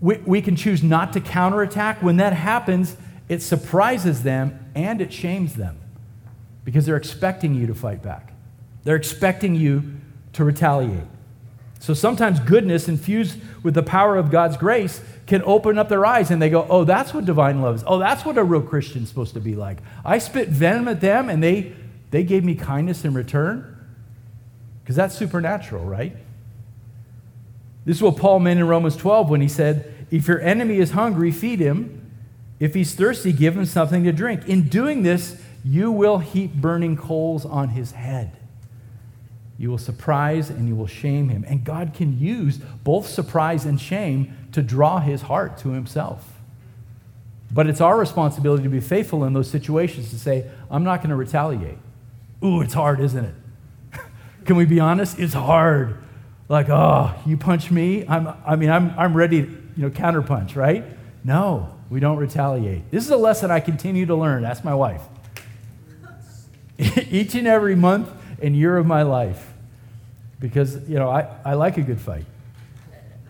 We, 0.00 0.16
we 0.24 0.42
can 0.42 0.56
choose 0.56 0.82
not 0.82 1.12
to 1.12 1.20
counterattack. 1.20 2.02
When 2.02 2.16
that 2.18 2.32
happens, 2.32 2.96
it 3.28 3.42
surprises 3.42 4.22
them 4.22 4.58
and 4.74 5.00
it 5.00 5.12
shames 5.12 5.54
them 5.54 5.76
because 6.64 6.86
they're 6.86 6.96
expecting 6.96 7.54
you 7.54 7.66
to 7.66 7.74
fight 7.74 8.00
back. 8.00 8.32
They're 8.84 8.96
expecting 8.96 9.56
you 9.56 10.00
to 10.34 10.44
retaliate. 10.44 11.08
So 11.80 11.94
sometimes 11.94 12.38
goodness 12.38 12.86
infused 12.86 13.38
with 13.64 13.74
the 13.74 13.82
power 13.82 14.16
of 14.16 14.30
God's 14.30 14.56
grace 14.56 15.00
can 15.26 15.42
open 15.44 15.78
up 15.78 15.88
their 15.88 16.06
eyes 16.06 16.30
and 16.30 16.40
they 16.40 16.50
go, 16.50 16.64
Oh, 16.70 16.84
that's 16.84 17.12
what 17.12 17.24
divine 17.24 17.60
love 17.60 17.74
is. 17.74 17.84
Oh, 17.84 17.98
that's 17.98 18.24
what 18.24 18.38
a 18.38 18.44
real 18.44 18.62
Christian's 18.62 19.08
supposed 19.08 19.34
to 19.34 19.40
be 19.40 19.56
like. 19.56 19.78
I 20.04 20.18
spit 20.18 20.48
venom 20.48 20.86
at 20.86 21.00
them 21.00 21.28
and 21.28 21.42
they, 21.42 21.72
they 22.12 22.22
gave 22.22 22.44
me 22.44 22.54
kindness 22.54 23.04
in 23.04 23.14
return. 23.14 23.66
Because 24.82 24.94
that's 24.94 25.16
supernatural, 25.16 25.84
right? 25.84 26.14
This 27.84 27.96
is 27.96 28.02
what 28.02 28.16
Paul 28.16 28.38
meant 28.40 28.60
in 28.60 28.68
Romans 28.68 28.96
12 28.96 29.28
when 29.28 29.40
he 29.40 29.48
said, 29.48 30.06
If 30.10 30.28
your 30.28 30.40
enemy 30.40 30.78
is 30.78 30.92
hungry, 30.92 31.30
feed 31.30 31.60
him. 31.60 32.10
If 32.60 32.74
he's 32.74 32.94
thirsty, 32.94 33.32
give 33.32 33.56
him 33.56 33.64
something 33.64 34.04
to 34.04 34.12
drink. 34.12 34.48
In 34.48 34.68
doing 34.68 35.02
this, 35.02 35.42
you 35.64 35.90
will 35.90 36.18
heap 36.18 36.54
burning 36.54 36.96
coals 36.96 37.44
on 37.44 37.70
his 37.70 37.92
head. 37.92 38.36
You 39.58 39.70
will 39.70 39.78
surprise 39.78 40.50
and 40.50 40.68
you 40.68 40.74
will 40.74 40.86
shame 40.86 41.28
him. 41.28 41.44
And 41.46 41.64
God 41.64 41.92
can 41.94 42.18
use 42.18 42.58
both 42.84 43.06
surprise 43.06 43.64
and 43.64 43.80
shame 43.80 44.36
to 44.52 44.62
draw 44.62 44.98
his 45.00 45.22
heart 45.22 45.58
to 45.58 45.70
himself. 45.70 46.40
But 47.50 47.66
it's 47.66 47.80
our 47.80 47.98
responsibility 47.98 48.62
to 48.62 48.68
be 48.68 48.80
faithful 48.80 49.24
in 49.24 49.34
those 49.34 49.50
situations 49.50 50.10
to 50.10 50.18
say, 50.18 50.50
I'm 50.70 50.84
not 50.84 50.98
going 50.98 51.10
to 51.10 51.16
retaliate. 51.16 51.78
Ooh, 52.42 52.60
it's 52.60 52.74
hard, 52.74 52.98
isn't 53.00 53.24
it? 53.24 53.34
Can 54.46 54.56
we 54.56 54.64
be 54.64 54.80
honest? 54.80 55.18
It's 55.18 55.34
hard. 55.34 55.98
Like, 56.48 56.68
oh, 56.68 57.14
you 57.24 57.36
punch 57.36 57.70
me? 57.70 58.06
I'm, 58.06 58.28
I 58.46 58.56
mean, 58.56 58.70
I'm, 58.70 58.94
I'm 58.98 59.14
ready 59.14 59.42
to 59.42 59.48
you 59.76 59.82
know, 59.82 59.90
counterpunch, 59.90 60.56
right? 60.56 60.84
No, 61.24 61.74
we 61.88 62.00
don't 62.00 62.18
retaliate. 62.18 62.90
This 62.90 63.04
is 63.04 63.10
a 63.10 63.16
lesson 63.16 63.50
I 63.50 63.60
continue 63.60 64.06
to 64.06 64.14
learn. 64.14 64.44
Ask 64.44 64.64
my 64.64 64.74
wife. 64.74 65.02
Each 67.10 67.34
and 67.34 67.46
every 67.46 67.76
month 67.76 68.10
and 68.40 68.56
year 68.56 68.76
of 68.76 68.86
my 68.86 69.02
life. 69.02 69.52
Because, 70.40 70.88
you 70.88 70.96
know, 70.96 71.08
I, 71.08 71.28
I 71.44 71.54
like 71.54 71.78
a 71.78 71.82
good 71.82 72.00
fight. 72.00 72.26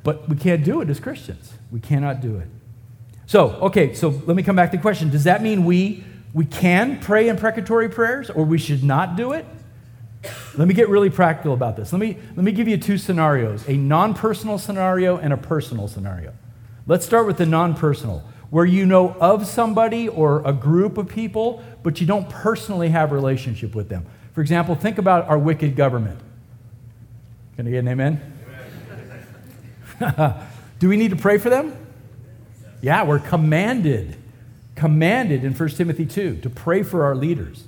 But 0.02 0.28
we 0.28 0.36
can't 0.36 0.64
do 0.64 0.80
it 0.80 0.88
as 0.88 0.98
Christians. 0.98 1.52
We 1.70 1.80
cannot 1.80 2.20
do 2.20 2.38
it. 2.38 2.48
So, 3.26 3.50
okay, 3.62 3.94
so 3.94 4.08
let 4.26 4.36
me 4.36 4.42
come 4.42 4.56
back 4.56 4.70
to 4.72 4.76
the 4.76 4.82
question. 4.82 5.10
Does 5.10 5.24
that 5.24 5.42
mean 5.42 5.64
we, 5.64 6.04
we 6.34 6.44
can 6.44 6.98
pray 7.00 7.28
imprecatory 7.28 7.88
prayers 7.88 8.30
or 8.30 8.44
we 8.44 8.58
should 8.58 8.82
not 8.82 9.16
do 9.16 9.32
it? 9.32 9.46
Let 10.56 10.68
me 10.68 10.74
get 10.74 10.88
really 10.88 11.10
practical 11.10 11.52
about 11.52 11.76
this. 11.76 11.92
Let 11.92 11.98
me, 11.98 12.16
let 12.36 12.44
me 12.44 12.52
give 12.52 12.68
you 12.68 12.76
two 12.76 12.98
scenarios 12.98 13.68
a 13.68 13.76
non 13.76 14.14
personal 14.14 14.58
scenario 14.58 15.16
and 15.16 15.32
a 15.32 15.36
personal 15.36 15.88
scenario. 15.88 16.32
Let's 16.86 17.04
start 17.04 17.26
with 17.26 17.38
the 17.38 17.46
non 17.46 17.74
personal, 17.74 18.22
where 18.50 18.64
you 18.64 18.86
know 18.86 19.16
of 19.20 19.46
somebody 19.46 20.08
or 20.08 20.42
a 20.46 20.52
group 20.52 20.98
of 20.98 21.08
people, 21.08 21.62
but 21.82 22.00
you 22.00 22.06
don't 22.06 22.28
personally 22.28 22.90
have 22.90 23.12
a 23.12 23.14
relationship 23.14 23.74
with 23.74 23.88
them. 23.88 24.06
For 24.32 24.40
example, 24.40 24.74
think 24.74 24.98
about 24.98 25.28
our 25.28 25.38
wicked 25.38 25.76
government. 25.76 26.20
Can 27.56 27.66
I 27.66 27.70
get 27.70 27.78
an 27.80 27.88
amen? 27.88 28.34
amen. 30.00 30.34
Do 30.78 30.88
we 30.88 30.96
need 30.96 31.10
to 31.10 31.16
pray 31.16 31.38
for 31.38 31.50
them? 31.50 31.76
Yeah, 32.80 33.04
we're 33.04 33.20
commanded, 33.20 34.16
commanded 34.74 35.44
in 35.44 35.54
1 35.54 35.68
Timothy 35.70 36.06
2 36.06 36.38
to 36.38 36.50
pray 36.50 36.82
for 36.82 37.04
our 37.04 37.14
leaders. 37.14 37.64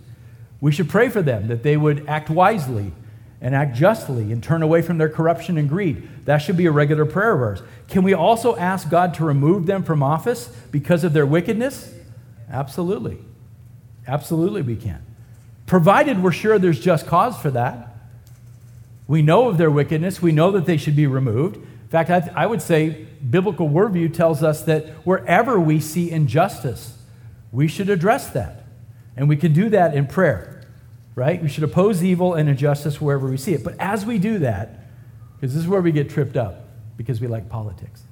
We 0.60 0.72
should 0.72 0.88
pray 0.88 1.08
for 1.08 1.22
them 1.22 1.48
that 1.48 1.62
they 1.62 1.76
would 1.76 2.06
act 2.08 2.30
wisely 2.30 2.92
and 3.40 3.54
act 3.54 3.76
justly 3.76 4.32
and 4.32 4.42
turn 4.42 4.62
away 4.62 4.80
from 4.80 4.96
their 4.96 5.08
corruption 5.08 5.58
and 5.58 5.68
greed. 5.68 6.08
That 6.24 6.38
should 6.38 6.56
be 6.56 6.66
a 6.66 6.70
regular 6.70 7.04
prayer 7.04 7.36
verse. 7.36 7.62
Can 7.88 8.02
we 8.02 8.14
also 8.14 8.56
ask 8.56 8.88
God 8.88 9.12
to 9.14 9.24
remove 9.24 9.66
them 9.66 9.82
from 9.82 10.02
office 10.02 10.48
because 10.70 11.04
of 11.04 11.12
their 11.12 11.26
wickedness? 11.26 11.94
Absolutely. 12.50 13.18
Absolutely, 14.06 14.62
we 14.62 14.76
can. 14.76 15.04
Provided 15.66 16.22
we're 16.22 16.32
sure 16.32 16.58
there's 16.58 16.80
just 16.80 17.06
cause 17.06 17.38
for 17.38 17.50
that. 17.50 17.94
We 19.06 19.20
know 19.20 19.48
of 19.48 19.58
their 19.58 19.70
wickedness, 19.70 20.22
we 20.22 20.32
know 20.32 20.50
that 20.52 20.64
they 20.64 20.78
should 20.78 20.96
be 20.96 21.06
removed. 21.06 21.56
In 21.56 21.88
fact, 21.88 22.10
I, 22.10 22.30
I 22.34 22.46
would 22.46 22.62
say 22.62 23.06
biblical 23.28 23.68
worldview 23.68 24.12
tells 24.14 24.42
us 24.42 24.62
that 24.62 24.88
wherever 25.06 25.60
we 25.60 25.80
see 25.80 26.10
injustice, 26.10 26.98
we 27.52 27.68
should 27.68 27.90
address 27.90 28.30
that. 28.30 28.63
And 29.16 29.28
we 29.28 29.36
can 29.36 29.52
do 29.52 29.68
that 29.70 29.94
in 29.94 30.06
prayer 30.06 30.54
right? 31.14 31.40
We 31.40 31.48
should 31.48 31.64
oppose 31.64 32.02
evil 32.02 32.34
and 32.34 32.48
injustice 32.48 33.00
wherever 33.00 33.28
we 33.28 33.36
see 33.36 33.54
it. 33.54 33.62
But 33.62 33.76
as 33.78 34.04
we 34.04 34.18
do 34.18 34.38
that, 34.40 34.80
because 35.36 35.54
this 35.54 35.62
is 35.62 35.68
where 35.68 35.80
we 35.80 35.92
get 35.92 36.10
tripped 36.10 36.36
up, 36.36 36.68
because 36.96 37.20
we 37.20 37.26
like 37.26 37.48
politics 37.48 38.02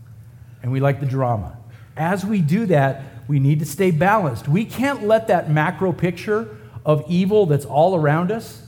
and 0.63 0.71
we 0.71 0.81
like 0.81 1.01
the 1.01 1.07
drama. 1.07 1.57
As 1.97 2.25
we 2.25 2.41
do 2.41 2.67
that, 2.67 3.03
we 3.29 3.39
need 3.39 3.59
to 3.61 3.67
stay 3.67 3.91
balanced. 3.91 4.49
We 4.49 4.65
can't 4.65 5.07
let 5.07 5.29
that 5.29 5.51
macro 5.51 5.93
picture 5.93 6.57
of 6.85 7.05
evil 7.09 7.47
that's 7.47 7.65
all 7.65 7.95
around 7.95 8.33
us 8.33 8.67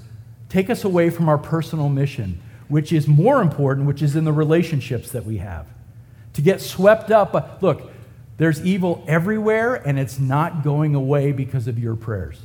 take 0.48 0.70
us 0.70 0.84
away 0.84 1.10
from 1.10 1.28
our 1.28 1.38
personal 1.38 1.88
mission, 1.88 2.40
which 2.68 2.92
is 2.92 3.08
more 3.08 3.42
important, 3.42 3.86
which 3.86 4.02
is 4.02 4.14
in 4.14 4.24
the 4.24 4.32
relationships 4.32 5.10
that 5.10 5.24
we 5.24 5.38
have. 5.38 5.66
To 6.34 6.42
get 6.42 6.60
swept 6.60 7.10
up, 7.10 7.34
uh, 7.34 7.42
look, 7.60 7.90
there's 8.36 8.64
evil 8.64 9.04
everywhere, 9.06 9.74
and 9.74 9.98
it's 9.98 10.18
not 10.18 10.64
going 10.64 10.94
away 10.94 11.32
because 11.32 11.68
of 11.68 11.78
your 11.78 11.94
prayers. 11.94 12.40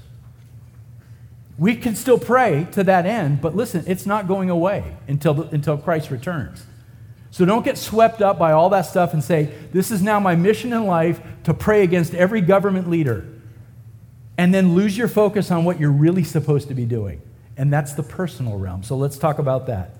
We 1.58 1.76
can 1.76 1.96
still 1.96 2.20
pray 2.20 2.68
to 2.72 2.84
that 2.84 3.06
end, 3.06 3.42
but 3.42 3.56
listen, 3.56 3.84
it's 3.88 4.06
not 4.06 4.28
going 4.28 4.50
away 4.50 4.96
until, 5.08 5.44
until 5.44 5.78
Christ 5.78 6.10
returns. 6.12 6.66
So 7.32 7.46
don't 7.46 7.66
get 7.66 7.78
swept 7.78 8.22
up 8.22 8.40
by 8.40 8.52
all 8.52 8.70
that 8.70 8.84
stuff 8.84 9.14
and 9.14 9.24
say, 9.24 9.54
This 9.72 9.92
is 9.92 10.02
now 10.02 10.20
my 10.20 10.36
mission 10.36 10.74
in 10.74 10.86
life 10.86 11.22
to 11.44 11.54
pray 11.54 11.84
against 11.84 12.14
every 12.16 12.42
government 12.42 12.90
leader. 12.90 13.28
And 14.38 14.54
then 14.54 14.74
lose 14.74 14.98
your 14.98 15.10
focus 15.10 15.52
on 15.52 15.66
what 15.66 15.80
you're 15.80 15.92
really 15.92 16.24
supposed 16.24 16.70
to 16.70 16.74
be 16.74 16.86
doing. 16.86 17.22
And 17.58 17.74
that's 17.74 17.94
the 17.94 18.04
personal 18.04 18.58
realm. 18.58 18.84
So 18.84 18.96
let's 18.96 19.18
talk 19.18 19.38
about 19.38 19.68
that. 19.68 19.92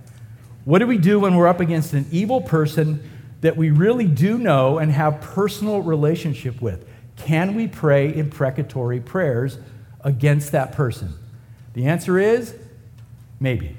What 0.64 0.80
do 0.80 0.88
we 0.88 0.98
do 0.98 1.20
when 1.20 1.36
we're 1.36 1.48
up 1.48 1.60
against 1.60 1.94
an 1.94 2.06
evil 2.10 2.40
person 2.40 3.04
that 3.42 3.56
we 3.58 3.70
really 3.72 4.08
do 4.08 4.38
know 4.38 4.78
and 4.78 4.92
have 4.92 5.22
personal 5.22 5.82
relationship 5.82 6.62
with? 6.62 6.88
Can 7.16 7.56
we 7.56 7.68
pray 7.68 8.14
imprecatory 8.14 9.00
prayers 9.00 9.58
against 10.02 10.52
that 10.52 10.72
person? 10.72 11.14
The 11.74 11.86
answer 11.86 12.18
is 12.20 12.56
maybe. 13.40 13.76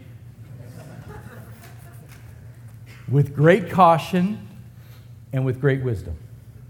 with 3.10 3.34
great 3.34 3.70
caution 3.70 4.46
and 5.32 5.44
with 5.44 5.60
great 5.60 5.82
wisdom. 5.82 6.16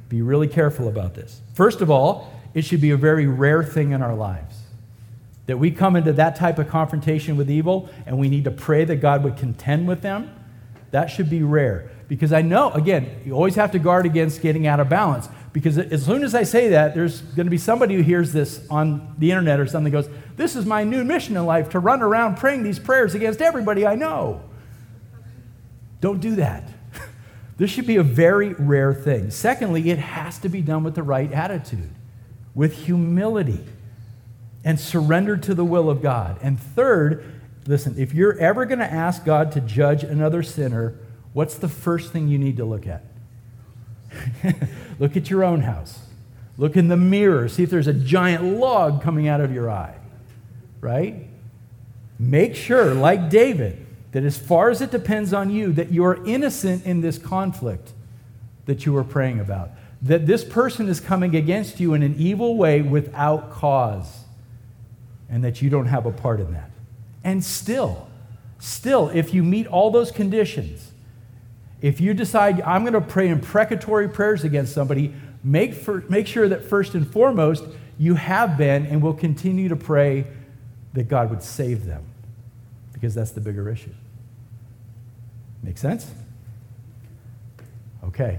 Be 0.08 0.22
really 0.22 0.48
careful 0.48 0.88
about 0.88 1.14
this. 1.14 1.40
First 1.54 1.80
of 1.82 1.90
all, 1.90 2.32
it 2.54 2.62
should 2.62 2.80
be 2.80 2.90
a 2.90 2.96
very 2.96 3.26
rare 3.26 3.62
thing 3.62 3.92
in 3.92 4.02
our 4.02 4.14
lives 4.14 4.56
that 5.46 5.58
we 5.58 5.70
come 5.70 5.96
into 5.96 6.12
that 6.12 6.36
type 6.36 6.58
of 6.58 6.68
confrontation 6.68 7.36
with 7.36 7.50
evil 7.50 7.88
and 8.06 8.18
we 8.18 8.28
need 8.28 8.44
to 8.44 8.50
pray 8.50 8.84
that 8.84 8.96
God 8.96 9.24
would 9.24 9.36
contend 9.36 9.88
with 9.88 10.00
them. 10.00 10.32
That 10.92 11.06
should 11.06 11.28
be 11.28 11.42
rare. 11.42 11.90
Because 12.10 12.32
I 12.32 12.42
know, 12.42 12.72
again, 12.72 13.08
you 13.24 13.34
always 13.34 13.54
have 13.54 13.70
to 13.70 13.78
guard 13.78 14.04
against 14.04 14.42
getting 14.42 14.66
out 14.66 14.80
of 14.80 14.88
balance. 14.88 15.28
Because 15.52 15.78
as 15.78 16.04
soon 16.04 16.24
as 16.24 16.34
I 16.34 16.42
say 16.42 16.70
that, 16.70 16.92
there's 16.92 17.20
going 17.20 17.46
to 17.46 17.50
be 17.50 17.56
somebody 17.56 17.94
who 17.94 18.02
hears 18.02 18.32
this 18.32 18.66
on 18.68 19.14
the 19.18 19.30
internet 19.30 19.60
or 19.60 19.68
something 19.68 19.92
goes, 19.92 20.08
This 20.36 20.56
is 20.56 20.66
my 20.66 20.82
new 20.82 21.04
mission 21.04 21.36
in 21.36 21.46
life 21.46 21.68
to 21.70 21.78
run 21.78 22.02
around 22.02 22.36
praying 22.36 22.64
these 22.64 22.80
prayers 22.80 23.14
against 23.14 23.40
everybody 23.40 23.86
I 23.86 23.94
know. 23.94 24.42
Don't 26.00 26.20
do 26.20 26.34
that. 26.34 26.68
this 27.58 27.70
should 27.70 27.86
be 27.86 27.94
a 27.94 28.02
very 28.02 28.54
rare 28.54 28.92
thing. 28.92 29.30
Secondly, 29.30 29.88
it 29.88 29.98
has 30.00 30.36
to 30.38 30.48
be 30.48 30.62
done 30.62 30.82
with 30.82 30.96
the 30.96 31.04
right 31.04 31.30
attitude, 31.30 31.90
with 32.56 32.86
humility, 32.86 33.64
and 34.64 34.80
surrender 34.80 35.36
to 35.36 35.54
the 35.54 35.64
will 35.64 35.88
of 35.88 36.02
God. 36.02 36.40
And 36.42 36.58
third, 36.58 37.40
listen, 37.68 37.94
if 37.98 38.12
you're 38.12 38.36
ever 38.40 38.66
going 38.66 38.80
to 38.80 38.92
ask 38.92 39.24
God 39.24 39.52
to 39.52 39.60
judge 39.60 40.02
another 40.02 40.42
sinner, 40.42 40.96
what's 41.32 41.56
the 41.56 41.68
first 41.68 42.12
thing 42.12 42.28
you 42.28 42.38
need 42.38 42.56
to 42.58 42.64
look 42.64 42.86
at? 42.86 43.04
Look 44.98 45.16
at 45.16 45.30
your 45.30 45.44
own 45.44 45.60
house. 45.60 46.00
Look 46.58 46.76
in 46.76 46.88
the 46.88 46.96
mirror. 46.96 47.48
See 47.48 47.62
if 47.62 47.70
there's 47.70 47.86
a 47.86 47.94
giant 47.94 48.44
log 48.44 49.02
coming 49.02 49.28
out 49.28 49.40
of 49.40 49.52
your 49.52 49.70
eye, 49.70 49.94
right? 50.80 51.26
Make 52.18 52.54
sure, 52.54 52.92
like 52.92 53.30
David, 53.30 53.86
that 54.12 54.24
as 54.24 54.36
far 54.36 54.68
as 54.68 54.82
it 54.82 54.90
depends 54.90 55.32
on 55.32 55.50
you, 55.50 55.72
that 55.72 55.90
you 55.90 56.04
are 56.04 56.22
innocent 56.26 56.84
in 56.84 57.00
this 57.00 57.16
conflict 57.16 57.92
that 58.66 58.84
you 58.84 58.96
are 58.96 59.04
praying 59.04 59.40
about. 59.40 59.70
That 60.02 60.26
this 60.26 60.44
person 60.44 60.88
is 60.88 61.00
coming 61.00 61.34
against 61.34 61.80
you 61.80 61.94
in 61.94 62.02
an 62.02 62.14
evil 62.18 62.56
way 62.56 62.82
without 62.82 63.50
cause, 63.50 64.24
and 65.28 65.42
that 65.44 65.62
you 65.62 65.70
don't 65.70 65.86
have 65.86 66.04
a 66.06 66.12
part 66.12 66.40
in 66.40 66.52
that. 66.52 66.70
And 67.22 67.44
still, 67.44 68.08
still, 68.58 69.08
if 69.10 69.32
you 69.32 69.42
meet 69.42 69.66
all 69.66 69.90
those 69.90 70.10
conditions, 70.10 70.89
if 71.82 72.00
you 72.00 72.14
decide, 72.14 72.60
I'm 72.62 72.82
going 72.82 72.92
to 72.92 73.00
pray 73.00 73.28
imprecatory 73.28 74.08
prayers 74.08 74.44
against 74.44 74.72
somebody, 74.72 75.14
make, 75.42 75.74
for, 75.74 76.04
make 76.08 76.26
sure 76.26 76.48
that 76.48 76.64
first 76.64 76.94
and 76.94 77.10
foremost, 77.10 77.64
you 77.98 78.14
have 78.14 78.56
been 78.58 78.86
and 78.86 79.02
will 79.02 79.14
continue 79.14 79.68
to 79.68 79.76
pray 79.76 80.26
that 80.92 81.08
God 81.08 81.30
would 81.30 81.42
save 81.42 81.86
them, 81.86 82.04
because 82.92 83.14
that's 83.14 83.30
the 83.30 83.40
bigger 83.40 83.70
issue. 83.70 83.94
Make 85.62 85.78
sense? 85.78 86.10
Okay. 88.04 88.38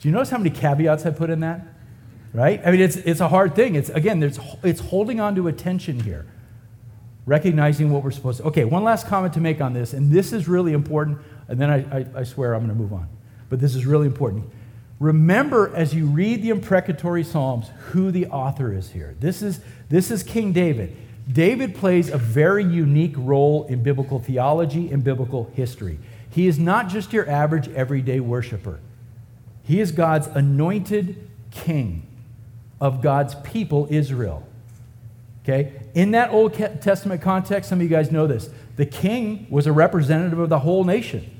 Do 0.00 0.08
you 0.08 0.12
notice 0.12 0.30
how 0.30 0.38
many 0.38 0.50
caveats 0.50 1.06
I 1.06 1.10
put 1.10 1.30
in 1.30 1.40
that? 1.40 1.66
Right? 2.32 2.60
I 2.66 2.70
mean, 2.70 2.80
it's, 2.80 2.96
it's 2.96 3.20
a 3.20 3.28
hard 3.28 3.54
thing. 3.54 3.76
It's, 3.76 3.88
again, 3.88 4.20
there's, 4.20 4.38
it's 4.62 4.80
holding 4.80 5.20
on 5.20 5.34
to 5.36 5.48
attention 5.48 6.00
here, 6.00 6.26
recognizing 7.26 7.90
what 7.90 8.02
we're 8.02 8.12
supposed 8.12 8.38
to. 8.38 8.44
Okay, 8.44 8.64
one 8.64 8.84
last 8.84 9.06
comment 9.06 9.34
to 9.34 9.40
make 9.40 9.60
on 9.60 9.72
this, 9.74 9.92
and 9.92 10.10
this 10.10 10.32
is 10.32 10.48
really 10.48 10.72
important, 10.72 11.18
and 11.48 11.60
then 11.60 11.70
I, 11.70 11.98
I, 11.98 12.06
I 12.20 12.24
swear 12.24 12.54
I'm 12.54 12.64
going 12.64 12.76
to 12.76 12.80
move 12.80 12.92
on. 12.92 13.08
But 13.50 13.60
this 13.60 13.74
is 13.74 13.84
really 13.84 14.06
important. 14.06 14.48
Remember 14.98 15.74
as 15.74 15.94
you 15.94 16.06
read 16.06 16.42
the 16.42 16.50
imprecatory 16.50 17.22
Psalms 17.22 17.70
who 17.90 18.10
the 18.10 18.26
author 18.28 18.72
is 18.72 18.90
here. 18.90 19.14
This 19.20 19.42
is, 19.42 19.60
this 19.90 20.10
is 20.10 20.22
King 20.22 20.52
David. 20.52 20.96
David 21.30 21.74
plays 21.74 22.08
a 22.08 22.16
very 22.16 22.64
unique 22.64 23.14
role 23.16 23.66
in 23.66 23.82
biblical 23.82 24.20
theology 24.20 24.90
and 24.90 25.02
biblical 25.02 25.50
history. 25.54 25.98
He 26.30 26.46
is 26.46 26.58
not 26.58 26.88
just 26.88 27.12
your 27.12 27.28
average 27.28 27.68
everyday 27.70 28.20
worshiper, 28.20 28.80
he 29.64 29.80
is 29.80 29.90
God's 29.90 30.28
anointed 30.28 31.28
king 31.50 32.06
of 32.80 33.02
God's 33.02 33.34
people, 33.36 33.88
Israel. 33.90 34.46
Okay? 35.48 35.72
In 35.94 36.10
that 36.10 36.30
Old 36.30 36.54
Testament 36.54 37.22
context, 37.22 37.70
some 37.70 37.78
of 37.78 37.82
you 37.82 37.88
guys 37.88 38.10
know 38.10 38.26
this. 38.26 38.50
The 38.74 38.84
king 38.84 39.46
was 39.48 39.68
a 39.68 39.72
representative 39.72 40.40
of 40.40 40.48
the 40.48 40.58
whole 40.58 40.82
nation. 40.82 41.30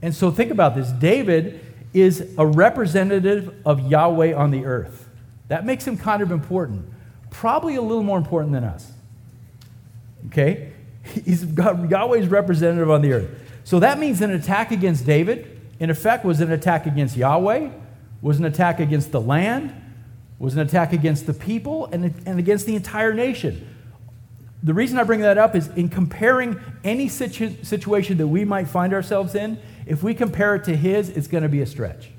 And 0.00 0.14
so 0.14 0.30
think 0.30 0.52
about 0.52 0.76
this 0.76 0.90
David 0.90 1.60
is 1.92 2.32
a 2.38 2.46
representative 2.46 3.52
of 3.66 3.90
Yahweh 3.90 4.32
on 4.32 4.52
the 4.52 4.64
earth. 4.64 5.08
That 5.48 5.66
makes 5.66 5.86
him 5.86 5.98
kind 5.98 6.22
of 6.22 6.30
important, 6.30 6.88
probably 7.30 7.74
a 7.74 7.82
little 7.82 8.04
more 8.04 8.16
important 8.16 8.52
than 8.52 8.62
us. 8.62 8.92
Okay? 10.28 10.72
He's 11.02 11.44
God, 11.44 11.90
Yahweh's 11.90 12.28
representative 12.28 12.90
on 12.90 13.02
the 13.02 13.12
earth. 13.12 13.30
So 13.64 13.80
that 13.80 13.98
means 13.98 14.20
an 14.20 14.30
attack 14.30 14.70
against 14.70 15.04
David, 15.04 15.60
in 15.80 15.90
effect, 15.90 16.24
was 16.24 16.40
an 16.40 16.52
attack 16.52 16.86
against 16.86 17.16
Yahweh, 17.16 17.70
was 18.20 18.38
an 18.38 18.44
attack 18.44 18.78
against 18.78 19.10
the 19.10 19.20
land, 19.20 19.74
was 20.42 20.54
an 20.54 20.60
attack 20.60 20.92
against 20.92 21.26
the 21.26 21.32
people, 21.32 21.86
and, 21.92 22.12
and 22.26 22.40
against 22.40 22.66
the 22.66 22.74
entire 22.74 23.14
nation. 23.14 23.64
The 24.64 24.74
reason 24.74 24.98
I 24.98 25.04
bring 25.04 25.20
that 25.20 25.38
up 25.38 25.54
is 25.54 25.68
in 25.68 25.88
comparing 25.88 26.60
any 26.82 27.08
situ- 27.08 27.62
situation 27.62 28.16
that 28.18 28.26
we 28.26 28.44
might 28.44 28.66
find 28.66 28.92
ourselves 28.92 29.36
in, 29.36 29.56
if 29.86 30.02
we 30.02 30.14
compare 30.14 30.56
it 30.56 30.64
to 30.64 30.74
his, 30.76 31.10
it's 31.10 31.28
going 31.28 31.44
to 31.44 31.48
be 31.48 31.62
a 31.62 31.66
stretch. 31.66 32.10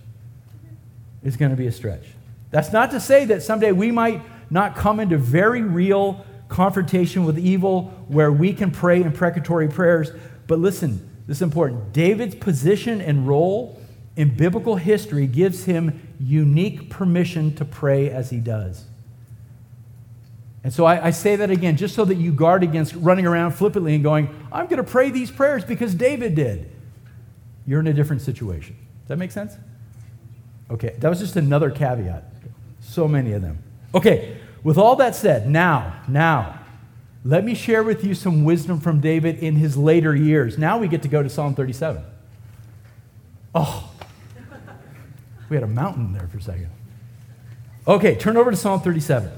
It's 1.21 1.35
going 1.35 1.51
to 1.51 1.57
be 1.57 1.67
a 1.67 1.71
stretch. 1.71 2.05
That's 2.49 2.71
not 2.71 2.91
to 2.91 3.01
say 3.01 3.25
that 3.25 3.43
someday 3.43 3.73
we 3.73 3.91
might 3.91 4.21
not 4.49 4.77
come 4.77 5.01
into 5.01 5.17
very 5.17 5.61
real 5.61 6.25
confrontation 6.47 7.25
with 7.25 7.37
evil 7.37 7.91
where 8.07 8.31
we 8.31 8.53
can 8.53 8.71
pray 8.71 9.03
imprecatory 9.03 9.67
prayers. 9.67 10.11
But 10.47 10.59
listen, 10.59 11.09
this 11.27 11.39
is 11.39 11.41
important. 11.41 11.91
David's 11.91 12.35
position 12.35 13.01
and 13.01 13.27
role 13.27 13.81
in 14.15 14.29
biblical 14.29 14.77
history 14.77 15.27
gives 15.27 15.65
him 15.65 16.12
unique 16.23 16.89
permission 16.89 17.53
to 17.55 17.65
pray 17.65 18.09
as 18.09 18.29
he 18.29 18.37
does. 18.37 18.85
And 20.63 20.73
so 20.73 20.85
I, 20.85 21.07
I, 21.07 21.09
say 21.11 21.35
that 21.35 21.51
again, 21.51 21.75
just 21.75 21.93
so 21.93 22.05
that 22.05 22.15
you 22.15 22.31
guard 22.31 22.63
against 22.63 22.95
running 22.95 23.25
around 23.25 23.51
flippantly 23.51 23.95
and 23.95 24.03
going, 24.03 24.29
I'm 24.51 24.67
going 24.67 24.77
to 24.77 24.89
pray 24.89 25.09
these 25.09 25.29
prayers 25.29 25.65
because 25.65 25.93
David 25.93 26.35
did 26.35 26.69
you're 27.65 27.79
in 27.79 27.87
a 27.87 27.93
different 27.93 28.21
situation. 28.21 28.75
Does 29.01 29.09
that 29.09 29.17
make 29.17 29.31
sense? 29.31 29.55
Okay, 30.69 30.95
that 30.99 31.09
was 31.09 31.19
just 31.19 31.35
another 31.35 31.69
caveat. 31.69 32.25
So 32.81 33.07
many 33.07 33.33
of 33.33 33.41
them. 33.41 33.59
Okay, 33.95 34.37
with 34.63 34.77
all 34.77 34.95
that 34.97 35.15
said, 35.15 35.49
now, 35.49 36.01
now, 36.07 36.59
let 37.23 37.45
me 37.45 37.55
share 37.55 37.83
with 37.83 38.03
you 38.03 38.15
some 38.15 38.43
wisdom 38.43 38.79
from 38.79 38.99
David 38.99 39.37
in 39.37 39.55
his 39.55 39.77
later 39.77 40.15
years. 40.15 40.57
Now 40.57 40.77
we 40.77 40.87
get 40.87 41.01
to 41.03 41.07
go 41.07 41.23
to 41.23 41.29
Psalm 41.29 41.55
37. 41.55 42.03
Oh, 43.55 43.92
we 45.49 45.55
had 45.55 45.63
a 45.63 45.67
mountain 45.67 46.13
there 46.13 46.27
for 46.27 46.37
a 46.37 46.41
second. 46.41 46.69
Okay, 47.87 48.15
turn 48.15 48.37
over 48.37 48.51
to 48.51 48.57
Psalm 48.57 48.81
37. 48.81 49.31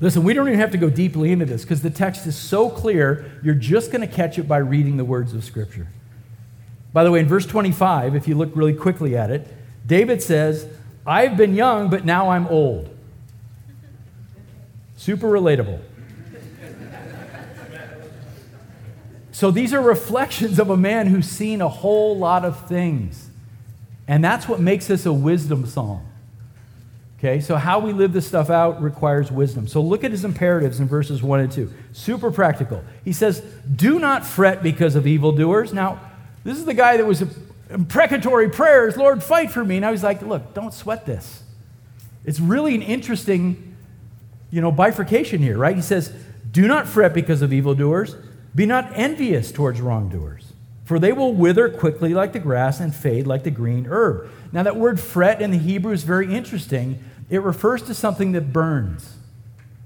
Listen, 0.00 0.22
we 0.22 0.32
don't 0.32 0.48
even 0.48 0.60
have 0.60 0.70
to 0.70 0.78
go 0.78 0.88
deeply 0.88 1.30
into 1.32 1.44
this 1.44 1.62
because 1.62 1.82
the 1.82 1.90
text 1.90 2.26
is 2.26 2.36
so 2.36 2.70
clear, 2.70 3.30
you're 3.42 3.54
just 3.54 3.92
going 3.92 4.00
to 4.00 4.12
catch 4.12 4.38
it 4.38 4.44
by 4.48 4.56
reading 4.56 4.96
the 4.96 5.04
words 5.04 5.34
of 5.34 5.44
Scripture. 5.44 5.88
By 6.92 7.04
the 7.04 7.10
way, 7.10 7.20
in 7.20 7.26
verse 7.26 7.46
25, 7.46 8.14
if 8.14 8.26
you 8.26 8.34
look 8.34 8.50
really 8.54 8.74
quickly 8.74 9.16
at 9.16 9.30
it, 9.30 9.46
David 9.86 10.22
says, 10.22 10.66
I've 11.06 11.36
been 11.36 11.54
young, 11.54 11.90
but 11.90 12.04
now 12.04 12.30
I'm 12.30 12.46
old. 12.46 12.96
Super 14.96 15.28
relatable. 15.28 15.80
So 19.32 19.50
these 19.50 19.72
are 19.72 19.80
reflections 19.80 20.58
of 20.58 20.68
a 20.68 20.76
man 20.76 21.06
who's 21.06 21.26
seen 21.26 21.62
a 21.62 21.68
whole 21.68 22.18
lot 22.18 22.44
of 22.44 22.68
things. 22.68 23.29
And 24.10 24.22
that's 24.22 24.48
what 24.48 24.60
makes 24.60 24.88
this 24.88 25.06
a 25.06 25.12
wisdom 25.12 25.64
psalm. 25.66 26.04
Okay, 27.18 27.40
so 27.40 27.56
how 27.56 27.78
we 27.78 27.92
live 27.92 28.12
this 28.12 28.26
stuff 28.26 28.50
out 28.50 28.82
requires 28.82 29.30
wisdom. 29.30 29.68
So 29.68 29.80
look 29.80 30.04
at 30.04 30.10
his 30.10 30.24
imperatives 30.24 30.80
in 30.80 30.88
verses 30.88 31.22
1 31.22 31.40
and 31.40 31.52
2. 31.52 31.72
Super 31.92 32.30
practical. 32.30 32.82
He 33.04 33.12
says, 33.12 33.40
Do 33.74 33.98
not 33.98 34.26
fret 34.26 34.62
because 34.62 34.96
of 34.96 35.06
evildoers. 35.06 35.72
Now, 35.72 36.00
this 36.44 36.58
is 36.58 36.64
the 36.64 36.74
guy 36.74 36.96
that 36.96 37.06
was 37.06 37.22
imprecatory 37.70 38.48
prayers, 38.48 38.96
Lord, 38.96 39.22
fight 39.22 39.50
for 39.50 39.64
me. 39.64 39.76
And 39.76 39.86
I 39.86 39.90
was 39.90 40.02
like, 40.02 40.22
look, 40.22 40.54
don't 40.54 40.74
sweat 40.74 41.06
this. 41.06 41.42
It's 42.24 42.40
really 42.40 42.74
an 42.74 42.82
interesting, 42.82 43.76
you 44.50 44.60
know, 44.60 44.72
bifurcation 44.72 45.40
here, 45.40 45.56
right? 45.56 45.76
He 45.76 45.82
says, 45.82 46.12
do 46.50 46.66
not 46.66 46.88
fret 46.88 47.14
because 47.14 47.42
of 47.42 47.52
evildoers. 47.52 48.16
Be 48.54 48.66
not 48.66 48.90
envious 48.94 49.52
towards 49.52 49.80
wrongdoers, 49.80 50.49
for 50.90 50.98
they 50.98 51.12
will 51.12 51.32
wither 51.32 51.68
quickly 51.68 52.14
like 52.14 52.32
the 52.32 52.40
grass 52.40 52.80
and 52.80 52.92
fade 52.92 53.24
like 53.24 53.44
the 53.44 53.50
green 53.52 53.86
herb. 53.88 54.28
Now, 54.50 54.64
that 54.64 54.74
word 54.74 54.98
fret 54.98 55.40
in 55.40 55.52
the 55.52 55.56
Hebrew 55.56 55.92
is 55.92 56.02
very 56.02 56.34
interesting. 56.34 56.98
It 57.28 57.42
refers 57.42 57.82
to 57.82 57.94
something 57.94 58.32
that 58.32 58.52
burns, 58.52 59.14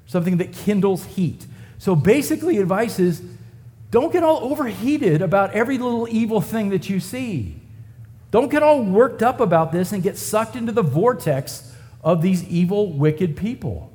something 0.07 0.39
that 0.39 0.55
kindles 0.55 1.05
heat. 1.05 1.47
So 1.77 1.95
basically, 1.95 2.57
advice 2.57 2.99
is 2.99 3.23
don't 3.91 4.15
get 4.15 4.23
all 4.23 4.51
overheated 4.51 5.21
about 5.21 5.53
every 5.53 5.77
little 5.77 6.09
evil 6.09 6.41
thing 6.41 6.71
that 6.71 6.89
you 6.89 7.01
see. 7.01 7.61
Don't 8.31 8.51
get 8.51 8.63
all 8.63 8.83
worked 8.83 9.23
up 9.23 9.41
about 9.41 9.73
this 9.73 9.93
and 9.93 10.03
get 10.03 10.17
sucked 10.17 10.57
into 10.57 10.73
the 10.73 10.81
vortex 10.81 11.77
of 12.03 12.23
these 12.23 12.43
evil, 12.45 12.91
wicked 12.91 13.37
people. 13.37 13.93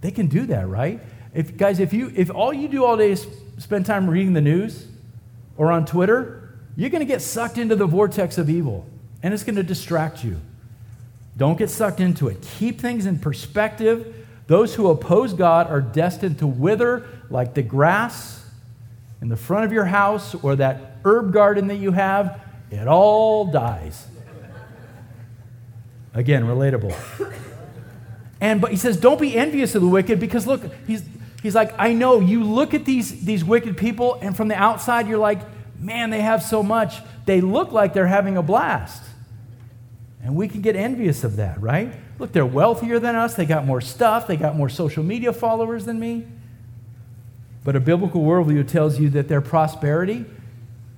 They 0.00 0.10
can 0.10 0.26
do 0.26 0.44
that, 0.46 0.66
right? 0.66 0.98
If 1.32 1.56
guys, 1.56 1.78
if 1.78 1.92
you 1.92 2.12
if 2.16 2.30
all 2.30 2.52
you 2.52 2.66
do 2.66 2.84
all 2.84 2.96
day 2.96 3.12
is 3.12 3.28
spend 3.58 3.86
time 3.86 4.10
reading 4.10 4.32
the 4.32 4.40
news 4.40 4.88
or 5.56 5.72
on 5.72 5.86
Twitter, 5.86 6.54
you're 6.76 6.90
going 6.90 7.00
to 7.00 7.06
get 7.06 7.22
sucked 7.22 7.58
into 7.58 7.76
the 7.76 7.86
vortex 7.86 8.38
of 8.38 8.50
evil 8.50 8.86
and 9.22 9.32
it's 9.32 9.42
going 9.42 9.56
to 9.56 9.62
distract 9.62 10.22
you. 10.24 10.40
Don't 11.36 11.58
get 11.58 11.70
sucked 11.70 12.00
into 12.00 12.28
it. 12.28 12.46
Keep 12.58 12.80
things 12.80 13.06
in 13.06 13.18
perspective. 13.18 14.26
Those 14.46 14.74
who 14.74 14.88
oppose 14.88 15.32
God 15.32 15.68
are 15.68 15.80
destined 15.80 16.38
to 16.38 16.46
wither 16.46 17.06
like 17.30 17.54
the 17.54 17.62
grass 17.62 18.44
in 19.20 19.28
the 19.28 19.36
front 19.36 19.64
of 19.64 19.72
your 19.72 19.86
house 19.86 20.34
or 20.34 20.56
that 20.56 20.98
herb 21.04 21.32
garden 21.32 21.66
that 21.68 21.76
you 21.76 21.92
have, 21.92 22.40
it 22.70 22.86
all 22.86 23.46
dies. 23.46 24.06
Again, 26.14 26.44
relatable. 26.44 26.94
And 28.40 28.60
but 28.60 28.70
he 28.70 28.76
says, 28.76 28.98
don't 28.98 29.20
be 29.20 29.36
envious 29.36 29.74
of 29.74 29.82
the 29.82 29.88
wicked 29.88 30.20
because 30.20 30.46
look, 30.46 30.62
he's 30.86 31.02
he's 31.46 31.54
like, 31.54 31.72
I 31.78 31.92
know 31.92 32.20
you 32.20 32.44
look 32.44 32.74
at 32.74 32.84
these 32.84 33.24
these 33.24 33.44
wicked 33.44 33.76
people, 33.76 34.18
and 34.20 34.36
from 34.36 34.48
the 34.48 34.56
outside, 34.56 35.08
you're 35.08 35.18
like, 35.18 35.40
man, 35.80 36.10
they 36.10 36.20
have 36.20 36.42
so 36.42 36.62
much. 36.62 37.00
They 37.24 37.40
look 37.40 37.72
like 37.72 37.94
they're 37.94 38.06
having 38.06 38.36
a 38.36 38.42
blast. 38.42 39.02
And 40.22 40.34
we 40.34 40.48
can 40.48 40.60
get 40.60 40.74
envious 40.74 41.22
of 41.22 41.36
that, 41.36 41.60
right? 41.60 41.94
Look, 42.18 42.32
they're 42.32 42.44
wealthier 42.44 42.98
than 42.98 43.14
us, 43.14 43.34
they 43.34 43.46
got 43.46 43.64
more 43.64 43.80
stuff, 43.80 44.26
they 44.26 44.36
got 44.36 44.56
more 44.56 44.68
social 44.68 45.04
media 45.04 45.32
followers 45.32 45.84
than 45.84 46.00
me. 46.00 46.26
But 47.62 47.76
a 47.76 47.80
biblical 47.80 48.22
worldview 48.22 48.66
tells 48.66 48.98
you 48.98 49.08
that 49.10 49.28
their 49.28 49.40
prosperity 49.40 50.24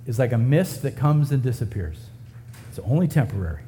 is 0.07 0.18
like 0.18 0.32
a 0.32 0.38
mist 0.38 0.82
that 0.82 0.96
comes 0.96 1.30
and 1.30 1.42
disappears, 1.42 1.99
it's 2.70 2.78
only 2.80 3.09
temporary. 3.09 3.62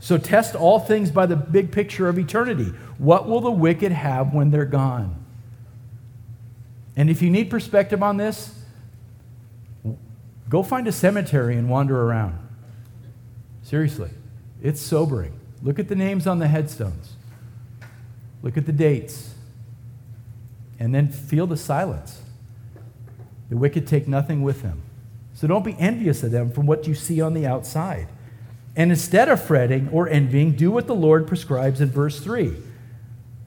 So 0.00 0.16
test 0.16 0.54
all 0.56 0.80
things 0.80 1.10
by 1.10 1.26
the 1.26 1.36
big 1.36 1.70
picture 1.70 2.08
of 2.08 2.18
eternity. 2.18 2.72
What 2.98 3.28
will 3.28 3.40
the 3.42 3.50
wicked 3.50 3.92
have 3.92 4.32
when 4.32 4.50
they're 4.50 4.64
gone? 4.64 5.19
And 6.96 7.08
if 7.08 7.22
you 7.22 7.30
need 7.30 7.50
perspective 7.50 8.02
on 8.02 8.16
this, 8.16 8.54
go 10.48 10.62
find 10.62 10.86
a 10.88 10.92
cemetery 10.92 11.56
and 11.56 11.68
wander 11.68 12.00
around. 12.02 12.38
Seriously, 13.62 14.10
it's 14.62 14.80
sobering. 14.80 15.38
Look 15.62 15.78
at 15.78 15.88
the 15.88 15.94
names 15.94 16.26
on 16.26 16.38
the 16.38 16.48
headstones, 16.48 17.14
look 18.42 18.56
at 18.56 18.66
the 18.66 18.72
dates, 18.72 19.34
and 20.78 20.94
then 20.94 21.08
feel 21.08 21.46
the 21.46 21.56
silence. 21.56 22.22
The 23.50 23.56
wicked 23.56 23.86
take 23.86 24.08
nothing 24.08 24.42
with 24.42 24.62
them. 24.62 24.82
So 25.34 25.46
don't 25.46 25.64
be 25.64 25.76
envious 25.78 26.22
of 26.22 26.30
them 26.30 26.50
from 26.50 26.66
what 26.66 26.86
you 26.86 26.94
see 26.94 27.20
on 27.20 27.34
the 27.34 27.46
outside. 27.46 28.08
And 28.76 28.90
instead 28.90 29.28
of 29.28 29.42
fretting 29.42 29.88
or 29.88 30.08
envying, 30.08 30.52
do 30.52 30.70
what 30.70 30.86
the 30.86 30.94
Lord 30.94 31.26
prescribes 31.26 31.80
in 31.80 31.90
verse 31.90 32.20
3 32.20 32.56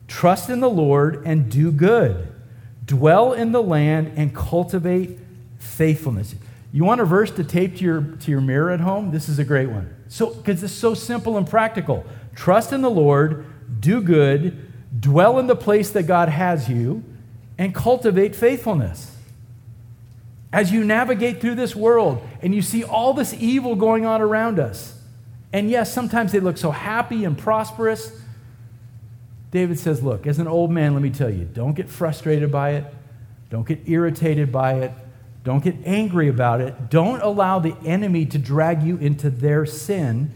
Trust 0.06 0.50
in 0.50 0.60
the 0.60 0.70
Lord 0.70 1.22
and 1.24 1.50
do 1.50 1.72
good, 1.72 2.33
dwell 2.84 3.32
in 3.32 3.52
the 3.52 3.62
land 3.62 4.12
and 4.16 4.34
cultivate 4.34 5.18
faithfulness. 5.58 6.34
You 6.72 6.84
want 6.84 7.00
a 7.00 7.04
verse 7.04 7.30
to 7.32 7.44
tape 7.44 7.76
to 7.76 7.84
your, 7.84 8.02
to 8.02 8.30
your 8.30 8.40
mirror 8.40 8.70
at 8.70 8.80
home? 8.80 9.10
This 9.12 9.28
is 9.28 9.38
a 9.38 9.44
great 9.44 9.68
one. 9.68 9.94
So, 10.08 10.34
because 10.34 10.62
it's 10.62 10.72
so 10.72 10.94
simple 10.94 11.36
and 11.36 11.48
practical. 11.48 12.04
Trust 12.34 12.72
in 12.72 12.82
the 12.82 12.90
Lord, 12.90 13.46
do 13.80 14.00
good, 14.00 14.72
dwell 15.00 15.38
in 15.38 15.46
the 15.46 15.56
place 15.56 15.90
that 15.90 16.04
God 16.04 16.28
has 16.28 16.68
you, 16.68 17.04
and 17.58 17.74
cultivate 17.74 18.34
faithfulness. 18.34 19.16
As 20.52 20.72
you 20.72 20.84
navigate 20.84 21.40
through 21.40 21.56
this 21.56 21.74
world 21.74 22.26
and 22.40 22.54
you 22.54 22.62
see 22.62 22.84
all 22.84 23.14
this 23.14 23.34
evil 23.34 23.74
going 23.74 24.06
on 24.06 24.20
around 24.20 24.58
us, 24.58 25.00
and 25.52 25.70
yes, 25.70 25.92
sometimes 25.92 26.32
they 26.32 26.40
look 26.40 26.56
so 26.56 26.72
happy 26.72 27.24
and 27.24 27.38
prosperous. 27.38 28.20
David 29.54 29.78
says, 29.78 30.02
Look, 30.02 30.26
as 30.26 30.38
an 30.38 30.48
old 30.48 30.70
man, 30.70 30.92
let 30.92 31.02
me 31.02 31.10
tell 31.10 31.30
you, 31.30 31.44
don't 31.44 31.74
get 31.74 31.88
frustrated 31.88 32.50
by 32.50 32.72
it, 32.72 32.84
don't 33.48 33.66
get 33.66 33.88
irritated 33.88 34.50
by 34.50 34.74
it, 34.74 34.92
don't 35.44 35.62
get 35.62 35.76
angry 35.84 36.28
about 36.28 36.62
it. 36.62 36.90
Don't 36.90 37.20
allow 37.20 37.58
the 37.58 37.76
enemy 37.84 38.24
to 38.26 38.38
drag 38.38 38.82
you 38.82 38.96
into 38.96 39.28
their 39.28 39.66
sin. 39.66 40.32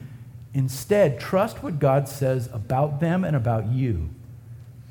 Instead, 0.53 1.19
trust 1.19 1.62
what 1.62 1.79
God 1.79 2.09
says 2.09 2.49
about 2.53 3.01
them 3.01 3.25
and 3.25 3.35
about 3.35 3.66
you 3.66 4.11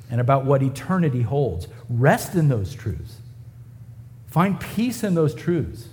and 0.10 0.20
about 0.20 0.44
what 0.44 0.64
eternity 0.64 1.22
holds. 1.22 1.68
Rest 1.88 2.34
in 2.34 2.50
those 2.50 2.74
truths. 2.74 3.18
Find 4.26 4.60
peace 4.60 5.04
in 5.04 5.14
those 5.14 5.36
truths. 5.36 5.90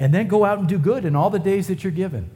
And 0.00 0.12
then 0.12 0.26
go 0.26 0.44
out 0.44 0.58
and 0.58 0.68
do 0.68 0.76
good 0.76 1.04
in 1.04 1.14
all 1.14 1.30
the 1.30 1.38
days 1.38 1.68
that 1.68 1.84
you're 1.84 1.92
given. 1.92 2.28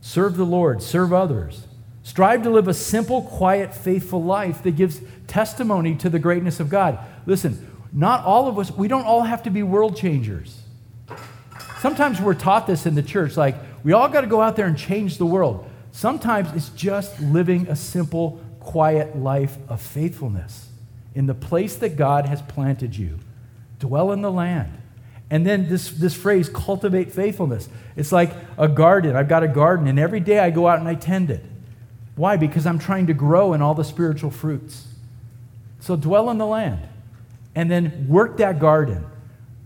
Serve 0.00 0.36
the 0.36 0.44
Lord, 0.44 0.82
serve 0.82 1.12
others. 1.12 1.68
Strive 2.04 2.42
to 2.42 2.50
live 2.50 2.68
a 2.68 2.74
simple, 2.74 3.22
quiet, 3.22 3.74
faithful 3.74 4.22
life 4.22 4.62
that 4.62 4.76
gives 4.76 5.00
testimony 5.26 5.94
to 5.96 6.10
the 6.10 6.18
greatness 6.18 6.60
of 6.60 6.68
God. 6.68 6.98
Listen, 7.24 7.66
not 7.92 8.24
all 8.24 8.46
of 8.46 8.58
us, 8.58 8.70
we 8.70 8.88
don't 8.88 9.06
all 9.06 9.22
have 9.22 9.42
to 9.44 9.50
be 9.50 9.62
world 9.62 9.96
changers. 9.96 10.60
Sometimes 11.80 12.20
we're 12.20 12.34
taught 12.34 12.66
this 12.66 12.84
in 12.84 12.94
the 12.94 13.02
church, 13.02 13.38
like 13.38 13.56
we 13.82 13.94
all 13.94 14.08
got 14.08 14.20
to 14.20 14.26
go 14.26 14.42
out 14.42 14.54
there 14.54 14.66
and 14.66 14.76
change 14.76 15.16
the 15.16 15.24
world. 15.24 15.68
Sometimes 15.92 16.52
it's 16.54 16.68
just 16.70 17.18
living 17.20 17.68
a 17.68 17.76
simple, 17.76 18.38
quiet 18.60 19.16
life 19.16 19.56
of 19.68 19.80
faithfulness 19.80 20.68
in 21.14 21.24
the 21.24 21.34
place 21.34 21.76
that 21.76 21.96
God 21.96 22.26
has 22.26 22.42
planted 22.42 22.96
you. 22.96 23.18
Dwell 23.78 24.12
in 24.12 24.20
the 24.20 24.30
land. 24.30 24.76
And 25.30 25.46
then 25.46 25.70
this, 25.70 25.90
this 25.90 26.14
phrase, 26.14 26.50
cultivate 26.50 27.12
faithfulness. 27.12 27.70
It's 27.96 28.12
like 28.12 28.30
a 28.58 28.68
garden. 28.68 29.16
I've 29.16 29.28
got 29.28 29.42
a 29.42 29.48
garden, 29.48 29.86
and 29.86 29.98
every 29.98 30.20
day 30.20 30.38
I 30.38 30.50
go 30.50 30.68
out 30.68 30.80
and 30.80 30.88
I 30.88 30.96
tend 30.96 31.30
it. 31.30 31.42
Why? 32.16 32.36
Because 32.36 32.66
I'm 32.66 32.78
trying 32.78 33.06
to 33.08 33.14
grow 33.14 33.52
in 33.52 33.62
all 33.62 33.74
the 33.74 33.84
spiritual 33.84 34.30
fruits. 34.30 34.86
So 35.80 35.96
dwell 35.96 36.30
in 36.30 36.38
the 36.38 36.46
land 36.46 36.88
and 37.54 37.70
then 37.70 38.06
work 38.08 38.38
that 38.38 38.58
garden, 38.58 39.04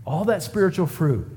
all 0.05 0.25
that 0.25 0.43
spiritual 0.43 0.87
fruit. 0.87 1.27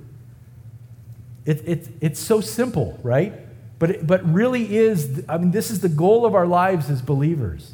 It, 1.45 1.63
it, 1.67 1.89
it's 2.01 2.21
so 2.21 2.41
simple, 2.41 2.99
right? 3.03 3.33
But, 3.79 3.91
it, 3.91 4.07
but 4.07 4.25
really 4.33 4.77
is, 4.77 5.25
I 5.29 5.39
mean, 5.39 5.51
this 5.51 5.71
is 5.71 5.81
the 5.81 5.89
goal 5.89 6.25
of 6.25 6.35
our 6.35 6.47
lives 6.47 6.89
as 6.89 7.03
believers. 7.03 7.73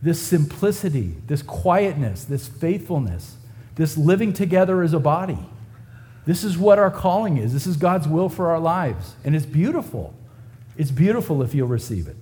This 0.00 0.20
simplicity, 0.20 1.16
this 1.26 1.42
quietness, 1.42 2.24
this 2.24 2.48
faithfulness, 2.48 3.36
this 3.74 3.96
living 3.96 4.32
together 4.32 4.82
as 4.82 4.94
a 4.94 5.00
body. 5.00 5.38
This 6.24 6.44
is 6.44 6.58
what 6.58 6.78
our 6.78 6.90
calling 6.90 7.38
is. 7.38 7.52
This 7.52 7.66
is 7.66 7.76
God's 7.76 8.06
will 8.06 8.28
for 8.28 8.50
our 8.50 8.60
lives. 8.60 9.14
And 9.24 9.34
it's 9.34 9.46
beautiful. 9.46 10.14
It's 10.76 10.90
beautiful 10.90 11.42
if 11.42 11.54
you'll 11.54 11.68
receive 11.68 12.06
it. 12.06 12.16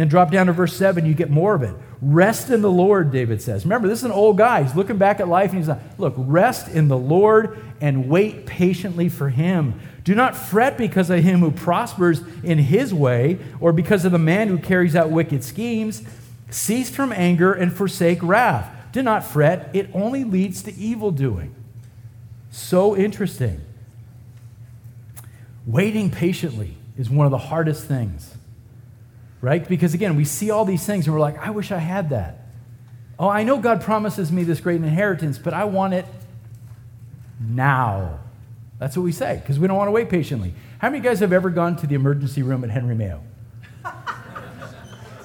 Then 0.00 0.08
drop 0.08 0.30
down 0.30 0.46
to 0.46 0.54
verse 0.54 0.74
7, 0.74 1.04
you 1.04 1.12
get 1.12 1.28
more 1.28 1.54
of 1.54 1.62
it. 1.62 1.74
Rest 2.00 2.48
in 2.48 2.62
the 2.62 2.70
Lord, 2.70 3.12
David 3.12 3.42
says. 3.42 3.66
Remember, 3.66 3.86
this 3.86 3.98
is 3.98 4.06
an 4.06 4.12
old 4.12 4.38
guy. 4.38 4.62
He's 4.62 4.74
looking 4.74 4.96
back 4.96 5.20
at 5.20 5.28
life 5.28 5.50
and 5.50 5.58
he's 5.58 5.68
like, 5.68 5.98
look, 5.98 6.14
rest 6.16 6.68
in 6.68 6.88
the 6.88 6.96
Lord 6.96 7.62
and 7.82 8.08
wait 8.08 8.46
patiently 8.46 9.10
for 9.10 9.28
him. 9.28 9.78
Do 10.02 10.14
not 10.14 10.34
fret 10.34 10.78
because 10.78 11.10
of 11.10 11.22
him 11.22 11.40
who 11.40 11.50
prospers 11.50 12.22
in 12.42 12.56
his 12.56 12.94
way 12.94 13.40
or 13.60 13.74
because 13.74 14.06
of 14.06 14.12
the 14.12 14.18
man 14.18 14.48
who 14.48 14.56
carries 14.56 14.96
out 14.96 15.10
wicked 15.10 15.44
schemes. 15.44 16.02
Cease 16.48 16.88
from 16.88 17.12
anger 17.12 17.52
and 17.52 17.70
forsake 17.70 18.22
wrath. 18.22 18.74
Do 18.92 19.02
not 19.02 19.22
fret, 19.22 19.68
it 19.74 19.90
only 19.92 20.24
leads 20.24 20.62
to 20.62 20.74
evil 20.76 21.10
doing. 21.10 21.54
So 22.50 22.96
interesting. 22.96 23.60
Waiting 25.66 26.08
patiently 26.10 26.78
is 26.96 27.10
one 27.10 27.26
of 27.26 27.30
the 27.30 27.36
hardest 27.36 27.84
things 27.84 28.38
right? 29.40 29.66
Because 29.66 29.94
again, 29.94 30.16
we 30.16 30.24
see 30.24 30.50
all 30.50 30.64
these 30.64 30.84
things 30.84 31.06
and 31.06 31.14
we're 31.14 31.20
like, 31.20 31.38
I 31.38 31.50
wish 31.50 31.72
I 31.72 31.78
had 31.78 32.10
that. 32.10 32.46
Oh, 33.18 33.28
I 33.28 33.42
know 33.42 33.58
God 33.58 33.82
promises 33.82 34.32
me 34.32 34.44
this 34.44 34.60
great 34.60 34.76
inheritance, 34.76 35.38
but 35.38 35.52
I 35.52 35.64
want 35.64 35.94
it 35.94 36.06
now. 37.38 38.20
That's 38.78 38.96
what 38.96 39.02
we 39.02 39.12
say 39.12 39.36
because 39.36 39.58
we 39.58 39.68
don't 39.68 39.76
want 39.76 39.88
to 39.88 39.92
wait 39.92 40.08
patiently. 40.08 40.54
How 40.78 40.88
many 40.88 40.98
of 40.98 41.04
you 41.04 41.10
guys 41.10 41.20
have 41.20 41.32
ever 41.32 41.50
gone 41.50 41.76
to 41.76 41.86
the 41.86 41.94
emergency 41.94 42.42
room 42.42 42.64
at 42.64 42.70
Henry 42.70 42.94
Mayo? 42.94 43.22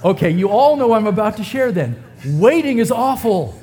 Okay, 0.04 0.30
you 0.30 0.50
all 0.50 0.76
know 0.76 0.94
I'm 0.94 1.08
about 1.08 1.38
to 1.38 1.44
share 1.44 1.72
then. 1.72 2.04
Waiting 2.28 2.78
is 2.78 2.92
awful. 2.92 3.60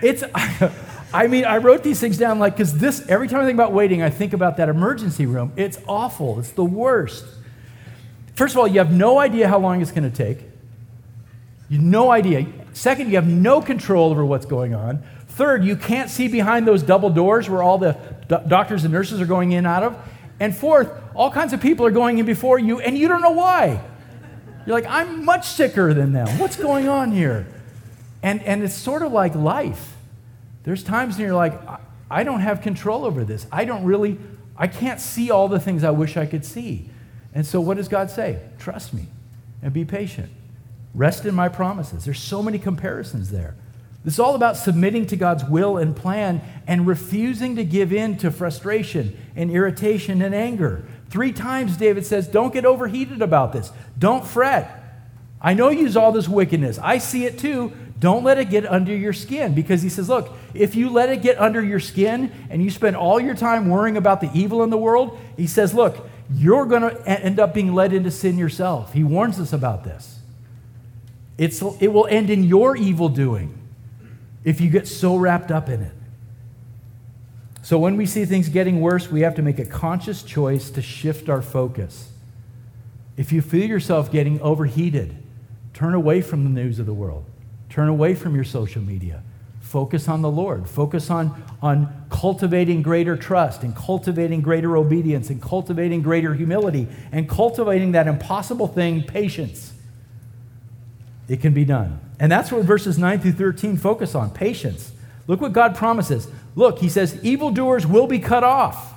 It's, 0.00 0.24
I 1.12 1.26
mean, 1.26 1.44
I 1.44 1.58
wrote 1.58 1.82
these 1.82 2.00
things 2.00 2.16
down 2.16 2.38
like, 2.38 2.54
because 2.54 2.72
this, 2.72 3.06
every 3.06 3.28
time 3.28 3.40
I 3.40 3.44
think 3.44 3.56
about 3.56 3.74
waiting, 3.74 4.00
I 4.00 4.08
think 4.08 4.32
about 4.32 4.56
that 4.56 4.70
emergency 4.70 5.26
room. 5.26 5.52
It's 5.56 5.78
awful. 5.86 6.38
It's 6.38 6.52
the 6.52 6.64
worst. 6.64 7.26
First 8.38 8.54
of 8.54 8.60
all, 8.60 8.68
you 8.68 8.78
have 8.78 8.92
no 8.92 9.18
idea 9.18 9.48
how 9.48 9.58
long 9.58 9.82
it's 9.82 9.90
going 9.90 10.08
to 10.08 10.16
take. 10.16 10.44
You 11.68 11.78
have 11.78 11.84
no 11.84 12.12
idea. 12.12 12.46
Second, 12.72 13.08
you 13.08 13.16
have 13.16 13.26
no 13.26 13.60
control 13.60 14.12
over 14.12 14.24
what's 14.24 14.46
going 14.46 14.76
on. 14.76 15.02
Third, 15.26 15.64
you 15.64 15.74
can't 15.74 16.08
see 16.08 16.28
behind 16.28 16.64
those 16.64 16.84
double 16.84 17.10
doors 17.10 17.50
where 17.50 17.64
all 17.64 17.78
the 17.78 17.98
do- 18.28 18.38
doctors 18.46 18.84
and 18.84 18.94
nurses 18.94 19.20
are 19.20 19.26
going 19.26 19.50
in 19.50 19.58
and 19.58 19.66
out 19.66 19.82
of. 19.82 19.96
And 20.38 20.56
fourth, 20.56 20.88
all 21.16 21.32
kinds 21.32 21.52
of 21.52 21.60
people 21.60 21.84
are 21.84 21.90
going 21.90 22.18
in 22.18 22.26
before 22.26 22.60
you, 22.60 22.78
and 22.78 22.96
you 22.96 23.08
don't 23.08 23.22
know 23.22 23.32
why. 23.32 23.82
You're 24.64 24.76
like, 24.76 24.86
I'm 24.86 25.24
much 25.24 25.48
sicker 25.48 25.92
than 25.92 26.12
them. 26.12 26.38
What's 26.38 26.54
going 26.54 26.88
on 26.88 27.10
here? 27.10 27.44
And, 28.22 28.40
and 28.44 28.62
it's 28.62 28.72
sort 28.72 29.02
of 29.02 29.10
like 29.10 29.34
life. 29.34 29.96
There's 30.62 30.84
times 30.84 31.16
when 31.16 31.26
you're 31.26 31.34
like, 31.34 31.60
I 32.08 32.22
don't 32.22 32.42
have 32.42 32.62
control 32.62 33.04
over 33.04 33.24
this. 33.24 33.48
I 33.50 33.64
don't 33.64 33.82
really, 33.82 34.16
I 34.56 34.68
can't 34.68 35.00
see 35.00 35.32
all 35.32 35.48
the 35.48 35.58
things 35.58 35.82
I 35.82 35.90
wish 35.90 36.16
I 36.16 36.24
could 36.24 36.44
see. 36.44 36.90
And 37.38 37.46
so, 37.46 37.60
what 37.60 37.76
does 37.76 37.86
God 37.86 38.10
say? 38.10 38.40
Trust 38.58 38.92
me 38.92 39.06
and 39.62 39.72
be 39.72 39.84
patient. 39.84 40.28
Rest 40.92 41.24
in 41.24 41.36
my 41.36 41.48
promises. 41.48 42.04
There's 42.04 42.18
so 42.18 42.42
many 42.42 42.58
comparisons 42.58 43.30
there. 43.30 43.54
This 44.04 44.14
is 44.14 44.18
all 44.18 44.34
about 44.34 44.56
submitting 44.56 45.06
to 45.06 45.16
God's 45.16 45.44
will 45.44 45.76
and 45.76 45.94
plan 45.94 46.40
and 46.66 46.84
refusing 46.84 47.54
to 47.54 47.62
give 47.62 47.92
in 47.92 48.16
to 48.16 48.32
frustration 48.32 49.16
and 49.36 49.52
irritation 49.52 50.20
and 50.20 50.34
anger. 50.34 50.84
Three 51.10 51.30
times 51.30 51.76
David 51.76 52.04
says, 52.04 52.26
Don't 52.26 52.52
get 52.52 52.66
overheated 52.66 53.22
about 53.22 53.52
this. 53.52 53.70
Don't 53.96 54.26
fret. 54.26 54.74
I 55.40 55.54
know 55.54 55.68
you 55.68 55.82
use 55.82 55.96
all 55.96 56.10
this 56.10 56.28
wickedness. 56.28 56.80
I 56.82 56.98
see 56.98 57.24
it 57.24 57.38
too. 57.38 57.72
Don't 58.00 58.24
let 58.24 58.38
it 58.38 58.50
get 58.50 58.66
under 58.66 58.96
your 58.96 59.12
skin 59.12 59.54
because 59.54 59.80
he 59.80 59.90
says, 59.90 60.08
Look, 60.08 60.32
if 60.54 60.74
you 60.74 60.90
let 60.90 61.08
it 61.08 61.22
get 61.22 61.38
under 61.38 61.62
your 61.62 61.78
skin 61.78 62.32
and 62.50 62.64
you 62.64 62.70
spend 62.70 62.96
all 62.96 63.20
your 63.20 63.36
time 63.36 63.68
worrying 63.68 63.96
about 63.96 64.20
the 64.20 64.30
evil 64.34 64.64
in 64.64 64.70
the 64.70 64.76
world, 64.76 65.20
he 65.36 65.46
says, 65.46 65.72
Look, 65.72 66.04
you're 66.30 66.66
going 66.66 66.82
to 66.82 67.08
end 67.08 67.40
up 67.40 67.54
being 67.54 67.74
led 67.74 67.92
into 67.92 68.10
sin 68.10 68.38
yourself. 68.38 68.92
He 68.92 69.02
warns 69.02 69.40
us 69.40 69.52
about 69.52 69.84
this. 69.84 70.18
It's, 71.38 71.62
it 71.80 71.88
will 71.88 72.06
end 72.06 72.30
in 72.30 72.44
your 72.44 72.76
evil 72.76 73.08
doing 73.08 73.56
if 74.44 74.60
you 74.60 74.70
get 74.70 74.88
so 74.88 75.16
wrapped 75.16 75.50
up 75.50 75.68
in 75.68 75.82
it. 75.82 75.92
So 77.62 77.78
when 77.78 77.96
we 77.96 78.06
see 78.06 78.24
things 78.24 78.48
getting 78.48 78.80
worse, 78.80 79.10
we 79.10 79.20
have 79.20 79.34
to 79.36 79.42
make 79.42 79.58
a 79.58 79.64
conscious 79.64 80.22
choice 80.22 80.70
to 80.70 80.82
shift 80.82 81.28
our 81.28 81.42
focus. 81.42 82.10
If 83.16 83.32
you 83.32 83.42
feel 83.42 83.68
yourself 83.68 84.10
getting 84.10 84.40
overheated, 84.40 85.16
turn 85.74 85.94
away 85.94 86.22
from 86.22 86.44
the 86.44 86.50
news 86.50 86.78
of 86.78 86.86
the 86.86 86.94
world, 86.94 87.24
turn 87.68 87.88
away 87.88 88.14
from 88.14 88.34
your 88.34 88.44
social 88.44 88.80
media. 88.80 89.22
Focus 89.68 90.08
on 90.08 90.22
the 90.22 90.30
Lord. 90.30 90.66
Focus 90.66 91.10
on, 91.10 91.44
on 91.60 92.06
cultivating 92.08 92.80
greater 92.80 93.18
trust 93.18 93.62
and 93.62 93.76
cultivating 93.76 94.40
greater 94.40 94.78
obedience 94.78 95.28
and 95.28 95.42
cultivating 95.42 96.00
greater 96.00 96.32
humility 96.32 96.88
and 97.12 97.28
cultivating 97.28 97.92
that 97.92 98.06
impossible 98.06 98.66
thing, 98.66 99.02
patience. 99.02 99.74
It 101.28 101.42
can 101.42 101.52
be 101.52 101.66
done. 101.66 102.00
And 102.18 102.32
that's 102.32 102.50
what 102.50 102.64
verses 102.64 102.96
9 102.96 103.20
through 103.20 103.32
13 103.32 103.76
focus 103.76 104.14
on 104.14 104.30
patience. 104.30 104.90
Look 105.26 105.42
what 105.42 105.52
God 105.52 105.76
promises. 105.76 106.28
Look, 106.56 106.78
he 106.78 106.88
says, 106.88 107.22
evildoers 107.22 107.86
will 107.86 108.06
be 108.06 108.20
cut 108.20 108.44
off. 108.44 108.94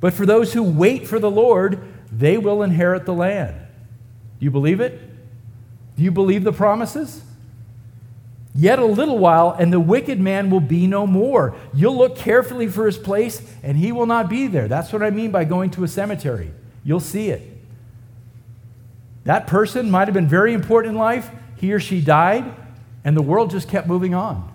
But 0.00 0.14
for 0.14 0.24
those 0.24 0.54
who 0.54 0.62
wait 0.62 1.06
for 1.06 1.18
the 1.18 1.30
Lord, 1.30 1.86
they 2.10 2.38
will 2.38 2.62
inherit 2.62 3.04
the 3.04 3.12
land. 3.12 3.54
Do 4.38 4.44
you 4.46 4.50
believe 4.50 4.80
it? 4.80 4.98
Do 5.94 6.02
you 6.02 6.10
believe 6.10 6.42
the 6.42 6.54
promises? 6.54 7.22
Yet 8.58 8.80
a 8.80 8.84
little 8.84 9.18
while, 9.18 9.54
and 9.56 9.72
the 9.72 9.78
wicked 9.78 10.18
man 10.18 10.50
will 10.50 10.58
be 10.58 10.88
no 10.88 11.06
more. 11.06 11.54
You'll 11.72 11.96
look 11.96 12.16
carefully 12.16 12.66
for 12.66 12.86
his 12.86 12.98
place, 12.98 13.40
and 13.62 13.78
he 13.78 13.92
will 13.92 14.04
not 14.04 14.28
be 14.28 14.48
there. 14.48 14.66
That's 14.66 14.92
what 14.92 15.00
I 15.00 15.10
mean 15.10 15.30
by 15.30 15.44
going 15.44 15.70
to 15.70 15.84
a 15.84 15.88
cemetery. 15.88 16.50
You'll 16.82 16.98
see 16.98 17.28
it. 17.28 17.40
That 19.22 19.46
person 19.46 19.92
might 19.92 20.08
have 20.08 20.14
been 20.14 20.26
very 20.26 20.54
important 20.54 20.94
in 20.94 20.98
life. 20.98 21.30
He 21.54 21.72
or 21.72 21.78
she 21.78 22.00
died, 22.00 22.52
and 23.04 23.16
the 23.16 23.22
world 23.22 23.52
just 23.52 23.68
kept 23.68 23.86
moving 23.86 24.12
on. 24.12 24.52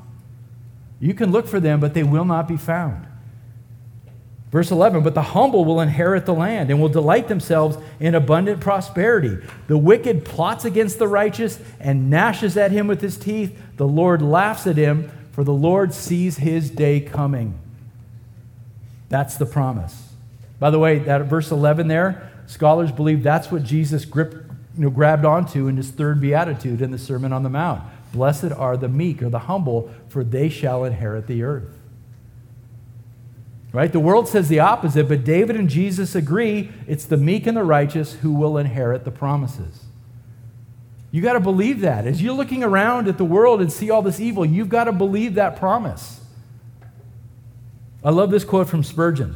You 0.99 1.13
can 1.13 1.31
look 1.31 1.47
for 1.47 1.61
them, 1.61 1.79
but 1.79 1.93
they 1.93 2.03
will 2.03 2.25
not 2.25 2.45
be 2.45 2.57
found. 2.57 3.07
Verse 4.53 4.69
11, 4.69 5.01
but 5.01 5.15
the 5.15 5.23
humble 5.23 5.65
will 5.65 5.81
inherit 5.81 6.27
the 6.27 6.33
land 6.33 6.69
and 6.69 6.79
will 6.79 6.87
delight 6.87 7.27
themselves 7.27 7.75
in 7.99 8.13
abundant 8.13 8.61
prosperity. 8.61 9.39
The 9.65 9.79
wicked 9.79 10.25
plots 10.25 10.63
against 10.63 10.99
the 10.99 11.07
righteous 11.07 11.59
and 11.79 12.11
gnashes 12.11 12.55
at 12.55 12.71
him 12.71 12.85
with 12.85 13.01
his 13.01 13.17
teeth. 13.17 13.59
The 13.77 13.87
Lord 13.87 14.21
laughs 14.21 14.67
at 14.67 14.77
him, 14.77 15.11
for 15.31 15.43
the 15.43 15.55
Lord 15.55 15.91
sees 15.91 16.37
his 16.37 16.69
day 16.69 16.99
coming. 16.99 17.57
That's 19.09 19.37
the 19.37 19.47
promise. 19.47 20.09
By 20.59 20.69
the 20.69 20.77
way, 20.77 20.99
that 20.99 21.23
verse 21.23 21.49
11 21.49 21.87
there, 21.87 22.29
scholars 22.45 22.91
believe 22.91 23.23
that's 23.23 23.51
what 23.51 23.63
Jesus 23.63 24.05
gripped, 24.05 24.35
you 24.77 24.83
know, 24.83 24.91
grabbed 24.91 25.25
onto 25.25 25.67
in 25.67 25.77
his 25.77 25.89
third 25.89 26.21
beatitude 26.21 26.79
in 26.79 26.91
the 26.91 26.99
Sermon 26.99 27.33
on 27.33 27.41
the 27.41 27.49
Mount. 27.49 27.81
Blessed 28.13 28.51
are 28.51 28.77
the 28.77 28.87
meek 28.87 29.23
or 29.23 29.29
the 29.29 29.39
humble, 29.39 29.91
for 30.09 30.23
they 30.23 30.47
shall 30.47 30.83
inherit 30.83 31.25
the 31.25 31.41
earth. 31.41 31.79
Right? 33.73 33.91
The 33.91 33.99
world 33.99 34.27
says 34.27 34.49
the 34.49 34.59
opposite, 34.59 35.09
but 35.09 35.23
David 35.23 35.55
and 35.55 35.67
Jesus 35.67 36.13
agree 36.13 36.71
it's 36.87 37.05
the 37.05 37.17
meek 37.17 37.47
and 37.47 37.57
the 37.57 37.63
righteous 37.63 38.13
who 38.13 38.31
will 38.31 38.57
inherit 38.57 39.03
the 39.03 39.11
promises. 39.11 39.85
You 41.09 41.21
got 41.21 41.33
to 41.33 41.39
believe 41.39 41.81
that. 41.81 42.05
As 42.05 42.21
you're 42.21 42.35
looking 42.35 42.63
around 42.63 43.07
at 43.07 43.17
the 43.17 43.25
world 43.25 43.61
and 43.61 43.73
see 43.73 43.89
all 43.89 44.03
this 44.03 44.19
evil, 44.19 44.45
you've 44.45 44.69
got 44.69 44.83
to 44.83 44.91
believe 44.91 45.33
that 45.35 45.55
promise. 45.55 46.21
I 48.03 48.11
love 48.11 48.29
this 48.29 48.43
quote 48.43 48.69
from 48.69 48.83
Spurgeon. 48.83 49.35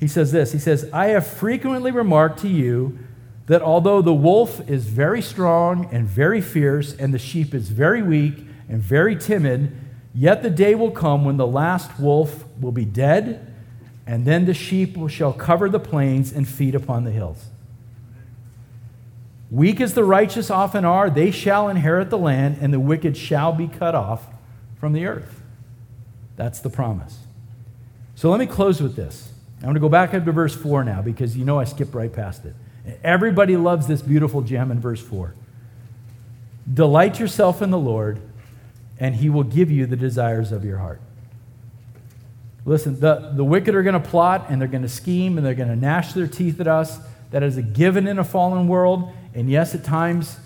He 0.00 0.08
says 0.08 0.32
this 0.32 0.52
He 0.52 0.58
says, 0.58 0.88
I 0.92 1.06
have 1.08 1.26
frequently 1.26 1.92
remarked 1.92 2.40
to 2.40 2.48
you 2.48 2.98
that 3.46 3.62
although 3.62 4.02
the 4.02 4.14
wolf 4.14 4.68
is 4.68 4.86
very 4.86 5.22
strong 5.22 5.88
and 5.92 6.06
very 6.06 6.40
fierce, 6.40 6.92
and 6.94 7.14
the 7.14 7.18
sheep 7.18 7.54
is 7.54 7.70
very 7.70 8.02
weak 8.02 8.46
and 8.68 8.82
very 8.82 9.16
timid, 9.16 9.74
Yet 10.18 10.42
the 10.42 10.50
day 10.50 10.74
will 10.74 10.90
come 10.90 11.24
when 11.24 11.36
the 11.36 11.46
last 11.46 12.00
wolf 12.00 12.44
will 12.58 12.72
be 12.72 12.84
dead, 12.84 13.54
and 14.04 14.24
then 14.24 14.46
the 14.46 14.54
sheep 14.54 14.96
shall 15.08 15.32
cover 15.32 15.68
the 15.68 15.78
plains 15.78 16.32
and 16.32 16.48
feed 16.48 16.74
upon 16.74 17.04
the 17.04 17.12
hills. 17.12 17.50
Weak 19.48 19.80
as 19.80 19.94
the 19.94 20.02
righteous 20.02 20.50
often 20.50 20.84
are, 20.84 21.08
they 21.08 21.30
shall 21.30 21.68
inherit 21.68 22.10
the 22.10 22.18
land, 22.18 22.58
and 22.60 22.74
the 22.74 22.80
wicked 22.80 23.16
shall 23.16 23.52
be 23.52 23.68
cut 23.68 23.94
off 23.94 24.26
from 24.80 24.92
the 24.92 25.06
earth. 25.06 25.40
That's 26.34 26.58
the 26.58 26.70
promise. 26.70 27.20
So 28.16 28.28
let 28.28 28.40
me 28.40 28.46
close 28.46 28.82
with 28.82 28.96
this. 28.96 29.30
I'm 29.58 29.66
going 29.66 29.74
to 29.74 29.80
go 29.80 29.88
back 29.88 30.14
up 30.14 30.24
to 30.24 30.32
verse 30.32 30.56
4 30.56 30.82
now 30.82 31.00
because 31.00 31.36
you 31.36 31.44
know 31.44 31.60
I 31.60 31.64
skipped 31.64 31.94
right 31.94 32.12
past 32.12 32.44
it. 32.44 32.56
Everybody 33.04 33.56
loves 33.56 33.86
this 33.86 34.02
beautiful 34.02 34.42
gem 34.42 34.72
in 34.72 34.80
verse 34.80 35.00
4. 35.00 35.36
Delight 36.74 37.20
yourself 37.20 37.62
in 37.62 37.70
the 37.70 37.78
Lord 37.78 38.20
and 39.00 39.16
he 39.16 39.28
will 39.28 39.44
give 39.44 39.70
you 39.70 39.86
the 39.86 39.96
desires 39.96 40.52
of 40.52 40.64
your 40.64 40.78
heart. 40.78 41.00
Listen, 42.64 43.00
the, 43.00 43.32
the 43.34 43.44
wicked 43.44 43.74
are 43.74 43.82
going 43.82 44.00
to 44.00 44.08
plot 44.08 44.46
and 44.50 44.60
they're 44.60 44.68
going 44.68 44.82
to 44.82 44.88
scheme 44.88 45.38
and 45.38 45.46
they're 45.46 45.54
going 45.54 45.68
to 45.70 45.76
gnash 45.76 46.12
their 46.12 46.26
teeth 46.26 46.60
at 46.60 46.66
us. 46.66 46.98
That 47.30 47.42
is 47.42 47.56
a 47.56 47.62
given 47.62 48.06
in 48.06 48.18
a 48.18 48.24
fallen 48.24 48.68
world. 48.68 49.10
And 49.34 49.48
yes, 49.48 49.74
at 49.74 49.84
times, 49.84 50.38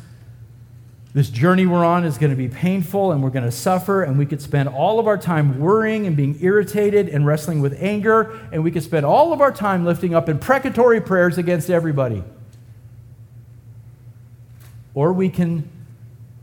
this 1.14 1.30
journey 1.30 1.66
we're 1.66 1.84
on 1.84 2.05
is 2.05 2.18
going 2.18 2.30
to 2.30 2.36
be 2.36 2.48
painful 2.48 3.12
and 3.12 3.22
we're 3.22 3.30
going 3.30 3.44
to 3.44 3.50
suffer. 3.50 4.03
And 4.03 4.18
we 4.18 4.26
could 4.26 4.40
spend 4.40 4.68
all 4.68 5.00
of 5.00 5.07
our 5.07 5.18
time 5.18 5.59
worrying 5.59 6.07
and 6.07 6.16
being 6.16 6.38
irritated 6.40 7.09
and 7.09 7.26
wrestling 7.26 7.61
with 7.61 7.76
anger. 7.82 8.38
And 8.53 8.62
we 8.62 8.70
could 8.70 8.82
spend 8.82 9.05
all 9.05 9.32
of 9.32 9.40
our 9.40 9.53
time 9.53 9.84
lifting 9.84 10.14
up 10.14 10.28
imprecatory 10.28 11.00
prayers 11.00 11.38
against 11.38 11.70
everybody. 11.70 12.22
Or 14.94 15.12
we 15.12 15.28
can 15.28 15.68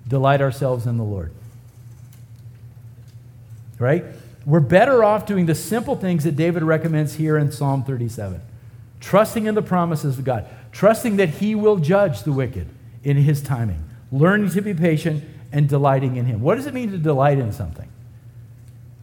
delight 0.07 0.41
ourselves 0.41 0.87
in 0.87 0.97
the 0.97 1.03
Lord 1.03 1.31
right? 3.79 4.05
We're 4.45 4.59
better 4.59 5.03
off 5.03 5.25
doing 5.25 5.45
the 5.47 5.55
simple 5.55 5.95
things 5.95 6.23
that 6.25 6.35
David 6.35 6.63
recommends 6.63 7.15
here 7.15 7.37
in 7.37 7.51
Psalm 7.51 7.83
37 7.83 8.41
trusting 8.99 9.45
in 9.45 9.55
the 9.55 9.61
promises 9.61 10.17
of 10.17 10.25
God, 10.25 10.47
trusting 10.71 11.17
that 11.17 11.29
He 11.29 11.55
will 11.55 11.77
judge 11.77 12.23
the 12.23 12.31
wicked 12.31 12.67
in 13.03 13.17
His 13.17 13.41
timing, 13.41 13.83
learning 14.11 14.49
to 14.51 14.61
be 14.61 14.73
patient, 14.73 15.23
and 15.51 15.67
delighting 15.67 16.17
in 16.17 16.25
Him. 16.25 16.41
What 16.41 16.55
does 16.55 16.67
it 16.67 16.73
mean 16.73 16.91
to 16.91 16.97
delight 16.97 17.39
in 17.39 17.51
something? 17.51 17.89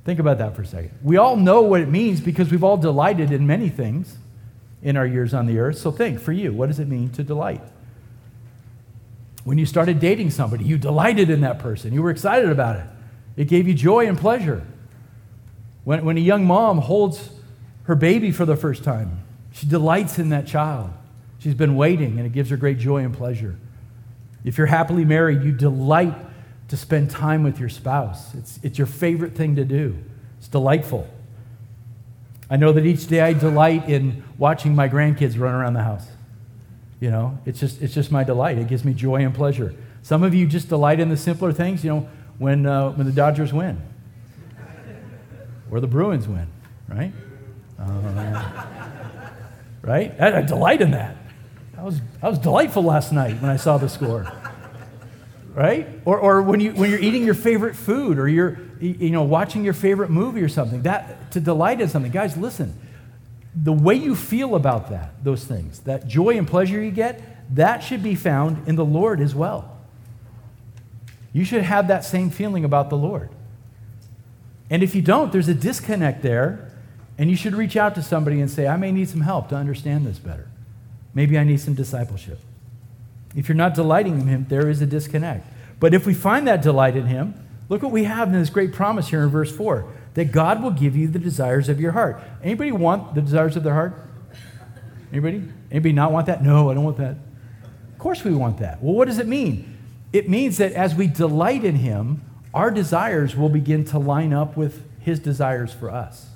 Think 0.04 0.20
about 0.20 0.38
that 0.38 0.54
for 0.54 0.62
a 0.62 0.66
second. 0.66 0.92
We 1.02 1.16
all 1.16 1.36
know 1.36 1.62
what 1.62 1.80
it 1.80 1.88
means 1.88 2.20
because 2.20 2.50
we've 2.50 2.62
all 2.62 2.76
delighted 2.76 3.32
in 3.32 3.46
many 3.46 3.68
things 3.68 4.18
in 4.82 4.96
our 4.96 5.06
years 5.06 5.34
on 5.34 5.46
the 5.46 5.58
earth. 5.58 5.78
So 5.78 5.90
think 5.90 6.20
for 6.20 6.30
you, 6.30 6.52
what 6.52 6.66
does 6.66 6.78
it 6.78 6.86
mean 6.86 7.10
to 7.10 7.24
delight? 7.24 7.62
When 9.42 9.58
you 9.58 9.66
started 9.66 9.98
dating 9.98 10.30
somebody, 10.30 10.64
you 10.64 10.78
delighted 10.78 11.30
in 11.30 11.40
that 11.40 11.58
person, 11.58 11.92
you 11.92 12.02
were 12.02 12.10
excited 12.10 12.50
about 12.50 12.76
it. 12.76 12.86
It 13.36 13.46
gave 13.46 13.68
you 13.68 13.74
joy 13.74 14.06
and 14.06 14.16
pleasure. 14.18 14.66
When, 15.84 16.04
when 16.04 16.16
a 16.16 16.20
young 16.20 16.44
mom 16.44 16.78
holds 16.78 17.30
her 17.84 17.94
baby 17.94 18.32
for 18.32 18.44
the 18.44 18.56
first 18.56 18.82
time, 18.82 19.22
she 19.52 19.66
delights 19.66 20.18
in 20.18 20.30
that 20.30 20.46
child. 20.46 20.90
She's 21.38 21.54
been 21.54 21.76
waiting, 21.76 22.18
and 22.18 22.26
it 22.26 22.32
gives 22.32 22.50
her 22.50 22.56
great 22.56 22.78
joy 22.78 23.04
and 23.04 23.14
pleasure. 23.14 23.56
If 24.44 24.58
you're 24.58 24.66
happily 24.66 25.04
married, 25.04 25.42
you 25.42 25.52
delight 25.52 26.14
to 26.68 26.76
spend 26.76 27.10
time 27.10 27.42
with 27.42 27.60
your 27.60 27.68
spouse. 27.68 28.34
It's, 28.34 28.58
it's 28.62 28.78
your 28.78 28.86
favorite 28.86 29.34
thing 29.34 29.56
to 29.56 29.64
do, 29.64 29.96
it's 30.38 30.48
delightful. 30.48 31.08
I 32.48 32.56
know 32.56 32.72
that 32.72 32.86
each 32.86 33.08
day 33.08 33.20
I 33.20 33.32
delight 33.32 33.88
in 33.88 34.22
watching 34.38 34.74
my 34.74 34.88
grandkids 34.88 35.38
run 35.38 35.52
around 35.52 35.74
the 35.74 35.82
house. 35.82 36.06
You 37.00 37.10
know, 37.10 37.38
it's 37.44 37.58
just, 37.58 37.82
it's 37.82 37.92
just 37.92 38.12
my 38.12 38.22
delight. 38.22 38.56
It 38.56 38.68
gives 38.68 38.84
me 38.84 38.94
joy 38.94 39.24
and 39.24 39.34
pleasure. 39.34 39.74
Some 40.02 40.22
of 40.22 40.32
you 40.32 40.46
just 40.46 40.68
delight 40.68 41.00
in 41.00 41.08
the 41.08 41.16
simpler 41.16 41.52
things. 41.52 41.84
You 41.84 41.90
know, 41.90 42.08
when, 42.38 42.66
uh, 42.66 42.90
when 42.92 43.06
the 43.06 43.12
Dodgers 43.12 43.52
win 43.52 43.80
or 45.70 45.80
the 45.80 45.86
Bruins 45.86 46.28
win, 46.28 46.46
right? 46.88 47.12
Uh, 47.78 48.52
right? 49.82 50.14
I, 50.20 50.38
I, 50.38 50.42
delight 50.42 50.80
in 50.80 50.92
that. 50.92 51.16
I 51.76 51.82
was, 51.82 52.00
I 52.22 52.28
was 52.28 52.38
delightful 52.38 52.82
last 52.82 53.12
night 53.12 53.40
when 53.40 53.50
I 53.50 53.56
saw 53.56 53.78
the 53.78 53.88
score. 53.88 54.30
Right? 55.54 55.88
Or, 56.04 56.18
or 56.18 56.42
when, 56.42 56.60
you, 56.60 56.72
when 56.72 56.90
you're 56.90 57.00
eating 57.00 57.24
your 57.24 57.34
favorite 57.34 57.76
food 57.76 58.18
or 58.18 58.28
you're 58.28 58.58
you 58.80 59.10
know, 59.10 59.22
watching 59.22 59.64
your 59.64 59.72
favorite 59.72 60.10
movie 60.10 60.42
or 60.42 60.48
something. 60.48 60.82
That, 60.82 61.30
to 61.32 61.40
delight 61.40 61.80
in 61.80 61.88
something. 61.88 62.12
Guys, 62.12 62.36
listen. 62.36 62.78
The 63.54 63.72
way 63.72 63.94
you 63.94 64.14
feel 64.14 64.54
about 64.54 64.90
that, 64.90 65.24
those 65.24 65.44
things, 65.44 65.80
that 65.80 66.06
joy 66.06 66.36
and 66.36 66.46
pleasure 66.46 66.82
you 66.82 66.90
get, 66.90 67.54
that 67.54 67.78
should 67.78 68.02
be 68.02 68.14
found 68.14 68.68
in 68.68 68.76
the 68.76 68.84
Lord 68.84 69.20
as 69.20 69.34
well. 69.34 69.75
You 71.36 71.44
should 71.44 71.64
have 71.64 71.88
that 71.88 72.02
same 72.02 72.30
feeling 72.30 72.64
about 72.64 72.88
the 72.88 72.96
Lord. 72.96 73.28
And 74.70 74.82
if 74.82 74.94
you 74.94 75.02
don't, 75.02 75.32
there's 75.32 75.48
a 75.48 75.54
disconnect 75.54 76.22
there, 76.22 76.72
and 77.18 77.28
you 77.28 77.36
should 77.36 77.54
reach 77.54 77.76
out 77.76 77.94
to 77.96 78.02
somebody 78.02 78.40
and 78.40 78.50
say, 78.50 78.66
I 78.66 78.78
may 78.78 78.90
need 78.90 79.10
some 79.10 79.20
help 79.20 79.50
to 79.50 79.54
understand 79.54 80.06
this 80.06 80.18
better. 80.18 80.48
Maybe 81.12 81.36
I 81.36 81.44
need 81.44 81.60
some 81.60 81.74
discipleship. 81.74 82.38
If 83.34 83.50
you're 83.50 83.54
not 83.54 83.74
delighting 83.74 84.18
in 84.18 84.26
Him, 84.26 84.46
there 84.48 84.70
is 84.70 84.80
a 84.80 84.86
disconnect. 84.86 85.46
But 85.78 85.92
if 85.92 86.06
we 86.06 86.14
find 86.14 86.48
that 86.48 86.62
delight 86.62 86.96
in 86.96 87.04
Him, 87.04 87.34
look 87.68 87.82
what 87.82 87.92
we 87.92 88.04
have 88.04 88.28
in 88.28 88.40
this 88.40 88.48
great 88.48 88.72
promise 88.72 89.08
here 89.08 89.22
in 89.22 89.28
verse 89.28 89.54
4 89.54 89.92
that 90.14 90.32
God 90.32 90.62
will 90.62 90.70
give 90.70 90.96
you 90.96 91.06
the 91.06 91.18
desires 91.18 91.68
of 91.68 91.78
your 91.78 91.92
heart. 91.92 92.18
Anybody 92.42 92.72
want 92.72 93.14
the 93.14 93.20
desires 93.20 93.56
of 93.56 93.62
their 93.62 93.74
heart? 93.74 94.08
Anybody? 95.12 95.42
Anybody 95.70 95.92
not 95.92 96.12
want 96.12 96.28
that? 96.28 96.42
No, 96.42 96.70
I 96.70 96.74
don't 96.74 96.84
want 96.84 96.96
that. 96.96 97.18
Of 97.92 97.98
course 97.98 98.24
we 98.24 98.32
want 98.32 98.56
that. 98.60 98.82
Well, 98.82 98.94
what 98.94 99.04
does 99.04 99.18
it 99.18 99.26
mean? 99.26 99.75
It 100.16 100.30
means 100.30 100.56
that 100.56 100.72
as 100.72 100.94
we 100.94 101.08
delight 101.08 101.62
in 101.62 101.74
Him, 101.74 102.22
our 102.54 102.70
desires 102.70 103.36
will 103.36 103.50
begin 103.50 103.84
to 103.86 103.98
line 103.98 104.32
up 104.32 104.56
with 104.56 104.82
His 104.98 105.18
desires 105.18 105.74
for 105.74 105.90
us. 105.90 106.30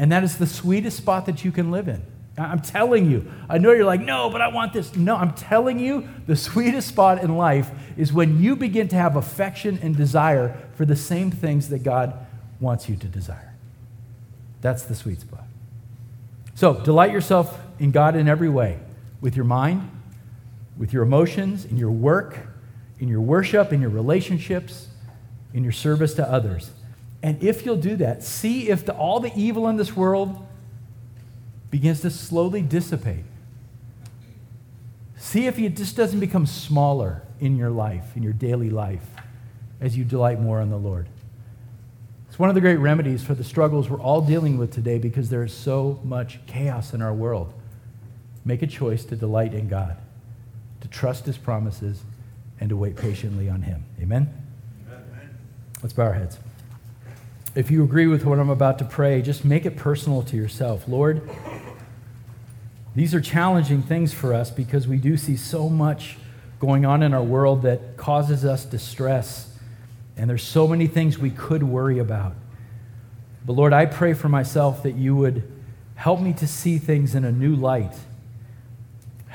And 0.00 0.10
that 0.10 0.24
is 0.24 0.38
the 0.38 0.48
sweetest 0.48 0.96
spot 0.96 1.26
that 1.26 1.44
you 1.44 1.52
can 1.52 1.70
live 1.70 1.86
in. 1.86 2.02
I'm 2.36 2.58
telling 2.58 3.08
you. 3.08 3.32
I 3.48 3.58
know 3.58 3.70
you're 3.70 3.84
like, 3.84 4.00
no, 4.00 4.30
but 4.30 4.40
I 4.40 4.48
want 4.48 4.72
this. 4.72 4.96
No, 4.96 5.14
I'm 5.14 5.32
telling 5.34 5.78
you, 5.78 6.08
the 6.26 6.34
sweetest 6.34 6.88
spot 6.88 7.22
in 7.22 7.36
life 7.36 7.70
is 7.96 8.12
when 8.12 8.42
you 8.42 8.56
begin 8.56 8.88
to 8.88 8.96
have 8.96 9.14
affection 9.14 9.78
and 9.80 9.96
desire 9.96 10.60
for 10.74 10.84
the 10.84 10.96
same 10.96 11.30
things 11.30 11.68
that 11.68 11.84
God 11.84 12.18
wants 12.58 12.88
you 12.88 12.96
to 12.96 13.06
desire. 13.06 13.54
That's 14.60 14.82
the 14.82 14.96
sweet 14.96 15.20
spot. 15.20 15.44
So, 16.56 16.74
delight 16.74 17.12
yourself 17.12 17.60
in 17.78 17.92
God 17.92 18.16
in 18.16 18.26
every 18.26 18.48
way 18.48 18.80
with 19.20 19.36
your 19.36 19.44
mind, 19.44 19.88
with 20.76 20.92
your 20.92 21.04
emotions, 21.04 21.64
in 21.64 21.76
your 21.76 21.92
work, 21.92 22.48
in 22.98 23.08
your 23.08 23.20
worship, 23.20 23.72
in 23.72 23.80
your 23.80 23.90
relationships, 23.90 24.88
in 25.52 25.62
your 25.62 25.72
service 25.72 26.14
to 26.14 26.30
others. 26.30 26.70
And 27.22 27.42
if 27.42 27.64
you'll 27.64 27.76
do 27.76 27.96
that, 27.96 28.22
see 28.22 28.68
if 28.68 28.84
the, 28.84 28.94
all 28.94 29.20
the 29.20 29.32
evil 29.36 29.68
in 29.68 29.76
this 29.76 29.96
world 29.96 30.46
begins 31.70 32.00
to 32.02 32.10
slowly 32.10 32.62
dissipate. 32.62 33.24
See 35.18 35.46
if 35.46 35.58
it 35.58 35.76
just 35.76 35.96
doesn't 35.96 36.20
become 36.20 36.46
smaller 36.46 37.22
in 37.40 37.56
your 37.56 37.70
life, 37.70 38.16
in 38.16 38.22
your 38.22 38.32
daily 38.32 38.70
life, 38.70 39.06
as 39.80 39.96
you 39.96 40.04
delight 40.04 40.40
more 40.40 40.60
in 40.60 40.70
the 40.70 40.78
Lord. 40.78 41.08
It's 42.28 42.38
one 42.38 42.48
of 42.48 42.54
the 42.54 42.60
great 42.60 42.76
remedies 42.76 43.24
for 43.24 43.34
the 43.34 43.44
struggles 43.44 43.88
we're 43.88 44.00
all 44.00 44.20
dealing 44.20 44.58
with 44.58 44.72
today 44.72 44.98
because 44.98 45.30
there 45.30 45.42
is 45.42 45.52
so 45.52 46.00
much 46.04 46.38
chaos 46.46 46.94
in 46.94 47.02
our 47.02 47.12
world. 47.12 47.52
Make 48.44 48.62
a 48.62 48.66
choice 48.66 49.04
to 49.06 49.16
delight 49.16 49.54
in 49.54 49.68
God 49.68 49.96
to 50.80 50.88
trust 50.88 51.26
his 51.26 51.38
promises, 51.38 52.02
and 52.60 52.70
to 52.70 52.76
wait 52.76 52.96
patiently 52.96 53.48
on 53.48 53.62
him. 53.62 53.84
Amen? 54.00 54.32
Amen. 54.88 55.38
Let's 55.82 55.92
bow 55.92 56.04
our 56.04 56.12
heads. 56.14 56.38
if 57.54 57.70
you 57.70 57.82
agree 57.82 58.06
with 58.06 58.24
what 58.24 58.38
I'm 58.38 58.50
about 58.50 58.78
to 58.78 58.84
pray, 58.84 59.22
just 59.22 59.44
make 59.44 59.64
it 59.64 59.76
personal 59.76 60.22
to 60.24 60.36
yourself. 60.36 60.86
Lord, 60.86 61.28
these 62.94 63.14
are 63.14 63.20
challenging 63.20 63.82
things 63.82 64.12
for 64.12 64.32
us 64.32 64.50
because 64.50 64.88
we 64.88 64.96
do 64.96 65.16
see 65.16 65.36
so 65.36 65.68
much 65.68 66.16
going 66.58 66.86
on 66.86 67.02
in 67.02 67.12
our 67.12 67.22
world 67.22 67.62
that 67.62 67.96
causes 67.96 68.44
us 68.44 68.64
distress. 68.64 69.54
And 70.16 70.30
there's 70.30 70.42
so 70.42 70.66
many 70.66 70.86
things 70.86 71.18
we 71.18 71.30
could 71.30 71.62
worry 71.62 71.98
about. 71.98 72.34
But 73.44 73.52
Lord, 73.52 73.72
I 73.72 73.86
pray 73.86 74.14
for 74.14 74.28
myself 74.28 74.82
that 74.82 74.94
you 74.94 75.14
would 75.16 75.50
help 75.94 76.20
me 76.20 76.32
to 76.34 76.46
see 76.46 76.78
things 76.78 77.14
in 77.14 77.24
a 77.24 77.32
new 77.32 77.54
light. 77.54 77.94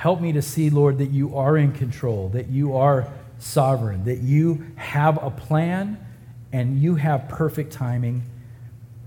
Help 0.01 0.19
me 0.19 0.31
to 0.31 0.41
see, 0.41 0.71
Lord, 0.71 0.97
that 0.97 1.11
you 1.11 1.37
are 1.37 1.55
in 1.55 1.73
control, 1.73 2.29
that 2.29 2.47
you 2.47 2.75
are 2.75 3.07
sovereign, 3.37 4.05
that 4.05 4.17
you 4.17 4.65
have 4.75 5.23
a 5.23 5.29
plan 5.29 6.03
and 6.51 6.81
you 6.81 6.95
have 6.95 7.29
perfect 7.29 7.71
timing. 7.71 8.23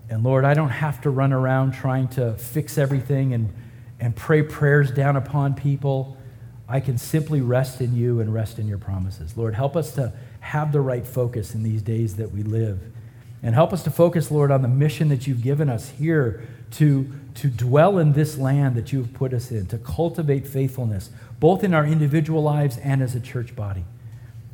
And 0.09 0.23
Lord, 0.23 0.45
I 0.45 0.55
don't 0.55 0.69
have 0.69 1.01
to 1.01 1.11
run 1.11 1.33
around 1.33 1.73
trying 1.73 2.07
to 2.11 2.35
fix 2.35 2.79
everything 2.79 3.35
and, 3.35 3.53
and 3.99 4.15
pray 4.15 4.45
prayers 4.45 4.93
down 4.93 5.17
upon 5.17 5.55
people. 5.55 6.17
I 6.69 6.79
can 6.79 6.97
simply 6.97 7.41
rest 7.41 7.81
in 7.81 7.97
you 7.97 8.21
and 8.21 8.33
rest 8.33 8.61
in 8.61 8.69
your 8.69 8.79
promises. 8.79 9.37
Lord, 9.37 9.57
help 9.57 9.75
us 9.75 9.97
to 9.97 10.13
have 10.39 10.71
the 10.71 10.81
right 10.81 11.05
focus 11.05 11.57
in 11.57 11.65
these 11.65 11.83
days 11.83 12.15
that 12.19 12.31
we 12.31 12.45
live. 12.45 12.94
And 13.45 13.55
help 13.55 13.73
us 13.73 13.85
to 13.85 13.91
focus, 13.91 14.33
Lord, 14.33 14.51
on 14.51 14.63
the 14.63 14.69
mission 14.69 15.09
that 15.11 15.29
you've 15.29 15.43
given 15.43 15.69
us 15.69 15.91
here 15.91 16.45
to, 16.73 17.09
to 17.37 17.49
dwell 17.49 17.99
in 17.99 18.15
this 18.15 18.37
land 18.37 18.75
that 18.75 18.93
you've 18.93 19.15
put 19.15 19.33
us 19.33 19.53
in, 19.53 19.67
to 19.67 19.79
cultivate 19.79 20.49
faithfulness, 20.49 21.11
both 21.39 21.63
in 21.63 21.73
our 21.73 21.87
individual 21.87 22.43
lives 22.43 22.79
and 22.79 23.01
as 23.01 23.15
a 23.15 23.21
church 23.21 23.55
body. 23.55 23.85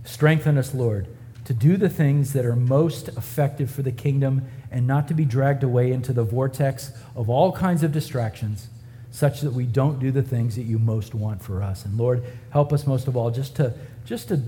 Strengthen 0.04 0.58
us, 0.58 0.74
Lord 0.74 1.06
to 1.50 1.54
do 1.54 1.76
the 1.76 1.88
things 1.88 2.32
that 2.32 2.44
are 2.44 2.54
most 2.54 3.08
effective 3.08 3.68
for 3.68 3.82
the 3.82 3.90
kingdom 3.90 4.46
and 4.70 4.86
not 4.86 5.08
to 5.08 5.14
be 5.14 5.24
dragged 5.24 5.64
away 5.64 5.90
into 5.90 6.12
the 6.12 6.22
vortex 6.22 6.92
of 7.16 7.28
all 7.28 7.50
kinds 7.50 7.82
of 7.82 7.90
distractions, 7.90 8.68
such 9.10 9.40
that 9.40 9.52
we 9.52 9.64
don't 9.64 9.98
do 9.98 10.12
the 10.12 10.22
things 10.22 10.54
that 10.54 10.62
you 10.62 10.78
most 10.78 11.12
want 11.12 11.42
for 11.42 11.60
us. 11.60 11.84
And 11.84 11.98
Lord, 11.98 12.22
help 12.50 12.72
us 12.72 12.86
most 12.86 13.08
of 13.08 13.16
all 13.16 13.32
just 13.32 13.56
to 13.56 13.74
just 14.04 14.28
to 14.28 14.40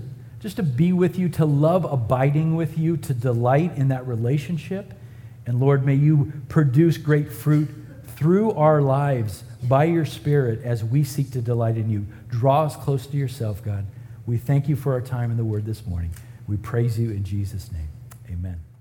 just 0.43 0.57
to 0.57 0.63
be 0.63 0.91
with 0.91 1.17
you, 1.17 1.29
to 1.29 1.45
love 1.45 1.85
abiding 1.85 2.53
with 2.53 2.77
you, 2.77 2.97
to 2.97 3.13
delight 3.13 3.77
in 3.77 3.87
that 3.87 4.05
relationship. 4.05 4.93
And 5.45 5.57
Lord, 5.57 5.85
may 5.85 5.95
you 5.95 6.33
produce 6.49 6.97
great 6.97 7.31
fruit 7.31 7.69
through 8.17 8.51
our 8.51 8.81
lives 8.81 9.45
by 9.63 9.85
your 9.85 10.03
Spirit 10.03 10.61
as 10.63 10.83
we 10.83 11.05
seek 11.05 11.31
to 11.31 11.41
delight 11.41 11.77
in 11.77 11.89
you. 11.89 12.05
Draw 12.27 12.65
us 12.65 12.75
close 12.75 13.07
to 13.07 13.15
yourself, 13.15 13.63
God. 13.63 13.85
We 14.25 14.37
thank 14.37 14.67
you 14.67 14.75
for 14.75 14.91
our 14.91 15.01
time 15.01 15.31
in 15.31 15.37
the 15.37 15.45
Word 15.45 15.65
this 15.65 15.87
morning. 15.87 16.11
We 16.45 16.57
praise 16.57 16.99
you 16.99 17.11
in 17.11 17.23
Jesus' 17.23 17.71
name. 17.71 17.87
Amen. 18.29 18.72